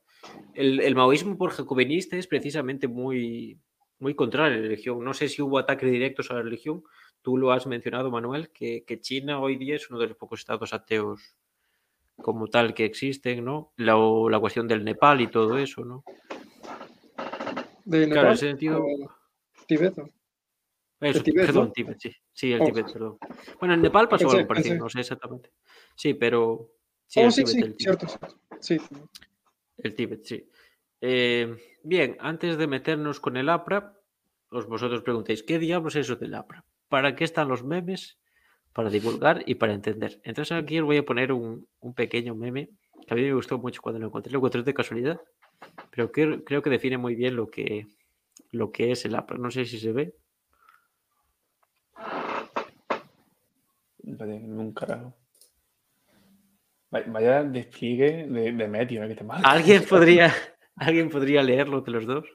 [0.56, 3.60] El, maoísmo por jacobenista es precisamente muy,
[4.00, 5.04] muy contrario a la religión.
[5.04, 6.84] No sé si hubo ataques directos a la religión.
[7.22, 10.40] Tú lo has mencionado, Manuel, que, que China hoy día es uno de los pocos
[10.40, 11.36] estados ateos
[12.16, 13.74] como tal que existen, ¿no?
[13.78, 13.96] La,
[14.30, 16.04] la cuestión del Nepal y todo eso, ¿no?
[17.86, 18.86] De Nepal, claro, sentido...
[19.68, 19.96] Tibet.
[21.00, 22.12] perdón, Tibet, sí.
[22.34, 22.66] Sí, el oh.
[22.66, 23.18] Tibet, perdón.
[23.60, 25.52] Bueno, en Nepal pasó algo parecido, no sé exactamente.
[25.96, 26.72] Sí, pero.
[27.08, 28.08] Sí, oh, sí, sí, cierto,
[28.60, 28.78] Sí.
[29.78, 30.48] El Tibet, sí.
[31.00, 33.98] Eh, bien, antes de meternos con el APRA,
[34.50, 36.64] os vosotros preguntéis, ¿qué diablos es eso del APRA?
[36.92, 38.20] ¿Para qué están los memes?
[38.74, 40.20] Para divulgar y para entender.
[40.26, 42.70] Entonces aquí os voy a poner un, un pequeño meme
[43.08, 44.30] que a mí me gustó mucho cuando lo encontré.
[44.30, 45.22] Lo encontré de casualidad,
[45.90, 47.88] pero que, creo que define muy bien lo que,
[48.52, 49.38] lo que es el APRA.
[49.38, 50.14] No sé si se ve.
[54.04, 55.16] un carajo.
[56.90, 59.16] Vaya despliegue de, de medio, ¿eh?
[59.46, 60.34] ¿Alguien podría,
[60.76, 62.26] ¿Alguien podría leerlo de los dos?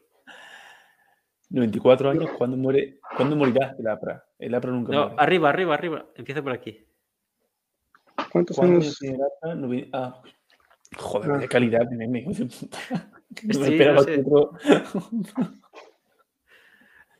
[1.49, 4.25] 94 años, ¿cuándo, muere, ¿cuándo morirá el APRA?
[4.39, 5.17] El APRA nunca no, muere.
[5.19, 6.07] Arriba, arriba, arriba.
[6.17, 6.85] Empieza por aquí.
[8.33, 8.99] ¿Cuántos años?
[9.93, 10.23] Ah,
[10.97, 11.39] joder, ah.
[11.41, 12.27] qué calidad de meme.
[13.43, 14.53] No me esperaba otro...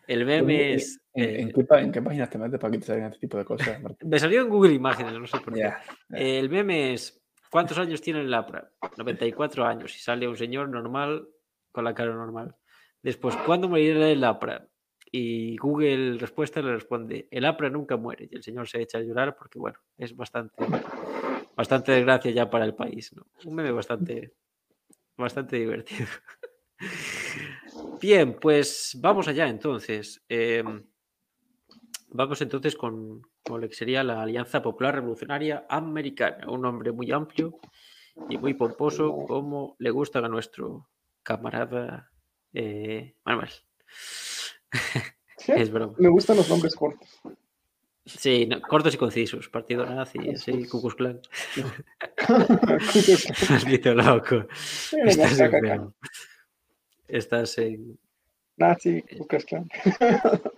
[0.07, 1.01] El meme es.
[1.13, 3.79] ¿En, qué, páginas te metes para que te salgan este tipo de cosas?
[4.05, 5.73] Me salió en Google Imágenes, no sé por qué.
[6.11, 7.23] El meme es.
[7.51, 8.71] ¿Cuántos años tiene el APRA?
[8.97, 9.95] 94 años.
[9.97, 11.29] Y sale un señor normal
[11.73, 12.55] con la cara normal.
[13.03, 14.69] Después, ¿cuándo morirá el APRA?
[15.13, 18.29] Y Google respuesta le responde: El APRA nunca muere.
[18.31, 20.55] Y el señor se echa a llorar porque, bueno, es bastante.
[21.57, 23.13] Bastante desgracia ya para el país.
[23.15, 23.27] ¿no?
[23.45, 24.35] Un meme bastante.
[25.17, 26.07] Bastante divertido.
[28.01, 30.23] Bien, pues vamos allá entonces.
[30.29, 30.85] Em,
[32.11, 37.59] vamos entonces con, lo que sería la Alianza Popular Revolucionaria Americana, un nombre muy amplio
[38.29, 40.89] y muy pomposo como le gusta a nuestro
[41.23, 42.11] camarada
[42.53, 43.51] eh, Manuel.
[45.49, 45.95] es broma.
[45.99, 47.09] Me gustan los nombres cortos.
[48.07, 49.49] Sí, cortos y concisos.
[49.49, 51.21] Partido nazi, sí, Cucus Clan.
[53.51, 54.47] Maldito loco.
[54.93, 55.41] Estás
[57.09, 57.99] Estás en.
[58.57, 59.69] Nazi, Lucas Clan.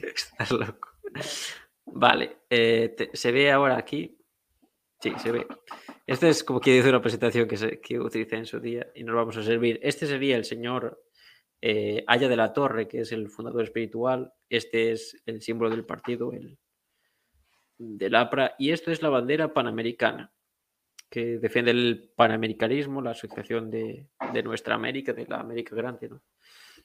[0.00, 0.88] Estás loco.
[1.86, 4.16] Vale, eh, se ve ahora aquí.
[5.00, 5.46] Sí, se ve.
[6.06, 9.04] Este es como que dice una presentación que, se, que utilicé en su día y
[9.04, 9.78] nos vamos a servir.
[9.82, 11.02] Este sería el señor
[11.60, 14.32] eh, Aya de la Torre, que es el fundador espiritual.
[14.48, 16.58] Este es el símbolo del partido, el
[17.78, 18.54] del APRA.
[18.58, 20.32] Y esto es la bandera panamericana
[21.08, 24.08] que defiende el panamericanismo, la asociación de,
[24.42, 26.22] nuestra América, de la América Grande, ¿no?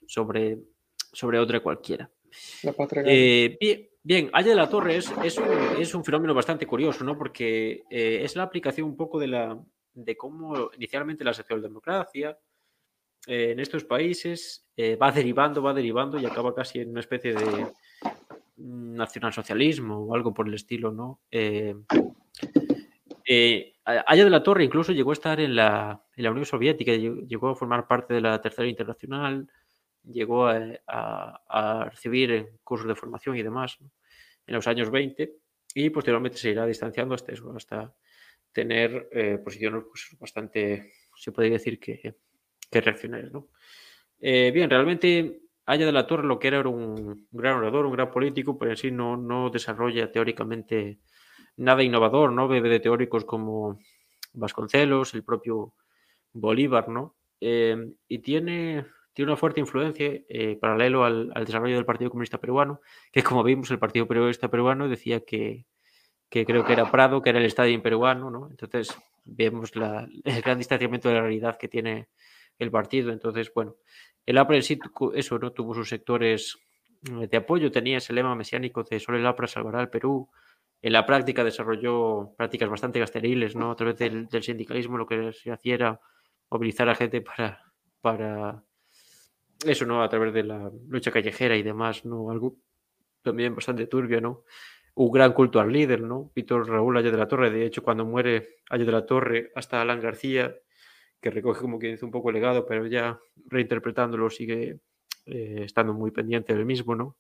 [0.05, 0.57] sobre,
[1.13, 2.11] sobre otra cualquiera.
[3.05, 7.17] Eh, bien, bien, de la Torre es, un, fenómeno bastante curioso, ¿no?
[7.17, 9.57] porque eh, es la aplicación un poco de, la,
[9.93, 12.37] de cómo inicialmente la socialdemocracia
[13.27, 14.65] eh, en estos países
[15.01, 17.67] va derivando, va derivando y acaba casi en una especie de
[18.57, 21.19] nacionalsocialismo o algo por el estilo, ¿no?
[23.29, 27.55] Eh, Aya de la Torre incluso llegó a estar en la, Unión Soviética, llegó a
[27.55, 29.49] formar parte de la Tercera Internacional,
[30.11, 33.77] llegó a, recibir cursos de formación y demás
[34.45, 35.33] en los años 20
[35.73, 37.93] y posteriormente se irá distanciando hasta eso, hasta
[38.51, 42.15] tener eh, posiciones pues, bastante, se podría decir que,
[42.69, 43.31] que reaccionarias.
[44.19, 47.91] Eh, bien, realmente Aya de la Torre lo que era era un gran orador, un
[47.91, 50.99] gran político, pero en sí no, no desarrolla teóricamente
[51.57, 52.47] nada innovador, ¿no?
[52.47, 53.77] Bebe de teóricos como
[54.31, 55.73] Vasconcelos, el propio
[56.31, 57.17] Bolívar, ¿no?
[57.41, 57.75] Eh,
[58.07, 58.85] y tiene,
[59.17, 62.81] tiene una fuerte influencia eh, paralelo al, desarrollo del Partido Comunista Peruano,
[63.11, 65.65] que como vimos, el Partido Comunista Peruano decía que,
[66.29, 68.47] creo que era Prado, que era el estadio peruano, ¿no?
[68.51, 68.95] Entonces
[69.25, 72.09] vemos la, el gran distanciamiento de la realidad que tiene
[72.59, 73.11] el partido.
[73.11, 73.77] Entonces, bueno,
[74.23, 74.77] el APRA sí,
[75.15, 75.51] eso, ¿no?
[75.51, 76.55] Tuvo sus sectores
[77.09, 80.29] eh, de apoyo, tenía ese lema mesiánico de solo el APRA salvará al Perú,
[80.83, 83.71] en la práctica desarrolló prácticas bastante gasteriles, ¿no?
[83.71, 85.99] A través del, sindicalismo lo que se hacía era
[86.51, 87.63] movilizar a gente para,
[87.99, 88.63] para
[89.65, 90.03] eso, ¿no?
[90.03, 92.29] A través de la lucha callejera y demás, ¿no?
[92.29, 92.57] Algo
[93.21, 94.43] también bastante turbio, ¿no?
[94.95, 96.31] Un gran culto al líder, ¿no?
[96.35, 99.81] Víctor Raúl Ayer de la Torre, de hecho, cuando muere Ayer de la Torre, hasta
[99.81, 100.55] Alan García,
[101.21, 104.79] que recoge como que dice un poco el legado, pero ya reinterpretándolo sigue
[105.25, 107.17] eh, estando muy pendiente del mismo, ¿no?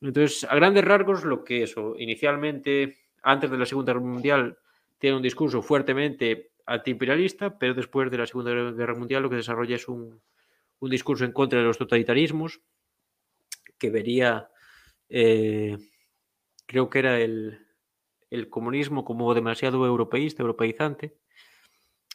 [0.00, 4.58] Entonces, a grandes rasgos, lo que eso, inicialmente, antes de la Segunda Guerra Mundial,
[4.98, 9.76] tiene un discurso fuertemente antiimperialista, pero después de la Segunda Guerra Mundial lo que desarrolla
[9.76, 10.20] es un,
[10.80, 12.60] discurso en contra de los totalitarismos,
[13.78, 14.50] que vería,
[15.08, 15.76] eh,
[16.66, 17.62] creo que era el,
[18.50, 21.16] comunismo como demasiado europeísta, europeizante,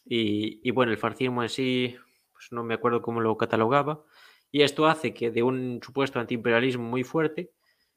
[0.06, 1.96] Y, bueno, el fascismo en sí,
[2.34, 4.04] pues no me acuerdo cómo lo catalogaba.
[4.52, 7.52] Y esto hace que de un supuesto antiimperialismo muy fuerte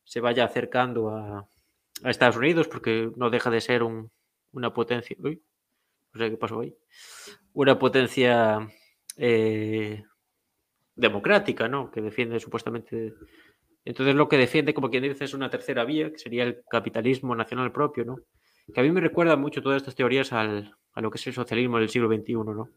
[0.05, 1.49] se vaya acercando a,
[2.05, 5.17] Estados Unidos, porque no deja de ser una potencia.
[5.21, 5.43] Uy,
[6.13, 6.77] no sé qué pasó ahí.
[7.53, 8.69] Una potencia
[9.17, 10.03] eh,
[10.97, 11.91] democrática, ¿no?
[11.91, 13.15] Que defiende supuestamente.
[13.85, 17.35] Entonces lo que defiende, como quien dice, es una tercera vía, que sería el capitalismo
[17.35, 18.17] nacional propio, ¿no?
[18.73, 21.35] Que a mí me recuerda mucho todas estas teorías al, a lo que es el
[21.35, 22.71] socialismo del siglo XXI, ¿no?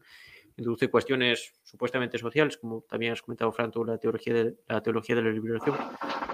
[0.56, 5.22] Introduce cuestiones supuestamente sociales, como también has comentado, Franco, la teología de la teología de
[5.22, 5.76] la liberación,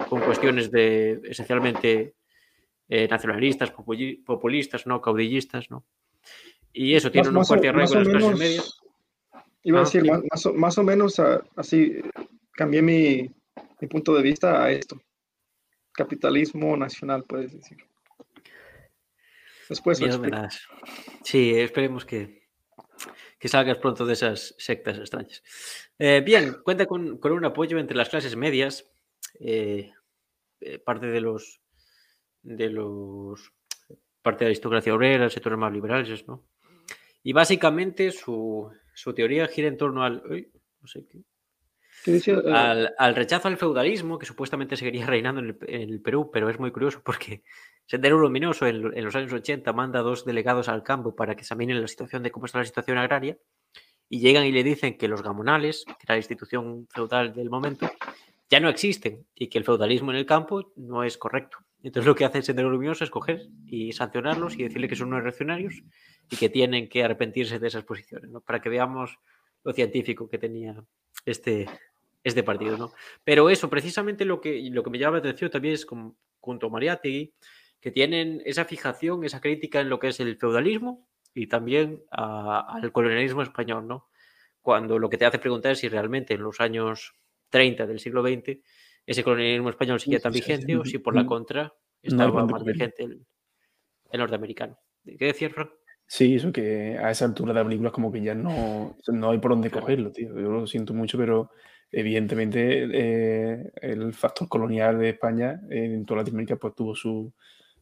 [0.09, 2.15] con cuestiones de esencialmente
[2.89, 5.85] eh, nacionalistas, populistas, no caudillistas, ¿no?
[6.73, 8.84] Y eso tiene un fuerte arraigo en las clases medias.
[9.65, 10.03] Iba a ah, decir,
[10.53, 11.19] más, o, menos
[11.55, 11.99] así
[12.51, 13.29] cambié mi,
[13.89, 15.01] punto de vista a esto.
[15.91, 17.77] Capitalismo nacional, puedes decir.
[19.67, 19.99] Después.
[21.23, 22.43] Sí, esperemos que,
[23.39, 25.41] que salgas pronto de esas sectas extrañas.
[25.97, 28.87] Eh, bien, cuenta con, un apoyo entre las clases medias,
[29.39, 29.91] eh,
[30.61, 31.59] eh, parte de los
[32.43, 33.51] de los
[34.21, 36.45] parte de la aristocracia obrera, sectores más liberales, ¿no?
[37.23, 40.23] Y básicamente su, su teoría gira en torno al.
[40.81, 41.23] no sé qué.
[42.07, 46.71] Eh, al, rechazo al feudalismo que supuestamente seguiría reinando en el, Perú, pero es muy
[46.71, 47.43] curioso porque
[47.87, 51.87] Sendero Luminoso en, los años 80 manda dos delegados al campo para que examinen la
[51.87, 53.37] situación de cómo está la situación agraria
[54.07, 57.89] y llegan y le dicen que los gamonales, que era la institución feudal del momento,
[58.49, 61.57] ya no existen y que el feudalismo en el campo no es correcto.
[61.81, 65.23] Entonces lo que hace Sendero Luminoso es coger y sancionarlos y decirle que son unos
[65.23, 65.83] reaccionarios
[66.29, 68.41] y que tienen que arrepentirse de esas posiciones, ¿no?
[68.41, 69.17] para que veamos
[69.63, 70.83] lo científico que tenía
[71.25, 71.67] este,
[72.23, 72.77] este partido.
[72.77, 72.91] ¿no?
[73.23, 76.67] Pero eso, precisamente lo que, lo que me llama la atención también es con, junto
[76.67, 77.33] a Mariátegui,
[77.79, 82.91] que tienen esa fijación, esa crítica en lo que es el feudalismo y también al
[82.91, 84.07] colonialismo español, ¿no?
[84.61, 87.13] Cuando lo que te hace preguntar es si realmente en los años
[87.49, 88.57] 30 del siglo XX
[89.05, 91.71] ese colonialismo español sigue tan vigente o si por la contra
[92.01, 93.25] estaba más vigente el,
[94.09, 94.79] el norteamericano.
[95.03, 95.69] ¿Qué decías, Frank?
[96.07, 99.39] Sí, eso que a esa altura de la película como que ya no, no hay
[99.39, 100.29] por dónde cogerlo, tío.
[100.39, 101.49] Yo lo siento mucho, pero
[101.91, 107.33] evidentemente eh, el factor colonial de España en toda Latinoamérica pues tuvo su,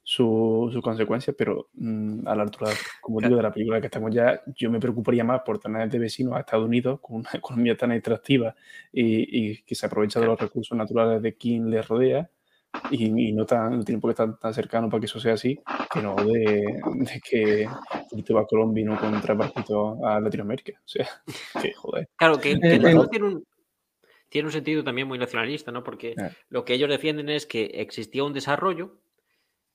[0.03, 2.71] su, consecuencias, pero mm, a la altura,
[3.01, 5.99] como digo, de la película que estamos ya, yo me preocuparía más por tener de
[5.99, 8.55] vecinos a Estados Unidos con una economía tan extractiva
[8.91, 12.29] y, y que se aprovecha de los recursos naturales de quien les rodea
[12.89, 15.59] y, no, tan, no tiene por qué estar tan cercano para que eso sea así,
[15.91, 17.67] que no de, de que
[18.09, 20.73] Cristóbal Colón vino contra partido a Latinoamérica.
[20.79, 21.07] O sea,
[21.61, 22.09] que joder.
[22.15, 23.45] Claro, que, que tiene, un,
[24.29, 25.83] tiene un sentido también muy nacionalista, ¿no?
[25.83, 26.31] Porque eh.
[26.49, 28.99] lo que ellos defienden es que existía un desarrollo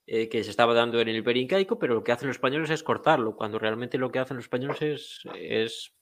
[0.05, 2.69] eh, que se estaba dando en el Imperio Incaico, pero lo que hacen los españoles
[2.69, 5.93] es cortarlo, cuando realmente lo que hacen los españoles es, es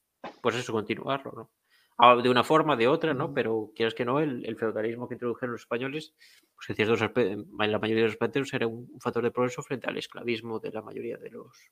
[0.41, 1.51] pues eso, continuarlo, ¿no?
[1.99, 3.33] Ah, de una forma, de otra, ¿no?
[3.33, 6.13] Pero quieras que no, el, feudalismo que introdujeron los españoles,
[6.55, 9.87] pues en ciertos en la mayoría de los aspectos era un factor de progreso frente
[9.87, 11.71] al esclavismo de la mayoría de los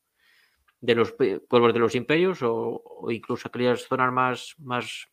[0.82, 5.08] de los pueblos de los imperios o, incluso aquellas zonas más, más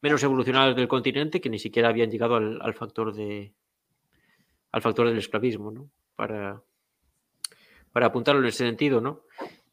[0.00, 3.54] menos evolucionadas del continente que ni siquiera habían llegado al, factor de
[4.72, 5.90] al factor del esclavismo, ¿no?
[6.16, 6.62] Para,
[7.92, 9.22] para apuntarlo en ese sentido, ¿no?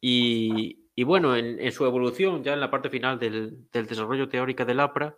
[0.02, 4.82] Y, y bueno, en, su evolución, ya en la parte final del, desarrollo teórico del
[4.82, 5.16] APRA,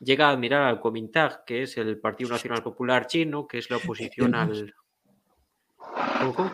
[0.00, 3.76] llega a admirar al Kuomintang, que es el Partido Nacional Popular Chino, que es la
[3.76, 4.74] oposición al...
[5.78, 6.50] ¿Cómo?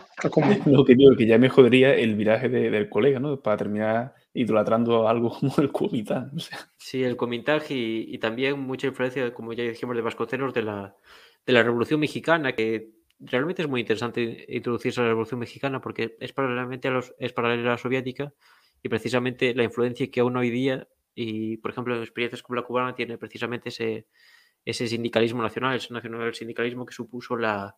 [0.67, 3.41] Lo que digo, que ya me jodería el viraje del colega, ¿no?
[3.41, 6.29] Para terminar idolatrando algo como el Kuomintang.
[6.77, 10.95] Sí, el Kuomintang y, y, también mucha influencia, como ya dijimos, de Vasconcelos de la,
[11.43, 16.15] de la Revolución Mexicana, que realmente es muy interesante introducirse a la Revolución Mexicana porque
[16.19, 18.31] es paralelamente a los, es paralela a la soviética
[18.81, 22.63] y precisamente la influencia que aún hoy día, y por ejemplo en experiencias como la
[22.65, 24.07] cubana, tiene precisamente ese,
[24.65, 27.75] ese sindicalismo nacional, ese nacional sindicalismo que supuso la,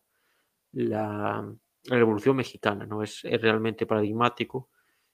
[0.74, 1.52] la,
[1.86, 3.02] revolución mexicana, ¿no?
[3.02, 4.70] Es, realmente paradigmático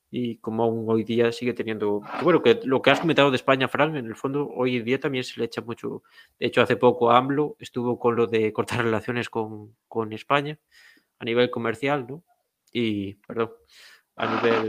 [0.09, 2.01] y como aún hoy día sigue teniendo...
[2.23, 5.23] Bueno, que lo que has comentado de España, Fran, en el fondo hoy día también
[5.23, 6.03] se le echa mucho...
[6.39, 10.59] De hecho, hace poco AMLO estuvo con lo de cortar relaciones con, con España
[11.19, 12.23] a nivel comercial, ¿no?
[12.71, 13.51] Y, perdón,
[14.15, 14.67] a nivel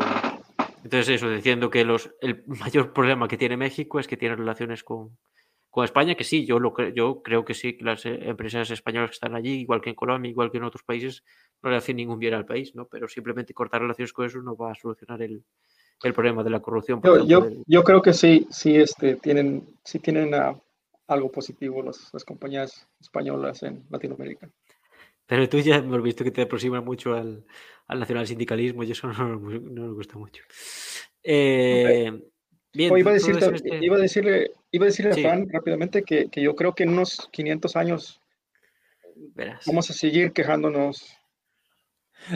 [0.84, 4.84] entonces, eso, diciendo que los, el mayor problema que tiene México es que tiene relaciones
[4.84, 5.16] con,
[5.84, 9.14] España, que sí, yo, lo, yo creo que sí, que las eh, empresas españolas que
[9.14, 11.22] están allí, igual que en Colombia, igual que en otros países,
[11.62, 12.86] no le hacen ningún bien al país, ¿no?
[12.86, 15.44] Pero simplemente cortar relaciones con eso no va a solucionar el,
[16.12, 17.00] problema de la corrupción.
[17.04, 20.34] Yo, yo, creo que sí, sí, este, tienen, sí tienen
[21.06, 24.50] algo positivo las compañías españolas en Latinoamérica.
[25.28, 27.44] Pero tú ya hemos visto que te aproxima mucho al,
[27.86, 30.42] al nacional sindicalismo y eso no, nos gusta mucho.
[31.22, 32.10] Eh,
[32.72, 33.32] bien, iba, a este
[33.82, 36.90] iba, a decirle, iba a decirle a Fran rápidamente que, que, yo creo que en
[36.90, 38.22] unos 500 años
[39.66, 41.14] vamos a seguir quejándonos.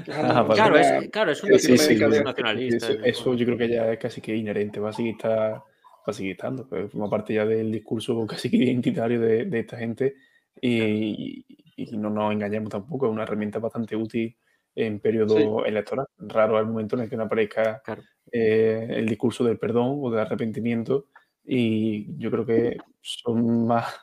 [0.09, 2.93] Ah, claro, es, claro, es un sí, nacionalista.
[3.05, 5.65] Eso, yo creo que ya es casi que inherente, va a seguir, va
[6.05, 9.79] a seguir estando, pues, forma parte ya del discurso casi que identitario de, de esta
[9.79, 10.15] gente
[10.61, 11.45] y,
[11.77, 14.37] y, no nos engañemos tampoco, es una herramienta bastante útil
[14.75, 16.07] en periodo electoral.
[16.19, 17.83] Raro el momento en el que no aparezca
[18.31, 21.09] eh, el discurso del perdón o del arrepentimiento
[21.45, 24.01] y yo creo que son más,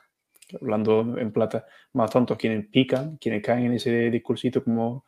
[0.60, 5.04] hablando en plata, más tontos quienes pican, quienes caen en ese discursito como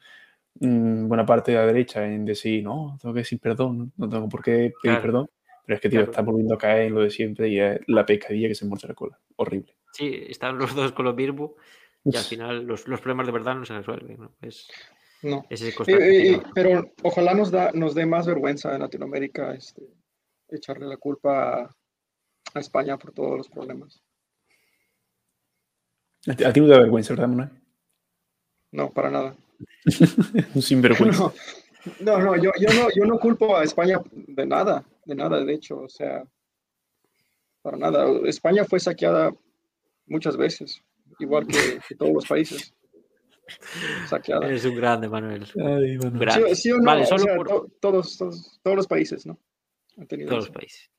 [0.60, 4.28] mm, buena parte de la derecha en decir, no, tengo que decir perdón, no tengo
[4.28, 5.28] por qué pedir perdón.
[5.64, 8.05] Pero es que, tío, está volviendo a caer en lo de siempre y es la
[8.05, 9.20] pescadilla que se muerde la cola.
[9.36, 9.77] Horrible.
[9.93, 11.56] Sí, están los dos con lo mismo
[12.05, 14.19] y al final los, los problemas de verdad no se resuelven.
[14.20, 14.32] ¿no?
[14.40, 14.69] Es,
[15.23, 15.44] no.
[16.55, 19.82] pero ojalá nos, da, nos dé más vergüenza en Latinoamérica este,
[20.48, 21.62] echarle la culpa
[22.55, 24.02] a, España por todos los problemas.
[26.27, 27.51] ¿A ti, no te da vergüenza, verdad, Manuel?
[28.73, 29.36] No, para nada.
[30.55, 31.32] Un sinvergüenza.
[31.98, 35.52] No, no, yo, yo, no, yo no culpo a España de nada, de nada, de
[35.52, 36.23] hecho, o sea,
[37.60, 38.06] para nada.
[38.24, 39.35] España fue saqueada
[40.12, 40.82] muchas veces,
[41.18, 42.74] igual que todos los países.
[44.48, 45.44] Es un grande, Manuel.
[45.47, 47.44] Sí, o no,
[47.80, 49.39] todos, todos, todos, los países, ¿no?
[50.06, 50.90] todos los países.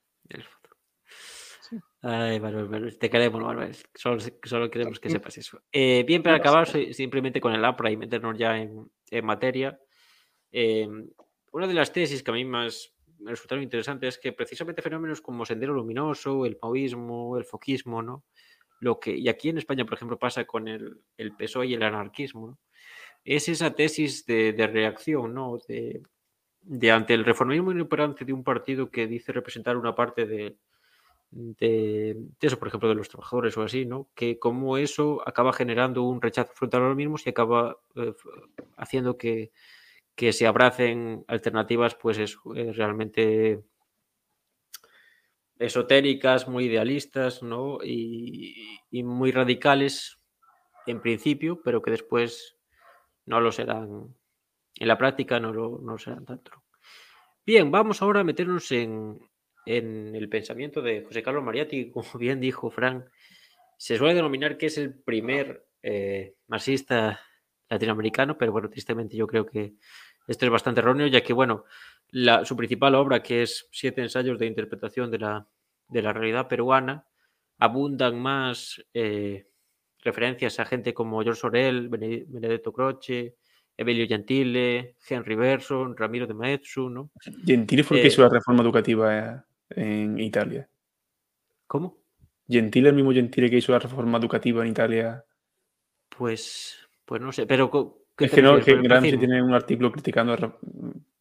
[2.01, 3.75] Ay, Manuel, te queremos, Manuel.
[3.95, 5.61] Solo, solo queremos que sepas eso.
[5.71, 9.79] Eh, bien, para acabar, simplemente con el APRA y meternos ya en, en materia.
[10.51, 10.87] Eh,
[11.53, 15.21] una de las tesis que a mí más me resultaron interesantes es que precisamente fenómenos
[15.21, 18.25] como Sendero Luminoso, el maoísmo, el foquismo, ¿no?
[18.83, 21.83] Lo que, y aquí en España, por ejemplo, pasa con el, el PSOE y el
[21.83, 22.59] anarquismo,
[23.23, 25.57] es esa tesis de, reacción, ¿no?
[25.67, 26.03] De,
[26.61, 30.57] de, ante el reformismo inoperante de un partido que dice representar una parte de,
[31.31, 34.09] de, eso, por ejemplo, de los trabajadores o así, ¿no?
[34.15, 38.13] Que como eso acaba generando un rechazo frontal a los mismos y acaba eh,
[38.75, 39.51] haciendo que,
[40.15, 43.63] que, se abracen alternativas, pues es eh, realmente
[45.59, 47.79] esotéricas, muy idealistas, ¿no?
[47.83, 50.19] Y, muy radicales
[50.85, 52.57] en principio, pero que después
[53.25, 54.15] no lo serán,
[54.75, 56.51] en la práctica no lo, serán tanto.
[57.45, 59.19] Bien, vamos ahora a meternos en,
[59.65, 63.05] el pensamiento de José Carlos Mariatti, como bien dijo Frank,
[63.77, 67.19] se suele denominar que es el primer eh, marxista
[67.69, 69.73] latinoamericano, pero bueno, tristemente yo creo que
[70.27, 71.65] esto es bastante erróneo, ya que, bueno,
[72.43, 75.47] su principal obra, que es Siete ensayos de interpretación de la,
[75.87, 77.05] de la realidad peruana,
[77.57, 79.47] abundan más eh,
[79.99, 83.35] referencias a gente como George Sorel, Benedetto Croce,
[83.75, 87.11] Evelio Gentile, Henry Berson, Ramiro de Maeztu, ¿no?
[87.45, 90.69] Gentile fue el que hizo la eh, reforma educativa en Italia.
[91.65, 91.97] ¿Cómo?
[92.47, 95.25] Gentile, el mismo Gentile que hizo la reforma educativa en Italia.
[96.09, 100.35] Pues, pues no sé, pero es que no, que Gramsci tiene un artículo criticando,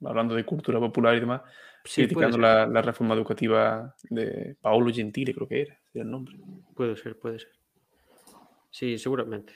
[0.04, 1.42] hablando de cultura popular y demás,
[1.82, 6.36] criticando la, reforma educativa de Paolo Gentile, creo que era, el nombre.
[6.74, 7.52] Puede ser, puede ser.
[8.70, 9.54] Sí, seguramente.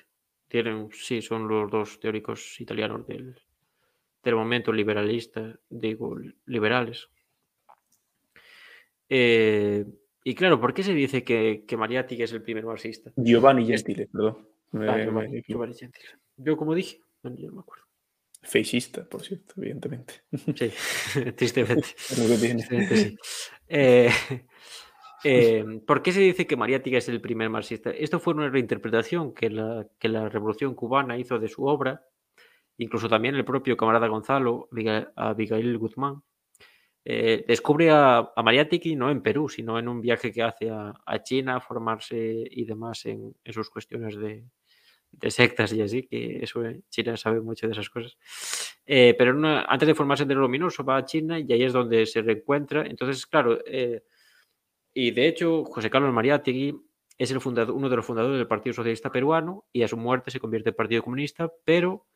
[0.49, 3.35] Tienen, sí, son los dos teóricos italianos del,
[4.23, 7.09] del momento liberalista, digo, liberales.
[9.09, 9.85] Eh,
[10.25, 13.13] y claro, ¿por qué se dice que, que Mariatti es el primer marxista?
[13.17, 14.49] Giovanni Gentile, perdón.
[14.73, 14.99] Ah,
[15.47, 16.09] Giovanni Gentile.
[16.37, 17.01] Yo, como dije,
[17.35, 17.87] yo no me acuerdo.
[18.47, 20.23] Feicista, por cierto, evidentemente.
[20.55, 20.71] Sí,
[21.37, 21.89] tristemente.
[23.69, 24.11] Eh,
[25.25, 27.91] eh, ¿Por qué se dice que Mariática es el primer marxista?
[27.91, 32.07] Esto fue una reinterpretación que la, que la Revolución Cubana hizo de su obra,
[32.79, 34.69] incluso también el propio camarada Gonzalo,
[35.17, 36.23] Abigail Guzmán,
[37.05, 41.23] eh, descubre a, a Mariática no en Perú, sino en un viaje que hace a,
[41.23, 44.45] China a formarse y demás en, en sus cuestiones de,
[45.13, 48.17] de sectas y así, que eso eh, China sabe mucho de esas cosas.
[48.85, 49.35] Eh, pero
[49.67, 52.87] antes de formarse en el luminoso va a China y ahí es donde se reencuentra.
[52.87, 54.03] Entonces, claro, eh,
[54.93, 56.75] y de hecho José Carlos Mariátegui
[57.19, 60.31] es el fundador, uno de los fundadores del Partido Socialista Peruano y a su muerte
[60.31, 62.07] se convierte en Partido Comunista, pero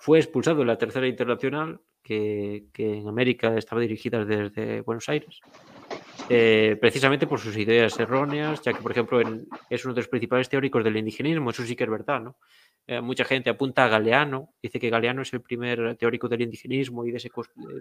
[0.00, 5.40] fue expulsado de la Tercera Internacional, que, en América estaba dirigida desde Buenos Aires.
[6.28, 9.20] Eh, precisamente por sus ideas erróneas, ya que, por ejemplo,
[9.68, 12.36] es uno de los principales teóricos del indigenismo, eso sí que es verdad, ¿no?
[12.86, 17.04] Eh, mucha gente apunta a Galeano, dice que Galeano es el primer teórico del indigenismo
[17.04, 17.18] y de,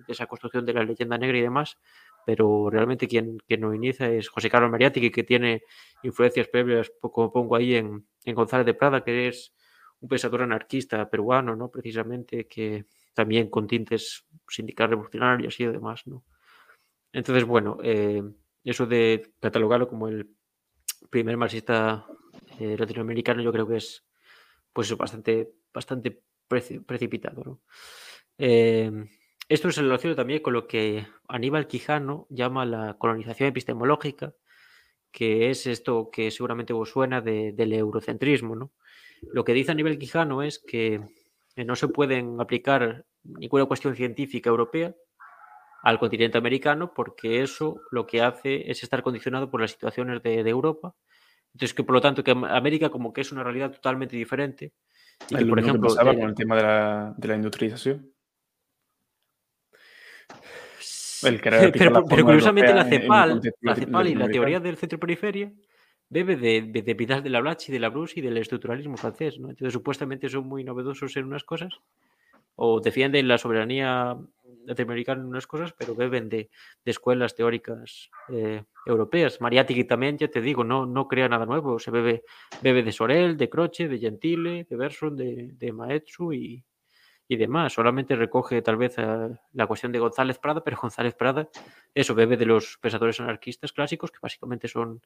[0.07, 1.77] esa construcción de la leyenda negra y demás,
[2.25, 5.63] pero realmente quien, quien lo inicia es José Carlos Mariátegui, que tiene
[6.03, 9.53] influencias previas, como pongo ahí en, en González de Prada, que es
[10.01, 11.69] un pensador anarquista peruano, ¿no?
[11.69, 16.23] Precisamente, que también con tintes sindicales revolucionarios y demás, ¿no?
[17.11, 18.23] Entonces, bueno, eh,
[18.63, 20.29] eso de catalogarlo como el
[21.09, 22.05] primer marxista
[22.59, 24.05] eh, latinoamericano yo creo que es
[24.71, 27.61] pues bastante, bastante precipitado.
[28.37, 34.33] esto se relaciona también con lo que Aníbal Quijano llama la colonización epistemológica,
[35.11, 38.55] que es esto que seguramente os suena del eurocentrismo.
[38.55, 38.71] ¿no?
[39.21, 41.01] Lo que dice Aníbal Quijano es que
[41.55, 44.95] no se pueden aplicar ninguna cuestión científica europea
[45.83, 50.39] al continente americano porque eso lo que hace es estar condicionado por las situaciones de,
[50.41, 50.95] Europa.
[51.53, 54.73] Entonces, que por lo tanto, que América como que es una realidad totalmente diferente.
[55.29, 58.13] Y por ejemplo, con el tema de la, de la industrialización.
[62.07, 65.51] pero, curiosamente la CEPAL, la CEPAL y la teoría del centro-periferia
[66.09, 69.39] bebe de, de, de Vidal de la Blache, de la Bruce y del estructuralismo francés.
[69.39, 69.49] ¿no?
[69.49, 71.73] Entonces, supuestamente son muy novedosos en unas cosas
[72.61, 74.17] o defienden la soberanía
[74.65, 76.49] latinoamericana en unas cosas, pero beben de,
[76.83, 79.39] escuelas teóricas eh, europeas.
[79.39, 81.79] Mariátegui también, ya te digo, no, no crea nada nuevo.
[81.79, 82.23] Se bebe,
[82.61, 86.65] bebe de Sorel, de Croce, de Gentile, de Berson, de, de Maetsu y,
[87.29, 87.71] y demás.
[87.71, 91.47] Solamente recoge tal vez la cuestión de González Prada, pero González Prada,
[91.93, 95.01] eso, bebe de los pensadores anarquistas clásicos, que básicamente son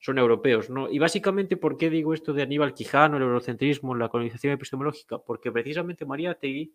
[0.00, 0.88] son europeos, ¿no?
[0.88, 5.18] Y básicamente, ¿por qué digo esto de Aníbal Quijano, el eurocentrismo, la colonización epistemológica?
[5.18, 6.72] Porque precisamente Mariátegui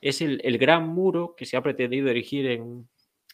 [0.00, 2.88] es el, gran muro que se ha pretendido erigir en,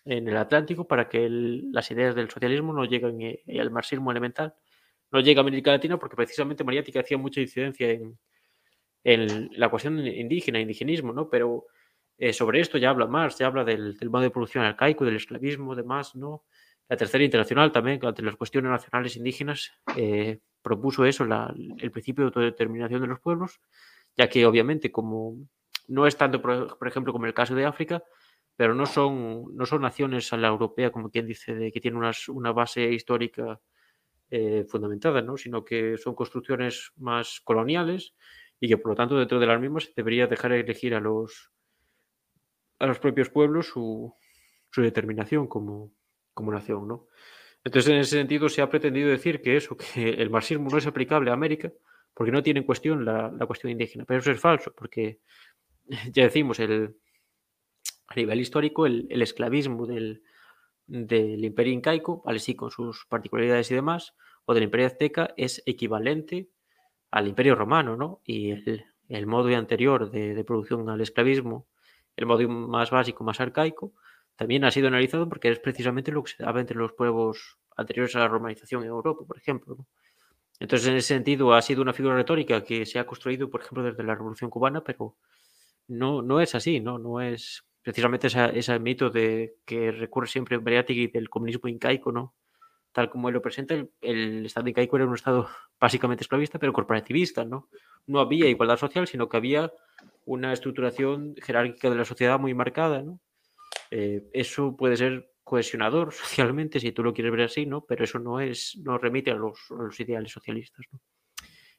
[0.04, 4.54] el Atlántico para que las ideas del socialismo no lleguen y, eh, al marxismo elemental
[5.12, 7.90] no llegue a América Latina porque precisamente Mariátegui hacía mucha incidencia
[9.02, 11.30] en, la cuestión indígena, indigenismo, ¿no?
[11.30, 11.66] Pero
[12.18, 15.16] eh, sobre esto ya habla Marx, ya habla del, del modo de producción arcaico, del
[15.16, 16.44] esclavismo, demás, ¿no?
[16.90, 22.26] La tercera internacional también, ante las cuestiones nacionales indígenas, eh, propuso eso, el principio de
[22.26, 23.60] autodeterminación de los pueblos,
[24.16, 25.36] ya que obviamente como
[25.86, 28.02] no es tanto, por, ejemplo, como el caso de África,
[28.56, 32.02] pero no son, no son naciones a la europea, como quien dice, de que tienen
[32.28, 33.60] una base histórica
[34.28, 35.36] eh, fundamentada, ¿no?
[35.36, 38.16] sino que son construcciones más coloniales
[38.58, 41.52] y que por lo tanto dentro de las mismas debería dejar elegir a los,
[42.80, 44.12] a los propios pueblos su,
[44.70, 45.92] su determinación como,
[46.40, 47.06] ¿no?
[47.64, 50.86] Entonces, en ese sentido, se ha pretendido decir que eso, que el marxismo no es
[50.86, 51.72] aplicable a América,
[52.14, 54.04] porque no tiene en cuestión la, cuestión indígena.
[54.06, 55.20] Pero eso es falso, porque
[56.12, 56.96] ya decimos, el,
[58.08, 60.22] a nivel histórico, el, esclavismo del,
[60.88, 64.14] imperio incaico, vale, sí, con sus particularidades y demás,
[64.46, 66.48] o del imperio azteca, es equivalente
[67.10, 68.20] al imperio romano, ¿no?
[68.24, 68.50] Y
[69.08, 71.66] el, modo anterior de, de producción al esclavismo,
[72.16, 73.92] el modo más básico, más arcaico,
[74.40, 78.16] también ha sido analizado porque es precisamente lo que se daba entre los pueblos anteriores
[78.16, 79.76] a la romanización en Europa, por ejemplo.
[80.58, 83.82] Entonces, en ese sentido, ha sido una figura retórica que se ha construido, por ejemplo,
[83.82, 85.14] desde la Revolución Cubana, pero
[85.88, 86.98] no, no es así, ¿no?
[86.98, 92.34] No es precisamente ese mito de que recurre siempre Briategui del comunismo incaico, ¿no?
[92.92, 97.44] Tal como él lo presenta, el, Estado incaico era un Estado básicamente esclavista, pero corporativista,
[97.44, 97.68] ¿no?
[98.06, 99.70] No había igualdad social, sino que había
[100.24, 103.20] una estructuración jerárquica de la sociedad muy marcada, ¿no?
[103.90, 107.84] Eh, eso puede ser cohesionador socialmente, si tú lo quieres ver así, ¿no?
[107.84, 109.58] Pero eso no es, no remite a los,
[109.98, 110.86] ideales socialistas.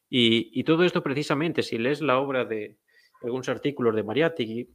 [0.10, 2.78] Y, todo esto precisamente, si lees la obra de
[3.22, 4.70] algunos artículos de Mariátegui,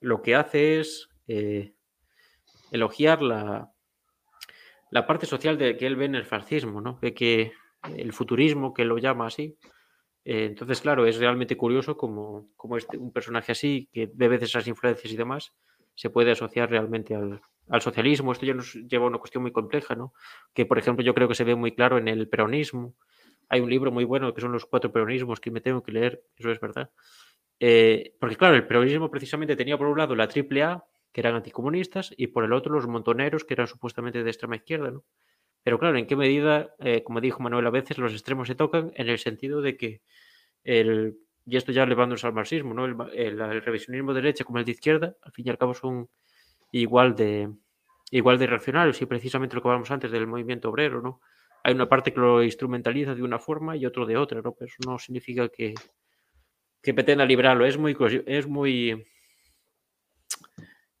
[0.00, 1.74] lo que hace es eh,
[2.70, 3.70] elogiar la,
[4.90, 6.98] la parte social de que él ve en el fascismo, ¿no?
[7.02, 7.52] De que
[7.96, 9.58] el futurismo, que lo llama así.
[10.24, 14.46] Eh, entonces, claro, es realmente curioso como, como este, un personaje así, que bebe de
[14.46, 15.54] esas influencias y demás,
[16.00, 17.42] se puede asociar realmente al,
[17.82, 18.32] socialismo.
[18.32, 20.14] Esto ya nos lleva a una cuestión muy compleja, ¿no?
[20.54, 22.94] Que, por ejemplo, yo creo que se ve muy claro en el peronismo.
[23.50, 26.24] Hay un libro muy bueno que son los cuatro peronismos que me tengo que leer,
[26.36, 26.90] eso es verdad.
[27.60, 32.14] Eh, porque, claro, el peronismo precisamente tenía por un lado la AAA, que eran anticomunistas,
[32.16, 35.04] y por el otro los montoneros, que eran supuestamente de extrema izquierda, ¿no?
[35.62, 38.90] Pero claro, ¿en qué medida, eh, como dijo Manuel a veces, los extremos se tocan?
[38.94, 40.00] En el sentido de que
[40.64, 42.84] el y esto ya llevándose al marxismo, ¿no?
[42.84, 46.08] El, revisionismo de derecha como el de izquierda, al fin y al cabo son
[46.72, 47.50] igual de,
[48.10, 51.20] igual de y precisamente lo que hablamos antes del movimiento obrero, ¿no?
[51.62, 54.52] Hay una parte que lo instrumentaliza de una forma y otro de otra, ¿no?
[54.52, 55.74] Pero eso no significa que,
[56.82, 57.66] que pretenda librarlo.
[57.66, 57.96] Es muy,
[58.26, 59.06] es muy,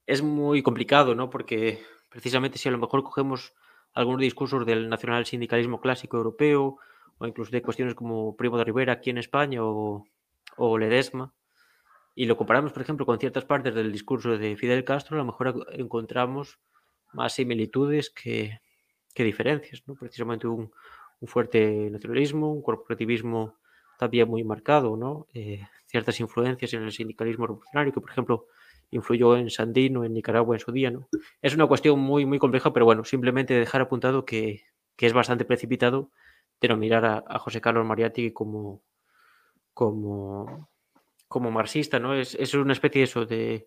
[0.06, 1.30] es muy complicado, ¿no?
[1.30, 3.54] Porque precisamente si a lo mejor cogemos
[3.94, 6.78] algunos discursos del nacional sindicalismo clásico europeo
[7.18, 10.04] o incluso de cuestiones como Primo de Rivera aquí en España o,
[10.60, 11.32] o Ledesma,
[12.14, 15.24] y lo comparamos, por ejemplo, con ciertas partes del discurso de Fidel Castro, a lo
[15.24, 16.58] mejor encontramos
[17.12, 18.60] más similitudes que,
[19.16, 19.94] diferencias, ¿no?
[19.94, 20.70] Precisamente un,
[21.22, 23.58] fuerte nacionalismo, un corporativismo
[23.98, 25.26] también muy marcado, ¿no?
[25.34, 28.46] Eh, ciertas influencias en el sindicalismo revolucionario, que por ejemplo
[28.90, 30.90] influyó en Sandino, en Nicaragua en su día.
[30.90, 31.08] ¿no?
[31.42, 34.62] Es una cuestión muy, muy compleja, pero bueno, simplemente dejar apuntado que,
[34.98, 36.10] es bastante precipitado
[36.60, 38.82] denominar a, a José Carlos Mariátegui como,
[39.74, 40.68] como,
[41.28, 42.14] como marxista, ¿no?
[42.14, 43.66] Es, es una especie de eso de,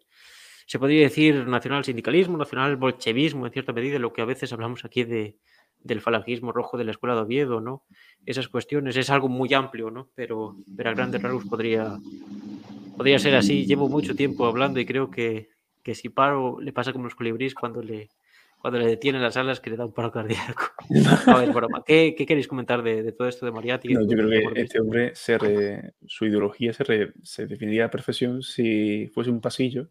[0.65, 4.85] se podría decir nacional sindicalismo, nacional bolchevismo, en cierta medida, lo que a veces hablamos
[4.85, 5.37] aquí de,
[5.83, 7.83] del falangismo rojo de la escuela de Oviedo, ¿no?
[8.25, 10.09] Esas cuestiones es algo muy amplio, ¿no?
[10.15, 11.97] Pero, pero a grandes rasgos podría,
[12.95, 13.65] podría ser así.
[13.65, 15.49] Llevo mucho tiempo hablando y creo que,
[15.83, 18.09] que si paro le pasa como los colibrís cuando le,
[18.63, 20.71] cuando le detienen las alas que le da un paro cardíaco.
[21.27, 21.83] A ver, broma.
[21.85, 23.89] ¿Qué, ¿Qué, queréis comentar de, de, todo esto de Mariati?
[23.89, 29.31] yo creo que este hombre, se su ideología se, se definiría a perfección si fuese
[29.31, 29.89] un pasillo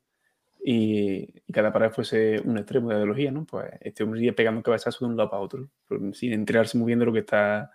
[0.64, 3.44] y, cada pared fuese un extremo de ideología, ¿no?
[3.44, 5.68] Pues este hombre iría pegando cabezazos de un lado para otro,
[6.14, 7.70] sin enterarse muy bien de lo que está,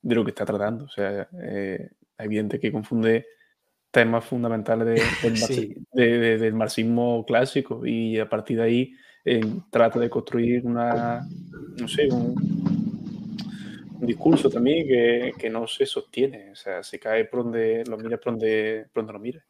[0.00, 0.86] de lo que está tratando.
[0.86, 3.26] O sea, eh, es evidente que confunde
[3.90, 5.02] temas fundamentales
[5.92, 8.94] del, marxismo clásico y a partir de ahí
[9.70, 11.26] trata de construir una,
[11.76, 12.34] no sé, un,
[14.00, 18.16] discurso también que, que, no se sostiene, o sea, se cae por donde lo mira,
[18.16, 19.44] por donde, por donde lo mira.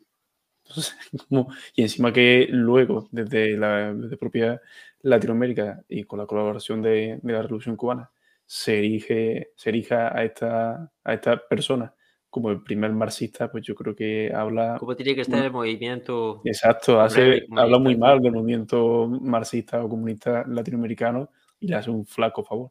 [1.75, 4.61] y encima que luego, desde la propia
[5.03, 8.11] Latinoamérica y con la colaboración de, la Revolución Cubana,
[8.47, 11.95] se erige, se erija a esta, a esta persona
[12.31, 14.77] como el primer marxista, pues yo creo que habla...
[14.79, 16.43] ¿Cómo tiene que estar el movimiento?
[16.45, 22.07] Exacto, hace, habla muy mal del movimiento marxista o comunista latinoamericano y le hace un
[22.07, 22.71] flaco favor.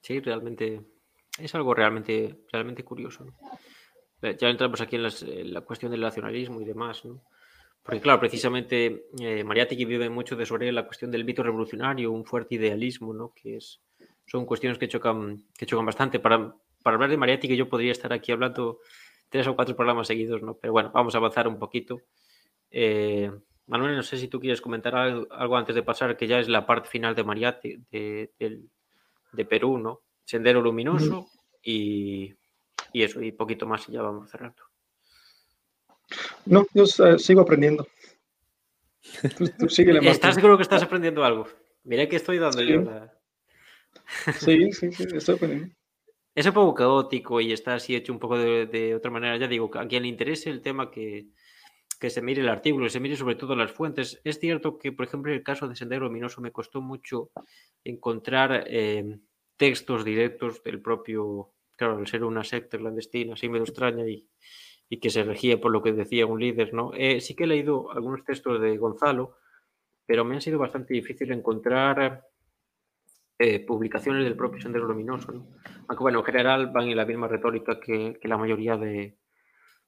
[0.00, 0.80] Sí, realmente
[1.38, 3.26] es algo realmente, realmente curioso.
[4.22, 7.22] Eh, ya entramos aquí en, la cuestión del nacionalismo y demás, ¿no?
[7.82, 12.26] Porque claro, precisamente eh, Mariátegui vive mucho de sobre la cuestión del mito revolucionario, un
[12.26, 13.32] fuerte idealismo, ¿no?
[13.34, 13.80] Que es,
[14.26, 16.20] son cuestiones que chocan, que chocan bastante.
[16.20, 18.78] Para, para hablar de Mariátegui yo podría estar aquí hablando
[19.28, 20.54] tres o cuatro programas seguidos, ¿no?
[20.54, 22.00] Pero bueno, vamos a avanzar un poquito.
[22.70, 23.30] Eh,
[23.66, 26.66] Manuel, no sé si tú quieres comentar algo, antes de pasar, que ya es la
[26.66, 28.30] parte final de Mariátegui, de,
[29.32, 30.00] de Perú, ¿no?
[30.24, 31.28] Sendero Luminoso
[31.62, 32.34] y
[32.92, 34.62] y eso, y poquito más y ya vamos cerrando.
[36.46, 37.86] No, yo eh, sigo aprendiendo.
[40.02, 41.46] ¿Estás seguro que estás aprendiendo algo?
[41.84, 42.74] Mira que estoy dando sí.
[44.38, 45.74] sí, sí, sí, estoy aprendiendo.
[46.34, 49.36] Es un poco caótico y está así hecho un poco de, otra manera.
[49.36, 51.26] Ya digo, a quien le interese el tema que,
[51.98, 54.20] que se mire el artículo, se mire sobre todo las fuentes.
[54.24, 57.30] Es cierto que, por ejemplo, en el caso de Sendero Luminoso me costó mucho
[57.84, 59.18] encontrar eh,
[59.56, 64.28] textos directos del propio claro, al ser una secta clandestina, así me extraña y,
[65.00, 66.92] que se regía por lo que decía un líder, ¿no?
[66.94, 69.36] Eh, sí que he leído algunos textos de Gonzalo,
[70.04, 72.26] pero me ha sido bastante difícil encontrar
[73.42, 75.46] eh, publicaciones del propio Sendero Luminoso, ¿no?
[75.88, 79.16] Aunque bueno, en general van en la misma retórica que, la mayoría de,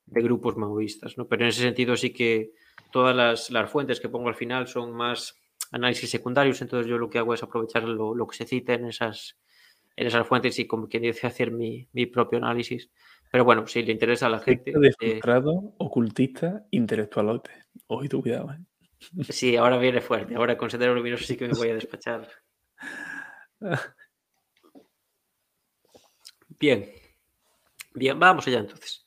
[0.06, 1.28] grupos maoístas, ¿no?
[1.28, 2.52] Pero en ese sentido sí que
[2.90, 5.38] todas las, fuentes que pongo al final son más
[5.70, 8.86] análisis secundarios, entonces yo lo que hago es aprovechar lo, lo que se cita en
[8.86, 9.38] esas
[9.96, 12.90] en esas fuentes y como quien dice hacer mi, propio análisis.
[13.30, 14.72] Pero bueno, si le interesa a la gente.
[14.74, 17.50] Desfrustrado, eh, ocultista, intelectualote.
[17.86, 18.58] Oído, cuidado, ¿eh?
[19.28, 20.36] Sí, ahora viene fuerte.
[20.36, 22.28] Ahora con Sendero Luminoso sí que me voy a despachar.
[26.58, 26.92] Bien.
[27.94, 29.04] Bien, vamos allá entonces.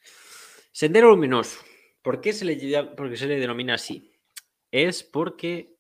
[0.72, 1.60] Sendero Luminoso.
[2.02, 4.12] ¿Por qué se le, porque se le denomina así?
[4.72, 5.76] Es porque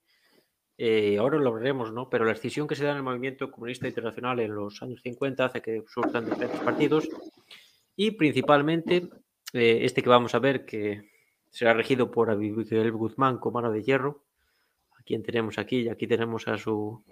[0.77, 2.10] eh, ahora lo veremos, ¿no?
[2.10, 5.45] Pero la decisión que se da en el movimiento comunista internacional en los años 50
[5.45, 7.07] hace que surjan diferentes partidos
[7.95, 9.10] y principalmente
[9.53, 11.10] eh, este que vamos a ver que
[11.49, 14.26] será regido por Abigail Guzmán con mano de hierro,
[14.99, 17.03] a quien tenemos aquí y aquí tenemos a su,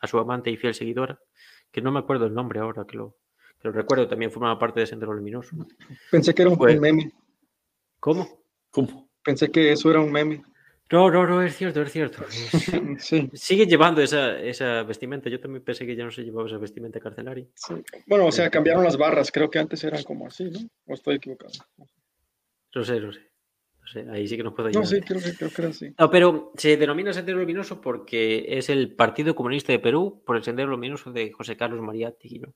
[0.00, 1.20] a su amante y fiel seguidora,
[1.70, 3.16] que no me acuerdo el nombre ahora, que lo,
[3.60, 5.56] que recuerdo, también formaba parte de Sendero Luminoso.
[6.10, 7.12] Pensé que era un pues meme.
[7.98, 8.44] ¿Cómo?
[8.70, 9.10] ¿Cómo?
[9.22, 10.42] Pensé que eso era un meme.
[10.90, 12.24] No, no, no, es cierto, es cierto.
[12.98, 13.30] sí.
[13.32, 15.30] Siguen llevando esa, esa, vestimenta.
[15.30, 17.46] Yo también pensé que ya no se llevaba esa vestimenta carcelaria.
[18.06, 19.30] Bueno, o sea, cambiaron las barras.
[19.30, 20.58] Creo que antes eran como así, ¿no?
[20.86, 21.52] ¿O estoy equivocado?
[22.74, 23.29] No sé, no sé.
[23.80, 24.84] No sé ahí sí que nos puedo ayudar.
[24.84, 25.94] No, sí, creo que, creo así.
[25.98, 30.42] No, pero se denomina Sendero Luminoso porque es el Partido Comunista de Perú por el
[30.42, 32.54] Sendero Luminoso de José Carlos Mariátegui, ¿no?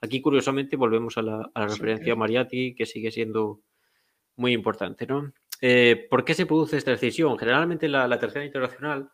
[0.00, 3.60] Aquí, curiosamente, volvemos a la, a la referencia a Mariátegui, que sigue siendo
[4.34, 5.32] muy importante, ¿no?
[5.60, 7.38] Eh, ¿Por qué se produce esta decisión?
[7.38, 9.10] Generalmente la, la Tercera Internacional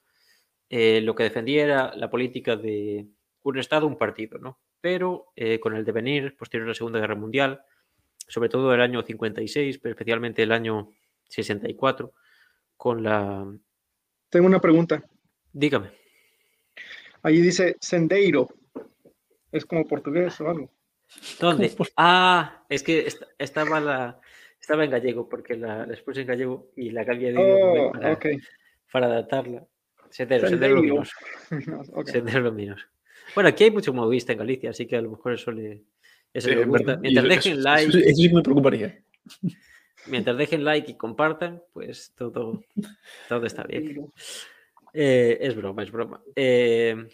[0.70, 3.08] eh, lo que defendía era la política de
[3.42, 4.60] un Estado, un partido, ¿no?
[4.80, 7.62] Pero eh, con el devenir posterior a la Segunda Guerra Mundial,
[8.26, 10.90] sobre todo el año 56, pero especialmente el año
[11.28, 12.12] 64,
[12.76, 13.46] con la...
[14.28, 15.02] Tengo una pregunta.
[15.52, 15.90] Dígame.
[17.22, 18.48] Allí dice sendeiro.
[19.50, 20.70] ¿Es como portugués o algo?
[21.40, 21.74] ¿Dónde?
[21.96, 24.20] Ah, es que estaba la,
[24.60, 28.18] Estaba en gallego porque la, la expuse en gallego y la cambié de oh, para,
[28.92, 29.66] para, adaptarla.
[30.10, 31.12] Sendero, sendero luminoso.
[31.92, 32.12] okay.
[32.12, 32.84] Sendero luminoso.
[33.34, 35.84] Bueno, aquí hay mucho movista en Galicia, así que a lo mejor eso le,
[36.32, 36.96] eso sí, le gusta.
[36.96, 37.88] Mientras dejen like.
[37.88, 39.02] Eso, sí que me preocuparía.
[40.10, 42.62] Mientras dejen like y compartan, pues todo,
[43.28, 44.10] todo está bien.
[44.92, 46.22] Eh, es broma, es broma.
[46.34, 47.08] Eh,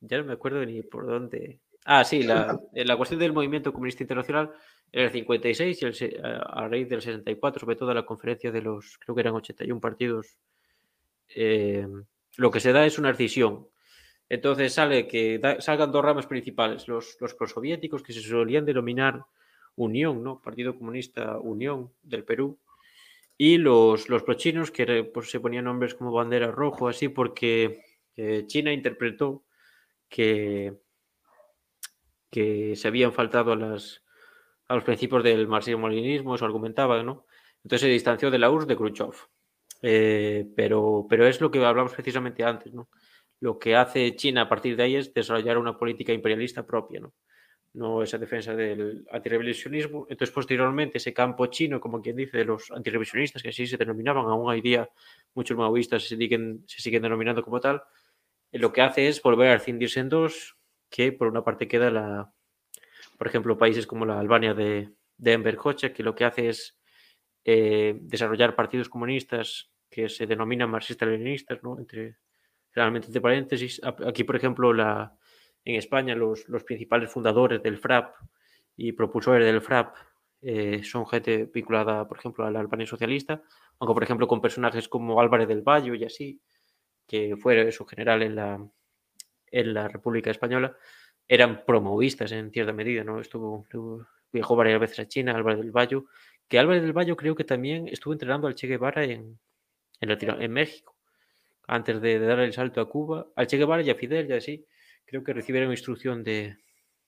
[0.00, 1.60] ya no me acuerdo ni por dónde.
[1.84, 4.52] Ah, sí, la, la cuestión del movimiento comunista internacional
[4.92, 8.98] en el 56 y el, a raíz del 64, sobre todo la conferencia de los,
[8.98, 10.36] creo que eran 81 partidos,
[11.34, 11.86] eh,
[12.36, 13.66] lo que se da es una decisión.
[14.28, 19.24] Entonces sale que salgan dos ramas principales, los, los prosoviéticos que se solían denominar
[19.76, 20.40] Unión, ¿no?
[20.40, 22.58] Partido Comunista Unión del Perú,
[23.38, 27.82] y los, los prochinos que pues, se ponían nombres como bandera rojo, así porque
[28.16, 29.44] eh, China interpretó
[30.08, 30.74] que,
[32.30, 34.04] que se habían faltado a, las,
[34.68, 37.26] a los principios del marxismo-leninismo, eso argumentaba, ¿no?
[37.64, 39.14] Entonces se distanció de la URSS de Khrushchev.
[39.82, 42.88] Eh, pero, pero es lo que hablamos precisamente antes, ¿no?
[43.40, 47.12] Lo que hace China a partir de ahí es desarrollar una política imperialista propia, ¿no?
[47.74, 50.06] No esa defensa del antirevisionismo.
[50.08, 54.26] Entonces, posteriormente, ese campo chino, como quien dice, de los antirevisionistas, que así se denominaban,
[54.26, 54.88] aún hoy día
[55.34, 57.82] muchos maoístas se siguen, se siguen denominando como tal,
[58.50, 60.56] eh, lo que hace es volver a cindirse en dos,
[60.90, 62.32] que por una parte queda la,
[63.16, 66.78] por ejemplo, países como la Albania de, de Enver Hoxha, que lo que hace es
[67.44, 71.78] eh, desarrollar partidos comunistas que se denominan marxistas-leninistas, ¿no?
[71.78, 72.16] Entre,
[72.72, 73.80] realmente entre paréntesis.
[73.84, 75.16] Aquí, por ejemplo, la,
[75.64, 78.14] en España los, los principales fundadores del FRAP
[78.76, 79.94] y propulsores del FRAP
[80.40, 83.42] eh, son gente vinculada, por ejemplo, a la Albania socialista,
[83.78, 86.40] aunque, por ejemplo, con personajes como Álvarez del Valle y así,
[87.06, 88.68] que fue su general en la,
[89.46, 90.76] en la República Española,
[91.28, 93.20] eran promovistas en cierta medida, ¿no?
[93.20, 93.64] Estuvo,
[94.32, 96.02] viajó varias veces a China, Álvarez del Valle,
[96.48, 99.38] que Álvarez del Valle creo que también estuvo entrenando al Che Guevara en,
[100.00, 100.96] en, en México,
[101.68, 104.32] antes de, de, dar el salto a Cuba, al Che Guevara y a Fidel y
[104.32, 104.66] así
[105.04, 106.56] creo que recibieron instrucción de,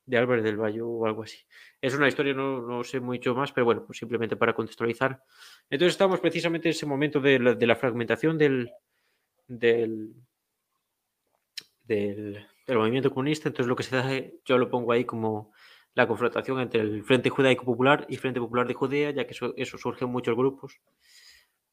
[0.06, 1.38] de Álvarez del Valle o algo así.
[1.80, 5.22] Es una historia, no, no, sé mucho más, pero bueno, pues simplemente para contextualizar.
[5.70, 8.70] Entonces estamos precisamente en ese momento de la, de la fragmentación del,
[9.46, 10.14] del,
[11.84, 13.48] del, movimiento comunista.
[13.48, 14.10] Entonces lo que se da,
[14.44, 15.52] yo lo pongo ahí como
[15.94, 19.54] la confrontación entre el Frente Judaico Popular y Frente Popular de Judea, ya que eso,
[19.56, 20.80] eso surge en muchos grupos.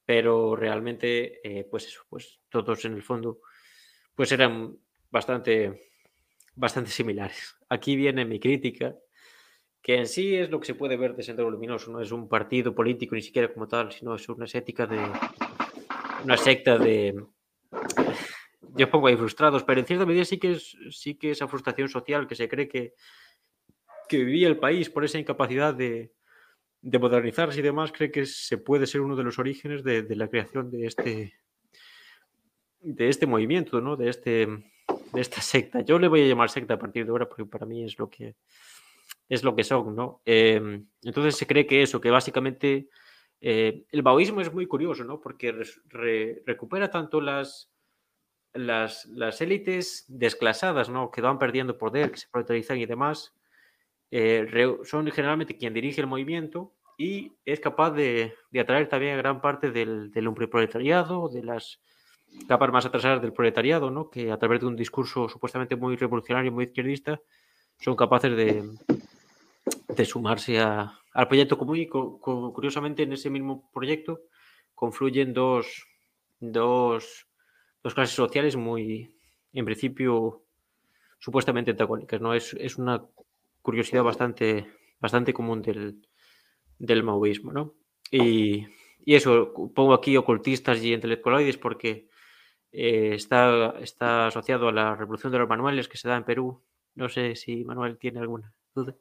[0.06, 3.40] Pero realmente, eh, pues eso, pues todos en el fondo,
[4.16, 4.78] pues eran
[5.10, 5.91] bastante
[6.62, 7.58] bastante similares.
[7.70, 8.96] Aquí viene mi crítica,
[9.82, 12.30] que en sí es lo que se puede ver de Sendero Luminoso, no es un
[12.30, 15.00] partido político ni siquiera como tal, sino es una ética de
[16.24, 17.20] una secta de
[18.76, 21.90] yo pongo ahí frustrados, pero en cierta medida sí que es sí que esa frustración
[21.90, 22.94] social que se cree que
[24.08, 26.12] que vivía el país por esa incapacidad de,
[26.82, 30.16] de modernizarse y demás, cree que se puede ser uno de los orígenes de, de
[30.16, 31.34] la creación de este
[32.82, 33.96] de este movimiento, ¿no?
[33.96, 34.48] De este
[35.14, 35.82] de esta secta.
[35.82, 38.10] Yo le voy a llamar secta a partir de ahora porque para mí es lo
[38.10, 38.36] que
[39.30, 40.22] es lo que son, ¿no?
[40.26, 42.90] Eh, entonces se cree que eso, que básicamente
[43.40, 45.22] eh, el baoísmo es muy curioso, ¿no?
[45.22, 47.72] Porque re, re, recupera tanto las,
[48.54, 51.12] las, las élites desclasadas, ¿no?
[51.12, 53.34] Que van perdiendo poder, que se protagonizan y demás.
[54.12, 59.14] Eh, re, son generalmente quien dirige el movimiento y es capaz de, de atraer también
[59.14, 61.82] a gran parte del, del proletariado, de las
[62.48, 64.10] capas más atrasadas del proletariado, ¿no?
[64.10, 67.22] que a través de un discurso supuestamente muy revolucionario, muy izquierdista,
[67.80, 68.70] son capaces de,
[69.96, 74.22] de sumarse al proyecto común y curiosamente en ese mismo proyecto
[74.76, 75.86] confluyen dos,
[76.40, 77.28] dos,
[77.84, 79.16] dos, clases sociales muy,
[79.54, 80.44] en principio,
[81.20, 82.22] supuestamente antagónicas.
[82.22, 82.34] ¿no?
[82.34, 83.04] Es, es una
[83.62, 84.68] curiosidad bastante,
[85.00, 86.02] bastante común del,
[86.80, 87.52] del maoísmo.
[87.52, 87.76] ¿no?
[88.10, 88.66] Y,
[89.06, 92.08] y eso, pongo aquí ocultistas y intelectualoides porque
[92.72, 96.62] eh, está, está asociado a la revolución de los manuales que se da en Perú.
[96.96, 98.96] No sé si Manuel tiene alguna duda.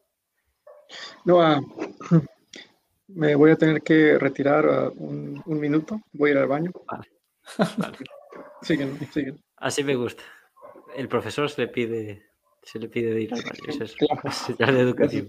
[1.24, 1.60] No, uh,
[3.08, 6.00] me voy a tener que retirar uh, un, un, minuto.
[6.12, 6.72] Voy a ir al baño.
[6.86, 7.08] Vale.
[7.78, 7.98] vale.
[9.56, 10.22] Así me gusta.
[10.96, 12.30] El profesor se le pide,
[12.62, 13.60] se le pide de ir al baño.
[13.68, 14.72] Eso es claro.
[14.74, 15.26] de educación.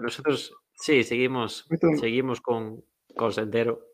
[0.00, 1.66] nosotros sí, seguimos,
[1.98, 2.84] seguimos con,
[3.16, 3.87] con Sendero.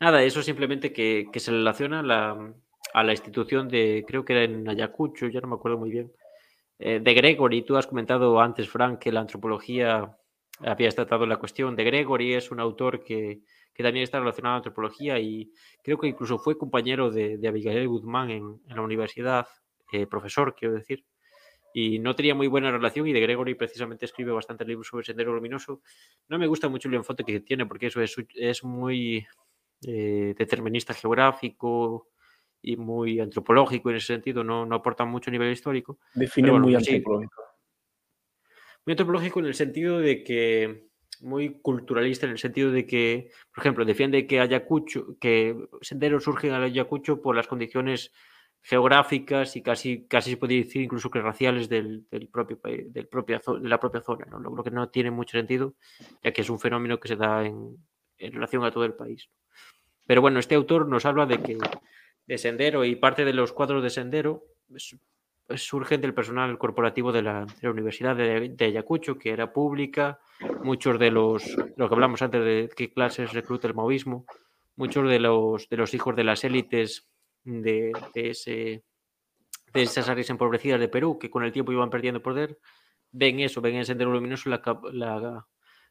[0.00, 2.54] Nada, eso simplemente que, que se relaciona a la,
[2.94, 6.12] a la, institución de, creo que era en Ayacucho, ya no me acuerdo muy bien,
[6.78, 7.62] eh, de Gregory.
[7.62, 10.16] Tú has comentado antes, Frank, que la antropología
[10.60, 11.76] había tratado la cuestión.
[11.76, 13.40] De Gregory es un autor que,
[13.74, 15.52] que también está relacionado a la antropología y
[15.82, 19.46] creo que incluso fue compañero de, Abigail Guzmán en, en, la universidad,
[19.92, 21.04] eh, profesor, quiero decir.
[21.74, 25.34] y no tenía muy buena relación y de Gregory precisamente escribe bastantes libros sobre Sendero
[25.34, 25.82] Luminoso.
[26.28, 29.26] No me gusta mucho el enfoque que tiene porque eso es, es muy
[29.86, 32.08] eh, determinista geográfico
[32.60, 35.98] y muy antropológico en ese sentido, no, no aporta mucho a nivel histórico.
[36.14, 37.42] Define muy antropológico.
[38.84, 40.88] Muy antropológico en el sentido de que
[41.20, 46.52] muy culturalista en el sentido de que, por ejemplo, defiende que Ayacucho, que senderos surgen
[46.52, 48.12] al Ayacucho por las condiciones
[48.62, 53.06] geográficas y casi, casi se puede decir incluso que raciales del, del propio país, del
[53.08, 54.38] propia, de la propia zona, ¿no?
[54.38, 55.74] lo, que no tiene mucho sentido,
[56.22, 57.76] ya que es un fenómeno que se da en,
[58.18, 59.28] en relación a todo el país.
[60.08, 61.58] Pero bueno, este autor nos habla de que
[62.26, 64.42] de Sendero y parte de los cuadros de Sendero
[65.54, 70.18] surgen del personal corporativo de la, Universidad de, Ayacucho, que era pública,
[70.62, 71.44] muchos de los,
[71.76, 74.24] lo que hablamos antes de qué clases recluta el maoísmo,
[74.76, 77.06] muchos de los, de los hijos de las élites
[77.44, 78.84] de, ese,
[79.74, 82.58] de esas áreas empobrecidas de Perú, que con el tiempo iban perdiendo poder,
[83.12, 85.44] ven eso, ven en Sendero Luminoso la,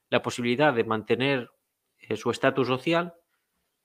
[0.10, 1.52] la, posibilidad de mantener
[2.00, 3.14] eh, su estatus social,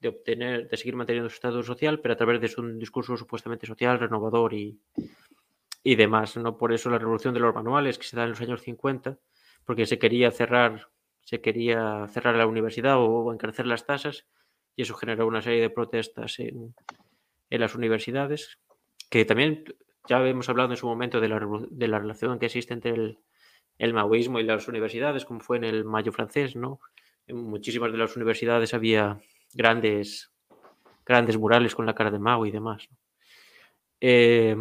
[0.02, 3.66] de obtener, de seguir manteniendo su estatus social, pero a través de un discurso supuestamente
[3.66, 4.78] social, renovador y,
[5.84, 6.36] y demás.
[6.36, 6.58] ¿no?
[6.58, 9.18] Por eso la revolución de los manuales que se da en los años 50,
[9.64, 10.88] porque se quería cerrar,
[11.20, 14.26] se quería cerrar la universidad o encarecer las tasas,
[14.74, 16.74] y eso generó una serie de protestas en,
[17.50, 18.58] en las universidades,
[19.08, 19.64] que también
[20.08, 23.18] ya hemos hablado en su momento de la, de la relación que existe entre el,
[23.78, 26.80] el, maoísmo y las universidades, como fue en el Mayo francés, ¿no?
[27.28, 29.20] En muchísimas de las universidades había
[29.52, 30.32] grandes,
[31.04, 32.88] grandes murales con la cara de Mao y demás.
[34.00, 34.56] Eh,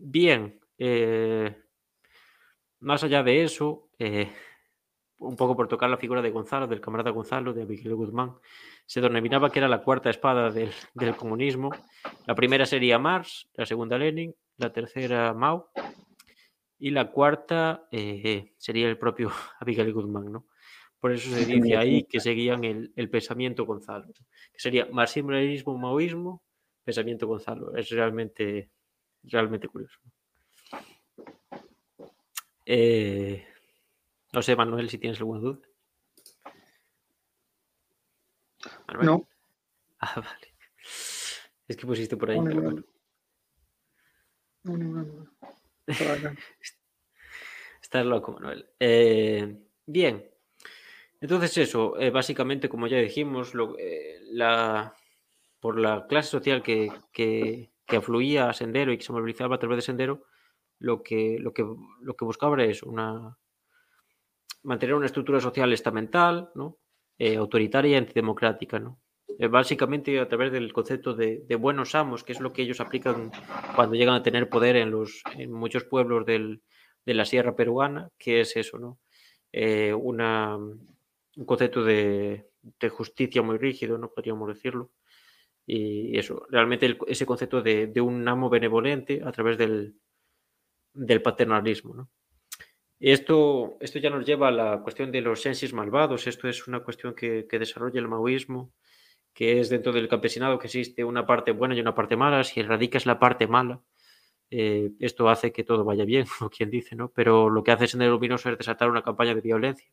[0.00, 1.56] Bien, eh,
[2.78, 4.30] más allá de eso, eh,
[5.18, 8.36] un poco por tocar la figura de Gonzalo, del camarada Gonzalo, de Miguel Guzmán,
[8.86, 10.70] se denominaba que era la cuarta espada del,
[11.16, 11.70] comunismo.
[12.26, 15.70] La primera sería Marx, la segunda Lenin, la tercera Mao
[16.78, 19.32] y la cuarta sería el propio
[19.66, 20.46] Miguel Guzmán, ¿no?
[21.00, 24.06] Por eso se dice ahí que seguían el, pensamiento Gonzalo,
[24.52, 26.42] que sería marxismo, maoísmo,
[26.84, 27.76] pensamiento Gonzalo.
[27.76, 28.70] Es realmente
[29.24, 29.98] realmente curioso.
[32.64, 33.46] Eh,
[34.32, 35.58] no sé, Manuel, si tienes alguna duda.
[39.02, 39.26] No.
[40.00, 40.54] Ah, vale.
[41.66, 42.38] Es que pusiste por ahí.
[42.38, 42.54] No,
[44.62, 45.26] no, no,
[47.82, 48.70] Estás loco, Manuel.
[48.78, 50.24] Eh, bien.
[51.20, 54.94] Entonces eso, eh, básicamente, como ya dijimos, la,
[55.60, 59.82] por la clase social que, afluía a Sendero y que se movilizaba a través de
[59.82, 60.24] Sendero,
[60.78, 61.38] lo que,
[62.20, 63.36] buscaba era una,
[64.62, 66.78] mantener una estructura social estamental, ¿no?
[67.18, 68.80] Eh, autoritaria y antidemocrática.
[69.40, 73.32] Eh, básicamente a través del concepto de, buenos amos, que es lo que ellos aplican
[73.74, 76.60] cuando llegan a tener poder en, los, en muchos pueblos de
[77.06, 79.00] la sierra peruana, que es eso, ¿no?
[79.52, 80.58] Eh, una,
[81.38, 82.50] un concepto de,
[82.90, 84.90] justicia muy rígido, no podríamos decirlo,
[85.64, 89.94] y eso, realmente ese concepto de, un amo benevolente a través del,
[91.22, 91.94] paternalismo.
[91.94, 92.10] ¿no?
[92.98, 96.26] Esto, esto ya nos lleva a la cuestión de los sensis malvados.
[96.26, 98.72] Esto es una cuestión que, desarrolla el maoísmo,
[99.32, 102.42] que es dentro del campesinado que existe una parte buena y una parte mala.
[102.42, 103.80] Si erradicas la parte mala,
[104.50, 107.12] eh, esto hace que todo vaya bien, o quien dice, ¿no?
[107.14, 109.88] Pero lo que hace Sendero Luminoso es desatar una campaña de violencia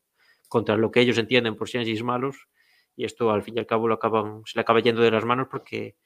[0.48, 2.48] contra lo que ellos entienden por sensis malos
[2.96, 5.24] y esto al fin y al cabo lo acaban, se le acaba yendo de las
[5.24, 5.96] manos porque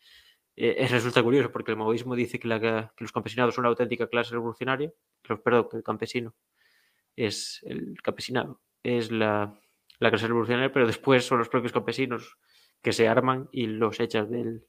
[0.57, 4.93] eh, resulta curioso, porque el maoísmo dice que, los campesinados son una auténtica clase revolucionaria,
[5.25, 6.35] los, perdón, que el campesino
[7.17, 9.59] es el campesinado, es la,
[9.99, 12.39] clase revolucionaria, pero después son los propios campesinos
[12.83, 14.67] que se arman y los echan del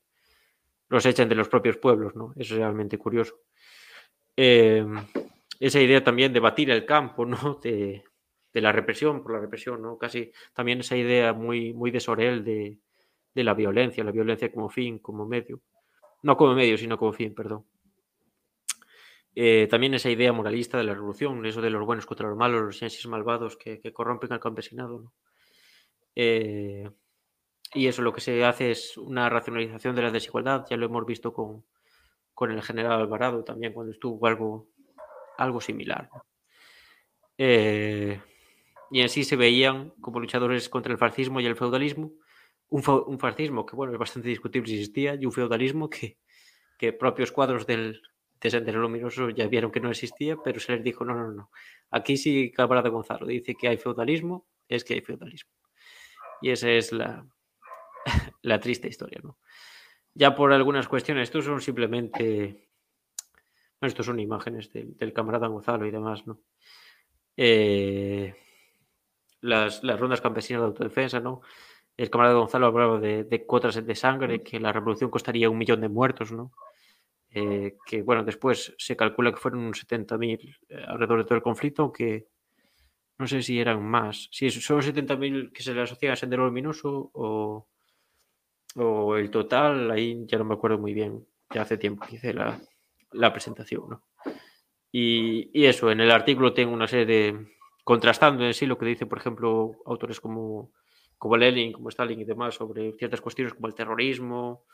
[0.90, 2.34] los echan de los propios pueblos, ¿no?
[2.36, 3.40] Es realmente curioso.
[4.36, 4.86] Eh,
[5.58, 7.60] esa idea también de batir el campo, ¿no?
[7.64, 8.04] De,
[8.54, 9.98] de la represión por la represión, ¿no?
[9.98, 12.78] Casi también esa idea muy, muy de Sorel de,
[13.36, 15.62] la violencia, la violencia como fin, como medio.
[16.24, 17.66] No como medio, sino como fin, perdón.
[19.34, 22.62] Eh, también esa idea moralista de la revolución, eso de los buenos contra los malos,
[22.62, 25.00] los ciencias malvados que, corrompen al campesinado.
[25.00, 25.14] ¿no?
[26.16, 26.90] Eh,
[27.74, 31.06] y eso lo que se hace es una racionalización de la desigualdad, ya lo hemos
[31.06, 31.64] visto con,
[32.34, 34.68] con el general Alvarado también cuando estuvo algo,
[35.38, 36.10] algo similar.
[37.38, 38.20] Eh,
[38.92, 42.12] y en sí se veían como luchadores contra el fascismo y el feudalismo.
[42.70, 42.84] Un,
[43.20, 46.18] fascismo que, bueno, es bastante discutible si existía, y un feudalismo que,
[46.78, 48.02] que propios cuadros del,
[48.40, 51.52] de Sendero Luminoso ya vieron que no existía, pero se les dijo, no, no, no.
[51.90, 55.52] Aquí sí Camarada Gonzalo dice que hay feudalismo, es que hay feudalismo.
[56.42, 57.26] Y esa es la,
[58.42, 59.38] la triste historia, ¿no?
[60.14, 62.68] Ya por algunas cuestiones, estos son simplemente
[63.80, 66.42] Estos son imágenes del, camarada Gonzalo y demás, ¿no?
[67.38, 68.36] Eh,
[69.42, 71.42] las, rondas campesinas de autodefensa, ¿no?
[71.98, 75.90] El camarada Gonzalo hablaba de, cuotas de sangre, que la revolución costaría un millón de
[75.90, 76.52] muertos, ¿no?
[77.30, 81.84] Eh, que bueno, después se calcula que fueron 70.000 eh, alrededor de todo el conflicto,
[81.84, 82.28] aunque
[83.18, 84.30] no sé si eran más.
[84.32, 87.68] Si son 70.000 que se le asocian a Sendero Luminoso o,
[88.76, 92.34] o el total, ahí ya no me acuerdo muy bien, ya hace tiempo que hice
[92.34, 92.60] la,
[93.12, 94.04] la presentación, ¿no?
[94.92, 97.48] Y, y, eso, en el artículo tengo una serie de,
[97.84, 100.72] contrastando en sí lo que dice, por ejemplo, autores como,
[101.18, 104.66] como Lenin, como Stalin y demás, sobre ciertas cuestiones como el terrorismo,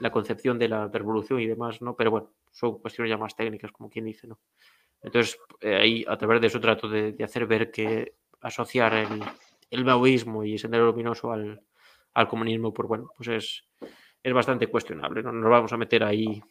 [0.00, 1.96] la concepción de la revolución y demás, ¿no?
[1.96, 4.38] Pero bueno, son cuestiones ya más técnicas, como quien dice, ¿no?
[5.02, 9.22] Entonces, eh, ahí a través de eso trato de, hacer ver que asociar el,
[9.70, 11.62] el maoísmo y sendero luminoso al,
[12.14, 13.64] al comunismo, pues bueno, pues es,
[14.22, 15.32] es bastante cuestionable, ¿no?
[15.32, 16.42] nos vamos a meter ahí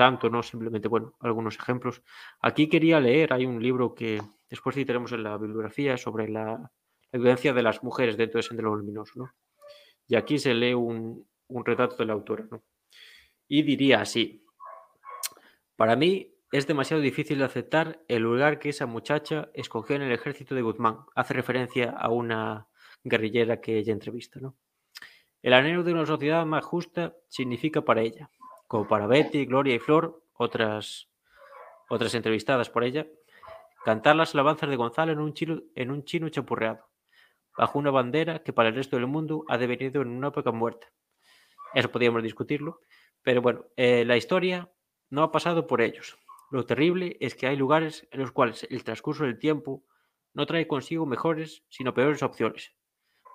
[0.00, 0.42] tanto, ¿no?
[0.42, 2.02] Simplemente, bueno, algunos ejemplos.
[2.40, 4.18] Aquí quería leer, hay un libro que
[4.48, 6.72] después sí tenemos en la bibliografía sobre la,
[7.12, 9.34] evidencia de las mujeres dentro de Sendero Luminoso, ¿no?
[10.08, 12.62] Y aquí se lee un, un retrato de la autora, ¿no?
[13.46, 14.42] Y diría así,
[15.76, 20.12] para mí es demasiado difícil de aceptar el lugar que esa muchacha escogió en el
[20.12, 21.00] ejército de Guzmán.
[21.14, 22.68] Hace referencia a una
[23.04, 24.56] guerrillera que ella entrevista, ¿no?
[25.42, 28.30] El anhelo de una sociedad más justa significa para ella
[28.70, 31.08] como para Betty, Gloria y Flor, otras,
[31.88, 33.04] otras entrevistadas por ella,
[33.84, 36.88] cantar las alabanzas de Gonzalo en un, chino, en un chino chapurreado,
[37.58, 40.86] bajo una bandera que para el resto del mundo ha devenido en una época muerta.
[41.74, 42.78] Eso podríamos discutirlo,
[43.22, 44.70] pero bueno, eh, la historia
[45.08, 46.16] no ha pasado por ellos.
[46.52, 49.82] Lo terrible es que hay lugares en los cuales el transcurso del tiempo
[50.32, 52.72] no trae consigo mejores, sino peores opciones,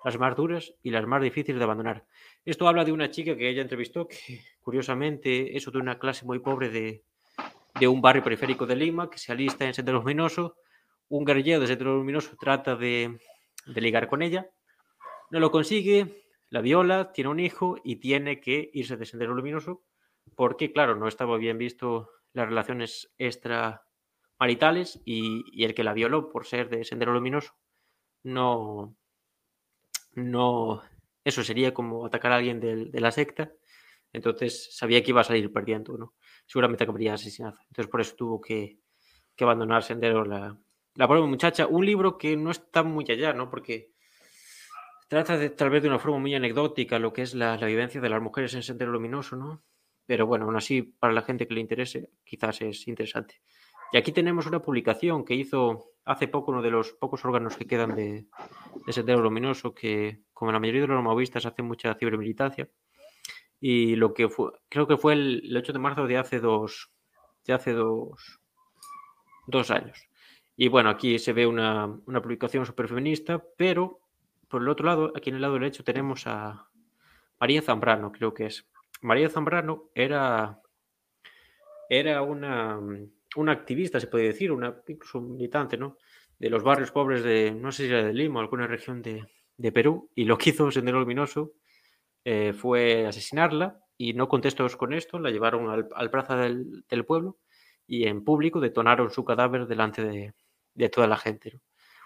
[0.06, 2.06] las más duras y las más difíciles de abandonar.
[2.44, 6.38] Esto habla de una chica que ella entrevistó, que curiosamente eso de una clase muy
[6.38, 7.02] pobre de,
[7.88, 10.58] un barrio periférico de Lima, que se alista en Sendero Luminoso.
[11.08, 13.18] Un guerrillero de Sendero Luminoso trata de,
[13.66, 14.48] de ligar con ella,
[15.32, 19.82] no lo consigue, la viola, tiene un hijo y tiene que irse de Sendero Luminoso
[20.36, 26.30] porque, claro, no estaba bien visto las relaciones extramaritales y, y el que la violó
[26.30, 27.54] por ser de Sendero Luminoso
[28.26, 28.96] no,
[30.16, 30.82] no,
[31.24, 33.52] eso sería como atacar a alguien de, la secta,
[34.12, 36.14] entonces sabía que iba a salir perdiendo, ¿no?
[36.46, 37.58] Seguramente acabaría asesinado.
[37.68, 38.78] Entonces por eso tuvo que,
[39.38, 40.56] abandonar Sendero la,
[40.94, 41.66] la pobre muchacha.
[41.66, 43.50] Un libro que no está muy allá, ¿no?
[43.50, 43.92] Porque
[45.08, 48.00] trata de, tal vez de una forma muy anecdótica lo que es la, la vivencia
[48.00, 49.62] de las mujeres en Sendero Luminoso, ¿no?
[50.06, 53.40] Pero bueno, aún así, para la gente que le interese, quizás es interesante.
[53.92, 57.66] Y aquí tenemos una publicación que hizo hace poco uno de los pocos órganos que
[57.66, 58.26] quedan de,
[58.86, 62.68] de Sendero Luminoso, que como la mayoría de los maoístas hace mucha cibermilitancia.
[63.60, 66.90] Y lo que fue, creo que fue el, 8 de marzo de hace dos,
[67.44, 68.40] de hace dos,
[69.46, 70.08] dos años.
[70.56, 74.00] Y bueno, aquí se ve una, una publicación súper feminista, pero
[74.48, 76.68] por el otro lado, aquí en el lado derecho tenemos a
[77.40, 78.68] María Zambrano, creo que es.
[79.02, 80.60] María Zambrano era,
[81.88, 82.78] era una,
[83.42, 85.96] una activista, se puede decir, una, incluso un militante, ¿no?
[86.38, 89.26] De los barrios pobres de, no sé si era de Lima o alguna región de,
[89.72, 91.52] Perú, y lo que hizo Sendero Luminoso
[92.24, 97.38] eh, fue asesinarla, y no contestos con esto, la llevaron al, plaza del, pueblo
[97.86, 100.04] y en público detonaron su cadáver delante
[100.74, 101.60] de, toda la gente.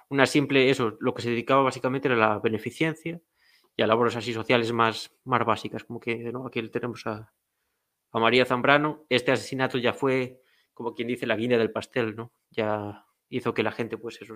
[0.08, 3.20] Una simple, eso, lo que se dedicaba básicamente era la beneficencia
[3.76, 6.46] y a labores así sociales más, más básicas, como que ¿no?
[6.46, 7.32] aquí tenemos a,
[8.12, 9.04] a María Zambrano.
[9.08, 10.39] Este asesinato ya fue
[10.80, 12.32] como quien dice, la guinda del pastel, ¿no?
[12.48, 14.34] Ya hizo que la gente, pues, eso,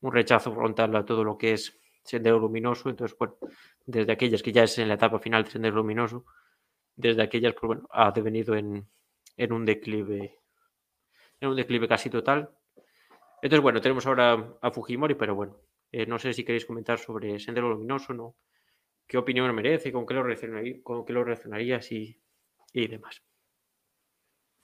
[0.00, 2.90] un rechazo frontal a todo lo que es Sendero Luminoso.
[2.90, 3.36] Entonces, bueno,
[3.86, 6.26] desde aquellas que ya es en la etapa final de Sendero Luminoso,
[6.96, 8.84] desde aquellas, pues bueno, ha devenido en,
[9.36, 10.40] en un declive,
[11.38, 12.50] en un declive casi total.
[13.40, 15.56] Entonces, bueno, tenemos ahora a Fujimori, pero bueno,
[15.92, 18.34] eh, no sé si queréis comentar sobre Sendero Luminoso, ¿no?
[19.06, 19.92] ¿Qué opinión merece?
[19.92, 20.80] ¿Con qué lo reaccionarías?
[20.82, 22.20] ¿Con qué lo reaccionarías y,
[22.72, 23.22] y demás?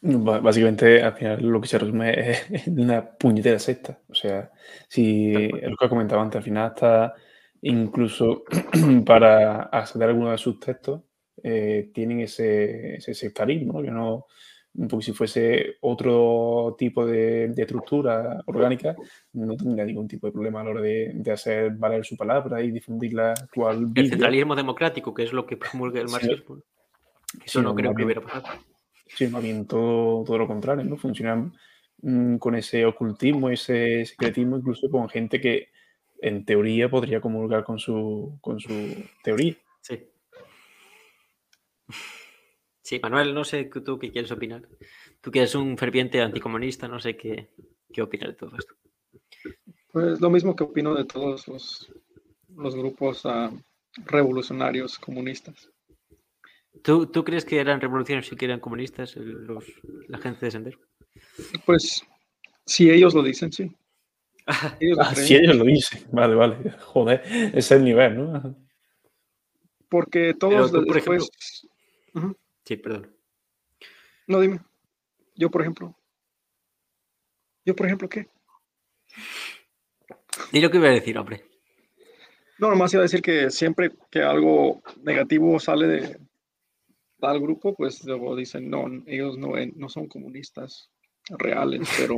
[0.00, 3.98] Básicamente, al final lo que se resume es una puñetera secta.
[4.08, 4.50] O sea,
[4.88, 7.14] si es lo que comentaba antes, al final hasta
[7.62, 8.44] incluso
[9.06, 11.02] para acceder a alguno de sus textos
[11.42, 14.26] eh, tienen ese, ese sectarismo, que no,
[14.88, 18.94] porque si fuese otro tipo de, estructura orgánica,
[19.32, 22.70] no tendría ningún tipo de problema a la hora de, hacer valer su palabra y
[22.70, 26.58] difundir la actual El centralismo democrático, que es lo que promulga el marxismo.
[27.44, 28.46] Eso no creo que hubiera pasado.
[29.06, 30.96] Sí, más bien todo, lo contrario, ¿no?
[30.96, 31.54] Funcionan
[32.02, 35.68] mm, con ese ocultismo, ese secretismo, incluso con gente que
[36.20, 39.56] en teoría podría comulgar con su, con su teoría.
[39.80, 40.00] Sí.
[42.82, 44.68] Sí, Manuel, no sé tú qué quieres opinar.
[45.20, 47.50] Tú que eres un ferviente anticomunista, no sé qué,
[47.92, 48.74] qué opinas de todo esto.
[49.92, 51.92] Pues lo mismo que opino de todos los,
[52.54, 53.50] los grupos uh,
[54.04, 55.70] revolucionarios comunistas.
[56.82, 59.64] ¿Tú, ¿Tú, crees que eran revolucionarios y que eran comunistas los,
[60.08, 60.78] la gente de Sendero?
[61.64, 62.04] Pues
[62.64, 63.70] si ellos lo dicen, sí.
[64.80, 66.70] Ellos ah, si ellos lo dicen, vale, vale.
[66.78, 67.20] Joder,
[67.52, 68.56] es el nivel, ¿no?
[69.88, 71.28] Porque todos después...
[72.64, 73.12] Sí, perdón.
[74.28, 74.60] No, dime.
[75.34, 75.96] Yo, por ejemplo.
[77.64, 78.28] Yo, por ejemplo, ¿qué?
[80.52, 81.44] ¿Y lo que iba a decir, hombre?
[82.58, 86.20] No, nomás iba a decir que siempre que algo negativo sale de
[87.18, 90.90] tal grupo, pues luego dicen, no, ellos no, no son comunistas
[91.28, 92.16] reales, pero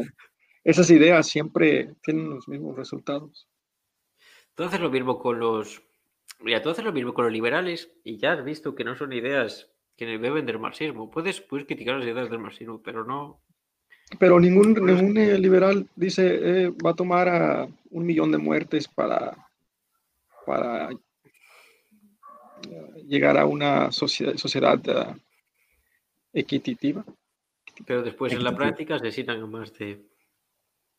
[0.65, 3.49] esas ideas siempre tienen los mismos resultados.
[4.51, 5.83] Entonces lo mismo con los...
[6.41, 9.13] Mira, tú haces lo mismo con los liberales y ya has visto que no son
[9.13, 11.11] ideas que beben del marxismo.
[11.11, 13.43] Puedes, puedes criticar las ideas del marxismo, pero no,
[14.19, 18.89] pero ningún, ningún eh, liberal dice eh, va a tomar a un millón de muertes
[18.89, 19.37] para,
[20.47, 20.91] para
[23.09, 24.81] llegar a una sociedad, sociedad
[26.33, 27.05] equitativa.
[27.87, 30.05] Pero después en la práctica necesitan más de,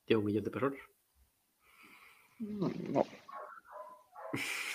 [0.07, 0.79] de un millón de personas.
[2.39, 2.71] No.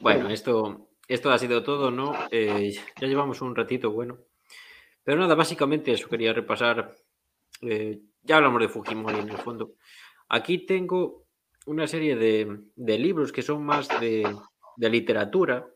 [0.00, 2.12] Bueno, esto, esto ha sido todo, ¿no?
[2.32, 4.18] ya llevamos un ratito, bueno.
[5.04, 6.96] Pero nada, básicamente eso quería repasar.
[7.60, 9.74] Eh, ya hablamos de Fujimori en el fondo.
[10.28, 11.26] Aquí tengo
[11.66, 14.24] una serie de, libros que son más de,
[14.76, 15.66] literatura.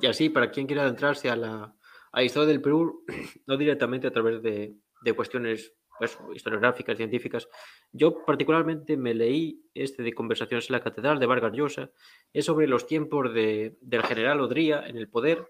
[0.00, 1.74] Y así, para quien quiera adentrarse a la,
[2.22, 3.04] historia del Perú,
[3.46, 4.76] no directamente a través de,
[5.14, 7.48] cuestiones pues, historiográficas, científicas.
[7.92, 11.90] Yo particularmente me leí este de Conversaciones en la Catedral de Vargas Llosa.
[12.32, 15.46] Es sobre los tiempos del general Odría en el poder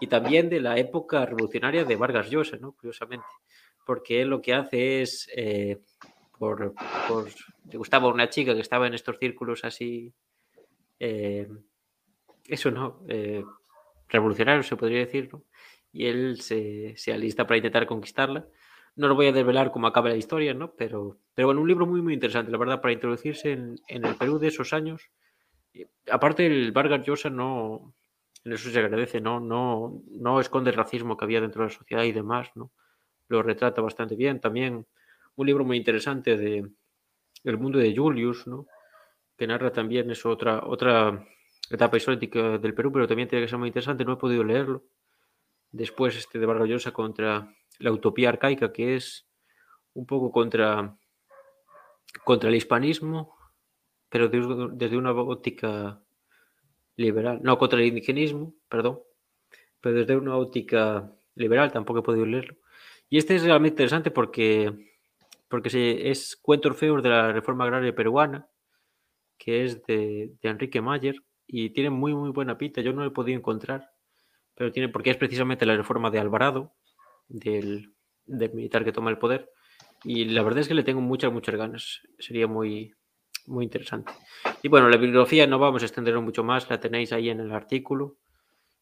[0.00, 2.72] y también de la época revolucionaria de Vargas Llosa, ¿no?
[2.72, 3.26] Curiosamente,
[3.86, 5.80] porque él lo que hace es, eh,
[6.38, 6.74] por,
[7.70, 10.12] le gustaba una chica que estaba en estos círculos así,
[11.00, 11.48] eh,
[12.48, 13.44] eso no, eh,
[14.08, 15.44] revolucionario se podría decir, ¿no?
[15.92, 18.46] Y él se, se, alista para intentar conquistarla.
[18.96, 20.72] No lo voy a desvelar cómo acaba la historia, ¿no?
[20.74, 24.16] Pero, pero bueno, un libro muy, muy interesante, la verdad, para introducirse en, en el
[24.16, 25.10] Perú de esos años.
[26.10, 27.94] Aparte, el Vargas Llosa no,
[28.44, 29.40] en eso se agradece, ¿no?
[29.40, 32.72] No, no esconde el racismo que había dentro de la sociedad y demás, ¿no?
[33.28, 34.40] Lo retrata bastante bien.
[34.40, 34.86] También
[35.36, 36.68] un libro muy interesante de
[37.44, 38.66] El mundo de Julius, ¿no?
[39.36, 41.26] Que narra también es otra, otra
[41.70, 44.04] etapa histórica del Perú, pero también tiene que ser muy interesante.
[44.04, 44.84] No he podido leerlo.
[45.70, 49.28] Después este de Vargas contra la utopía arcaica, que es
[49.94, 50.96] un poco contra,
[52.24, 53.36] contra el hispanismo,
[54.08, 56.00] pero desde una óptica
[56.96, 59.00] liberal, no contra el indigenismo, perdón,
[59.80, 62.56] pero desde una óptica liberal, tampoco he podido leerlo.
[63.08, 64.72] Y este es realmente interesante porque,
[65.48, 68.48] porque es Cuento Orfeos de la Reforma Agraria Peruana,
[69.38, 71.16] que es de, Enrique Mayer,
[71.48, 72.82] y tiene muy, muy buena pinta.
[72.82, 73.90] Yo no lo he podido encontrar,
[74.54, 76.74] pero tiene, porque es precisamente la reforma de Alvarado,
[77.26, 77.94] del,
[78.26, 79.50] del militar que toma el poder,
[80.04, 82.02] y la verdad es que le tengo muchas, muchas ganas.
[82.18, 82.92] Sería muy,
[83.46, 84.12] muy interesante.
[84.62, 87.50] Y bueno, la bibliografía no vamos a extenderlo mucho más, la tenéis ahí en el
[87.50, 88.18] artículo.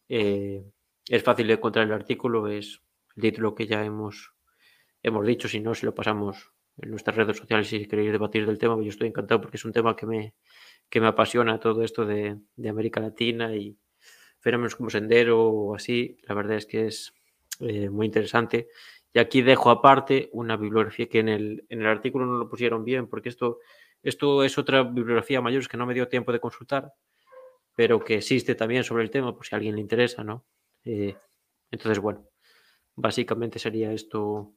[0.09, 0.65] Eh,
[1.09, 2.83] es fácil de encontrar el artículo, es
[3.15, 4.35] el título que ya hemos,
[5.03, 8.59] hemos dicho, si no, si lo pasamos en nuestras redes sociales si queréis debatir del
[8.59, 10.35] tema, yo estoy encantado porque es un tema que me,
[10.89, 12.39] que me apasiona todo esto de,
[12.69, 13.77] América Latina y
[14.41, 17.15] fenómenos como Sendero o así, la verdad es que es
[17.61, 18.69] eh, muy interesante.
[19.13, 22.85] Y aquí dejo aparte una bibliografía que en el, en el artículo no lo pusieron
[22.85, 23.59] bien, porque esto
[24.07, 26.93] esto es otra bibliografía mayor que no me dio tiempo de consultar,
[27.75, 30.47] pero que existe también sobre el tema, por si a alguien le interesa, ¿no?
[30.85, 31.17] Eh,
[31.73, 32.25] entonces, bueno,
[32.95, 34.55] básicamente sería esto.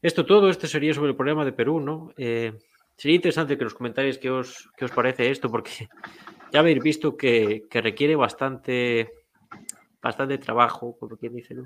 [0.00, 2.12] Esto todo, este sería sobre el problema de Perú, ¿no?
[2.16, 2.52] Eh,
[2.96, 5.70] sería interesante que los comentarios qué os, os parece esto, porque
[6.52, 9.12] ya habéis visto que, requiere bastante,
[10.02, 11.64] bastante trabajo, como quien dice, ¿no?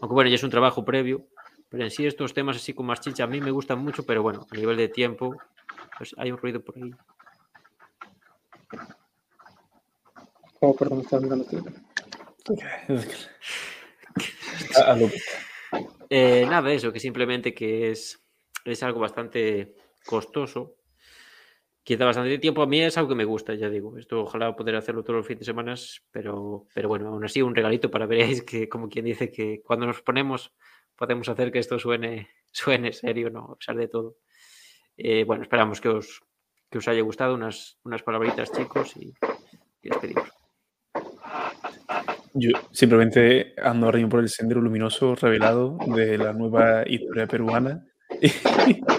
[0.00, 1.26] Aunque bueno, ya es un trabajo previo,
[1.68, 4.22] pero en sí estos temas así con más chicha a mí me gustan mucho, pero
[4.22, 5.36] bueno, a nivel de tiempo
[5.96, 6.90] pues hay un ruido por ahí.
[10.60, 11.46] Oh, perdón, estaba mirando
[16.10, 18.22] eh, nada, eso, que simplemente que es,
[18.64, 19.74] es algo bastante
[20.06, 20.76] costoso.
[21.82, 22.62] Quizá bastante tiempo.
[22.62, 23.96] A mí es algo que me gusta, ya digo.
[23.96, 25.74] Esto ojalá poder hacerlo todos los fines de semana,
[26.10, 29.86] pero, pero bueno, aún así un regalito para veréis que, como quien dice, que cuando
[29.86, 30.52] nos ponemos
[30.98, 33.52] podemos hacer que esto suene, suene serio, ¿no?
[33.52, 34.16] A pesar de todo.
[34.96, 36.20] Eh, bueno, esperamos que os,
[36.68, 39.14] que os haya gustado unas, unas palabritas, chicos, y,
[39.82, 40.28] y despedimos.
[42.34, 47.86] Yo simplemente ando arriba por el sendero luminoso revelado de la nueva historia peruana.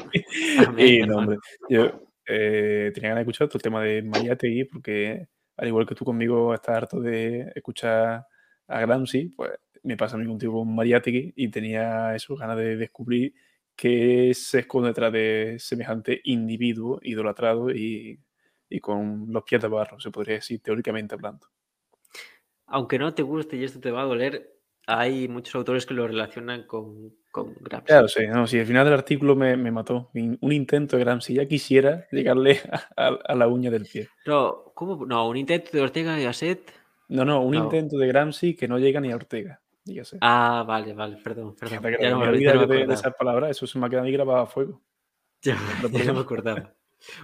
[0.77, 1.37] y no, hombre,
[1.69, 5.27] yo eh, tenía ganas de escuchar todo el tema de Mariategui porque
[5.57, 8.25] al igual que tú conmigo estás harto de escuchar
[8.67, 9.51] a Gramsci, pues
[9.83, 13.33] me pasa a mí contigo con Mariategui y tenía eso, ganas de descubrir
[13.75, 18.19] qué se esconde detrás de semejante individuo idolatrado y,
[18.69, 21.47] y con los pies de barro, se podría decir, teóricamente hablando.
[22.67, 24.58] Aunque no te guste y esto te va a doler,
[24.89, 27.87] hay muchos autores que lo relacionan con, con Gramsci.
[27.87, 30.09] Claro, sí, no, si al final del artículo me, me, mató.
[30.13, 32.59] Un intento de Gramsci, ya quisiera llegarle
[32.97, 34.09] a, a, la uña del pie.
[34.25, 35.05] No, ¿cómo?
[35.05, 36.73] No, un intento de Ortega y Gasset.
[37.09, 39.61] No, no, un intento de Gramsci que no llega ni a Ortega.
[40.21, 41.55] Ah, vale, vale, perdón.
[41.55, 41.97] perdón.
[41.99, 44.41] Ya, no me olvidé de, de esas palabras, eso se me ha quedado ahí grabado
[44.41, 44.81] a fuego.
[45.41, 45.57] Ya,
[45.93, 46.73] ya me acordaba.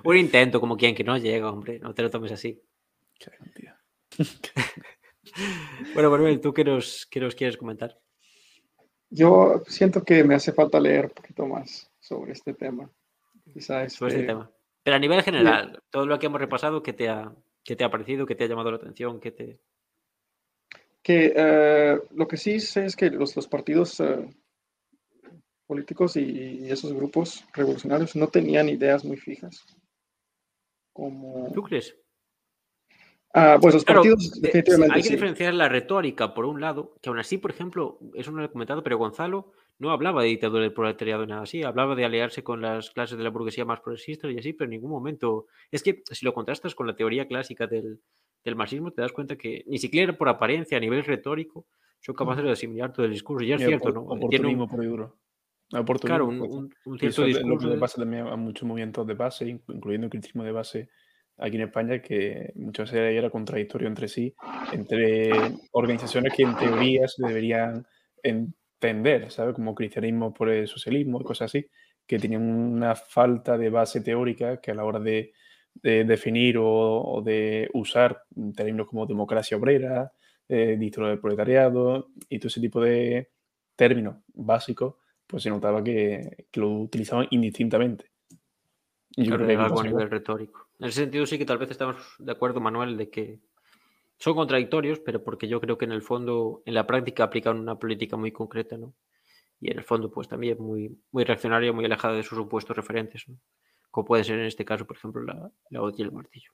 [0.06, 2.62] un intento, como quien que no llega, hombre, no te lo tomes así.
[3.20, 3.30] Qué
[5.94, 7.98] bueno, Manuel, ¿tú qué nos, qué nos quieres comentar?
[9.10, 12.90] Yo siento que me hace falta leer un poquito más sobre este tema.
[13.53, 14.52] Quizá sobre este tema.
[14.84, 17.34] Pero a nivel general, todo lo que hemos repasado, ¿qué te ha,
[17.64, 18.26] qué te ha parecido?
[18.26, 19.20] ¿Qué te ha llamado la atención?
[19.20, 19.60] ¿Qué te...
[21.02, 24.28] Que eh, lo que sí sé es que los, los partidos eh,
[25.66, 29.66] políticos y, esos grupos revolucionarios no tenían ideas muy fijas.
[30.94, 31.52] Como...
[31.53, 31.95] ¿Tú crees?
[33.38, 34.32] Ah, pues los partidos
[34.91, 38.40] Hay que diferenciar la retórica, por un lado, que aún así, por ejemplo, eso no
[38.40, 42.06] lo he comentado, pero Gonzalo no hablaba de dictadura del proletariado nada así, hablaba de
[42.06, 45.48] aliarse con las clases de la burguesía más progresistas y así, pero en ningún momento.
[45.70, 47.99] Es que si lo contrastas con la teoría clásica del,
[48.45, 51.66] del marxismo, te das cuenta que ni siquiera por apariencia, a nivel retórico,
[51.99, 53.44] son capaces de asimilar todo el discurso.
[53.44, 54.03] Y es cierto, ¿no?
[54.03, 54.70] Oportunismo un...
[54.70, 55.18] por duro.
[55.99, 57.68] Claro, un, un, cierto discurso.
[57.68, 60.90] Lo que pasa también a muchos movimientos de base, incluyendo el cristianismo de base
[61.38, 64.34] aquí en España que muchas veces era contradictorio entre sí,
[64.72, 65.32] entre
[65.72, 67.86] organizaciones que en teoría se deberían
[68.24, 69.56] entender, ¿sabes?
[69.56, 71.68] Como cristianismo por el socialismo y cosas así,
[72.07, 75.34] que tenían una falta de base teórica que a la hora de,
[75.82, 78.24] definir o, de usar
[78.56, 80.12] términos como democracia obrera,
[80.48, 83.30] eh, dictadura del proletariado y todo ese tipo de
[83.76, 84.95] términos básicos,
[85.28, 88.15] pues se notaba que, lo utilizaban indistintamente.
[89.18, 90.68] Yo creo que algo a nivel retórico.
[90.80, 93.40] En ese sentido sí que tal vez estamos de acuerdo, Manuel, de que
[94.18, 97.78] son contradictorios, pero porque yo creo que en el fondo, en la práctica aplican una
[97.78, 98.94] política muy concreta, ¿no?
[99.60, 103.28] Y en el fondo, pues también muy, muy reaccionaria, muy alejada de sus supuestos referentes,
[103.28, 103.38] ¿no?
[103.90, 106.52] Como puede ser en este caso, por ejemplo, la, la y el martillo.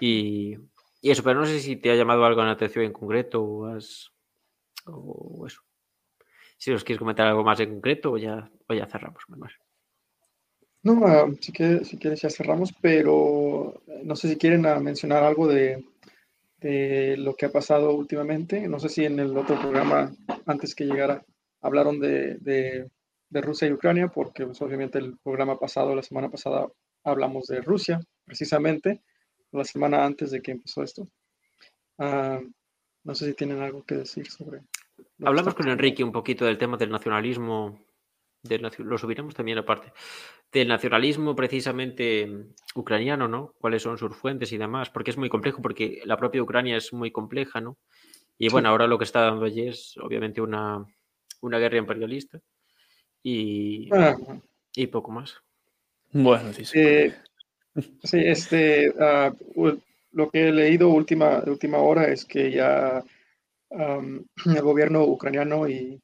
[0.00, 0.56] Y,
[1.02, 4.10] eso, pero no sé si te ha llamado algo la atención en concreto o has.
[4.86, 5.62] o eso.
[6.56, 9.52] Si os quieres comentar algo más en concreto o ya, o ya cerramos, Manuel.
[10.88, 15.22] No, si, que, si quieres ya cerramos, pero eh, no sé si quieren ah, mencionar
[15.22, 15.84] algo de,
[17.18, 18.66] lo que ha pasado últimamente.
[18.68, 20.10] No sé si en el otro programa,
[20.46, 21.22] antes que llegara,
[21.60, 22.88] hablaron de,
[23.30, 26.66] Rusia y Ucrania, porque pues, obviamente el programa pasado, la semana pasada,
[27.04, 29.02] hablamos de Rusia, precisamente,
[29.52, 31.06] la semana antes de que empezó esto.
[31.98, 32.40] Ah,
[33.04, 34.62] no sé si tienen algo que decir sobre...
[35.22, 37.78] Hablamos con Enrique un poquito del tema del nacionalismo
[38.42, 39.92] lo subiremos también aparte,
[40.52, 43.54] del nacionalismo precisamente mm, ucraniano, ¿no?
[43.58, 44.90] ¿Cuáles son sus fuentes y demás?
[44.90, 47.78] Porque es muy complejo, porque la propia Ucrania es muy compleja, ¿no?
[48.38, 50.84] Y bueno, ahora lo que está dando allí es obviamente una,
[51.40, 52.40] una guerra imperialista
[53.22, 54.16] y, ah.
[54.74, 55.42] y poco más.
[56.12, 56.78] Bueno, sí, sí.
[56.78, 57.14] Eh,
[58.12, 59.76] este, uh,
[60.12, 63.02] lo que he leído última, última hora es que ya
[63.70, 66.00] el gobierno ucraniano y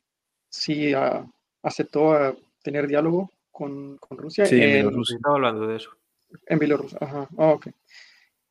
[0.50, 1.24] sí ha
[1.64, 4.46] aceptó a tener diálogo con, con Rusia.
[4.46, 5.16] Sí, en, Bielorrusia.
[5.16, 5.90] Estaba hablando de eso.
[6.46, 7.28] En Bielorrusia, ajá.
[7.36, 7.66] Oh, ok.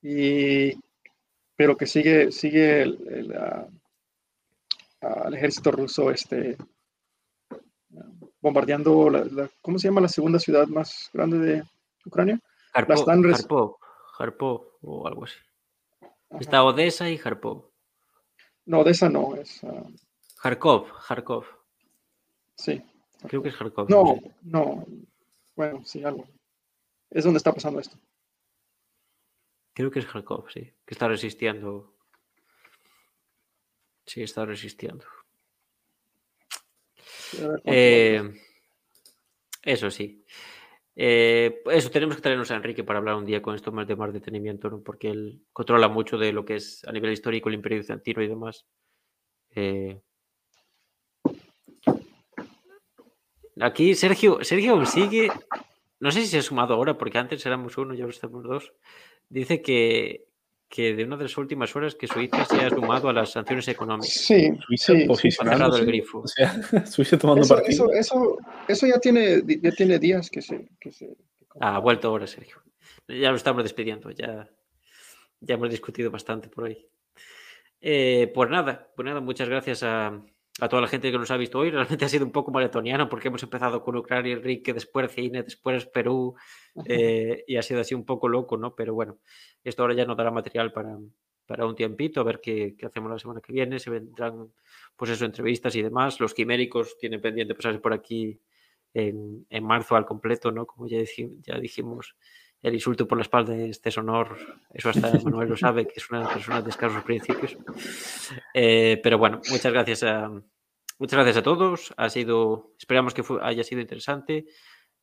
[0.02, 0.74] Y,
[1.56, 3.34] pero que sigue, sigue el,
[5.02, 6.58] el, ejército ruso este,
[8.42, 11.64] bombardeando, la, ¿cómo se llama la segunda ciudad más grande de
[12.06, 12.40] Ucrania?
[12.74, 13.78] Harpov,
[14.18, 15.36] Harpov, o algo así.
[16.40, 17.66] Está Odessa y Harpov.
[18.66, 19.62] No, Odessa no, es...
[19.64, 19.94] Uh...
[20.42, 21.46] Kharkov, Kharkov.
[22.58, 22.82] Sí.
[23.28, 23.90] Creo que es Kharkov.
[23.90, 24.86] No, no.
[25.56, 26.28] Bueno, sí, algo.
[27.10, 27.98] Es donde está pasando esto.
[29.74, 30.62] Creo que es Kharkov, sí.
[30.86, 31.96] Que está resistiendo.
[34.06, 35.06] Sí, está resistiendo.
[37.66, 38.22] Eh,
[39.62, 40.26] eso sí.
[40.96, 43.96] Eh, eso, tenemos que traernos a Enrique para hablar un día con esto más de
[43.96, 44.84] más detenimiento, ¿no?
[44.84, 48.28] porque él controla mucho de lo que es a nivel histórico el Imperio Bizantino y
[48.28, 48.68] demás.
[49.56, 50.00] Eh,
[53.60, 55.32] Aquí Sergio, Sergio sigue,
[56.00, 58.74] no sé si se ha sumado ahora, porque antes éramos uno y ahora estamos dos.
[59.30, 60.26] Dice que,
[60.68, 63.68] que de una de las últimas horas que Suiza se ha sumado a las sanciones
[63.68, 64.14] económicas.
[64.14, 66.22] Sí, Suiza sí, ha cerrado el grifo.
[66.22, 66.52] O sea,
[66.86, 67.94] Suiza tomando eso, partido.
[67.94, 70.68] Eso, eso, ya, tiene, ya tiene días que se...
[70.80, 71.16] Que se
[71.60, 72.58] ha vuelto ahora, Sergio.
[73.08, 74.50] Ya lo estamos despidiendo, ya,
[75.42, 76.88] ya hemos discutido bastante por ahí.
[77.80, 80.20] Eh, pues nada, pues nada, muchas gracias a,
[80.60, 81.72] a toda la gente que nos ha visto hoy.
[81.72, 85.44] Realmente ha sido un poco maratoniano porque hemos empezado con Ucrania y Enrique, después cine,
[85.44, 86.36] después Perú
[86.86, 88.76] eh, y ha sido así un poco loco, ¿no?
[88.76, 89.20] Pero bueno,
[89.64, 90.98] esto ahora ya nos dará material para,
[91.46, 93.80] para un tiempito, a ver qué, qué, hacemos la semana que viene.
[93.80, 94.52] Se vendrán,
[94.96, 96.20] pues eso, entrevistas y demás.
[96.20, 98.40] Los quiméricos tienen pendiente pasarse por aquí
[98.94, 100.66] en, en marzo al completo, ¿no?
[100.66, 101.00] Como ya,
[101.42, 102.16] ya dijimos
[102.64, 104.38] el insulto por la espalda de este sonor,
[104.74, 107.58] eso hasta Manuel lo sabe, que es una persona de escasos principios.
[108.54, 110.30] Eh, pero bueno, muchas gracias a,
[110.98, 111.94] muchas gracias a todos.
[111.98, 114.46] Ha sido, esperamos que haya sido interesante.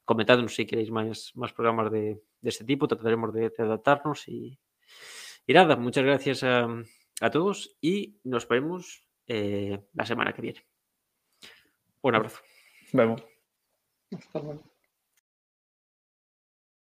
[0.06, 4.58] Comentadnos si queréis más, más programas de, de este tipo, trataremos de, de adaptarnos y,
[5.46, 6.66] y, nada, muchas gracias a,
[7.20, 10.66] a todos y nos vemos eh, la semana que viene.
[12.00, 12.40] Un abrazo.
[12.94, 13.22] Vemos.
[14.10, 14.62] Hasta luego.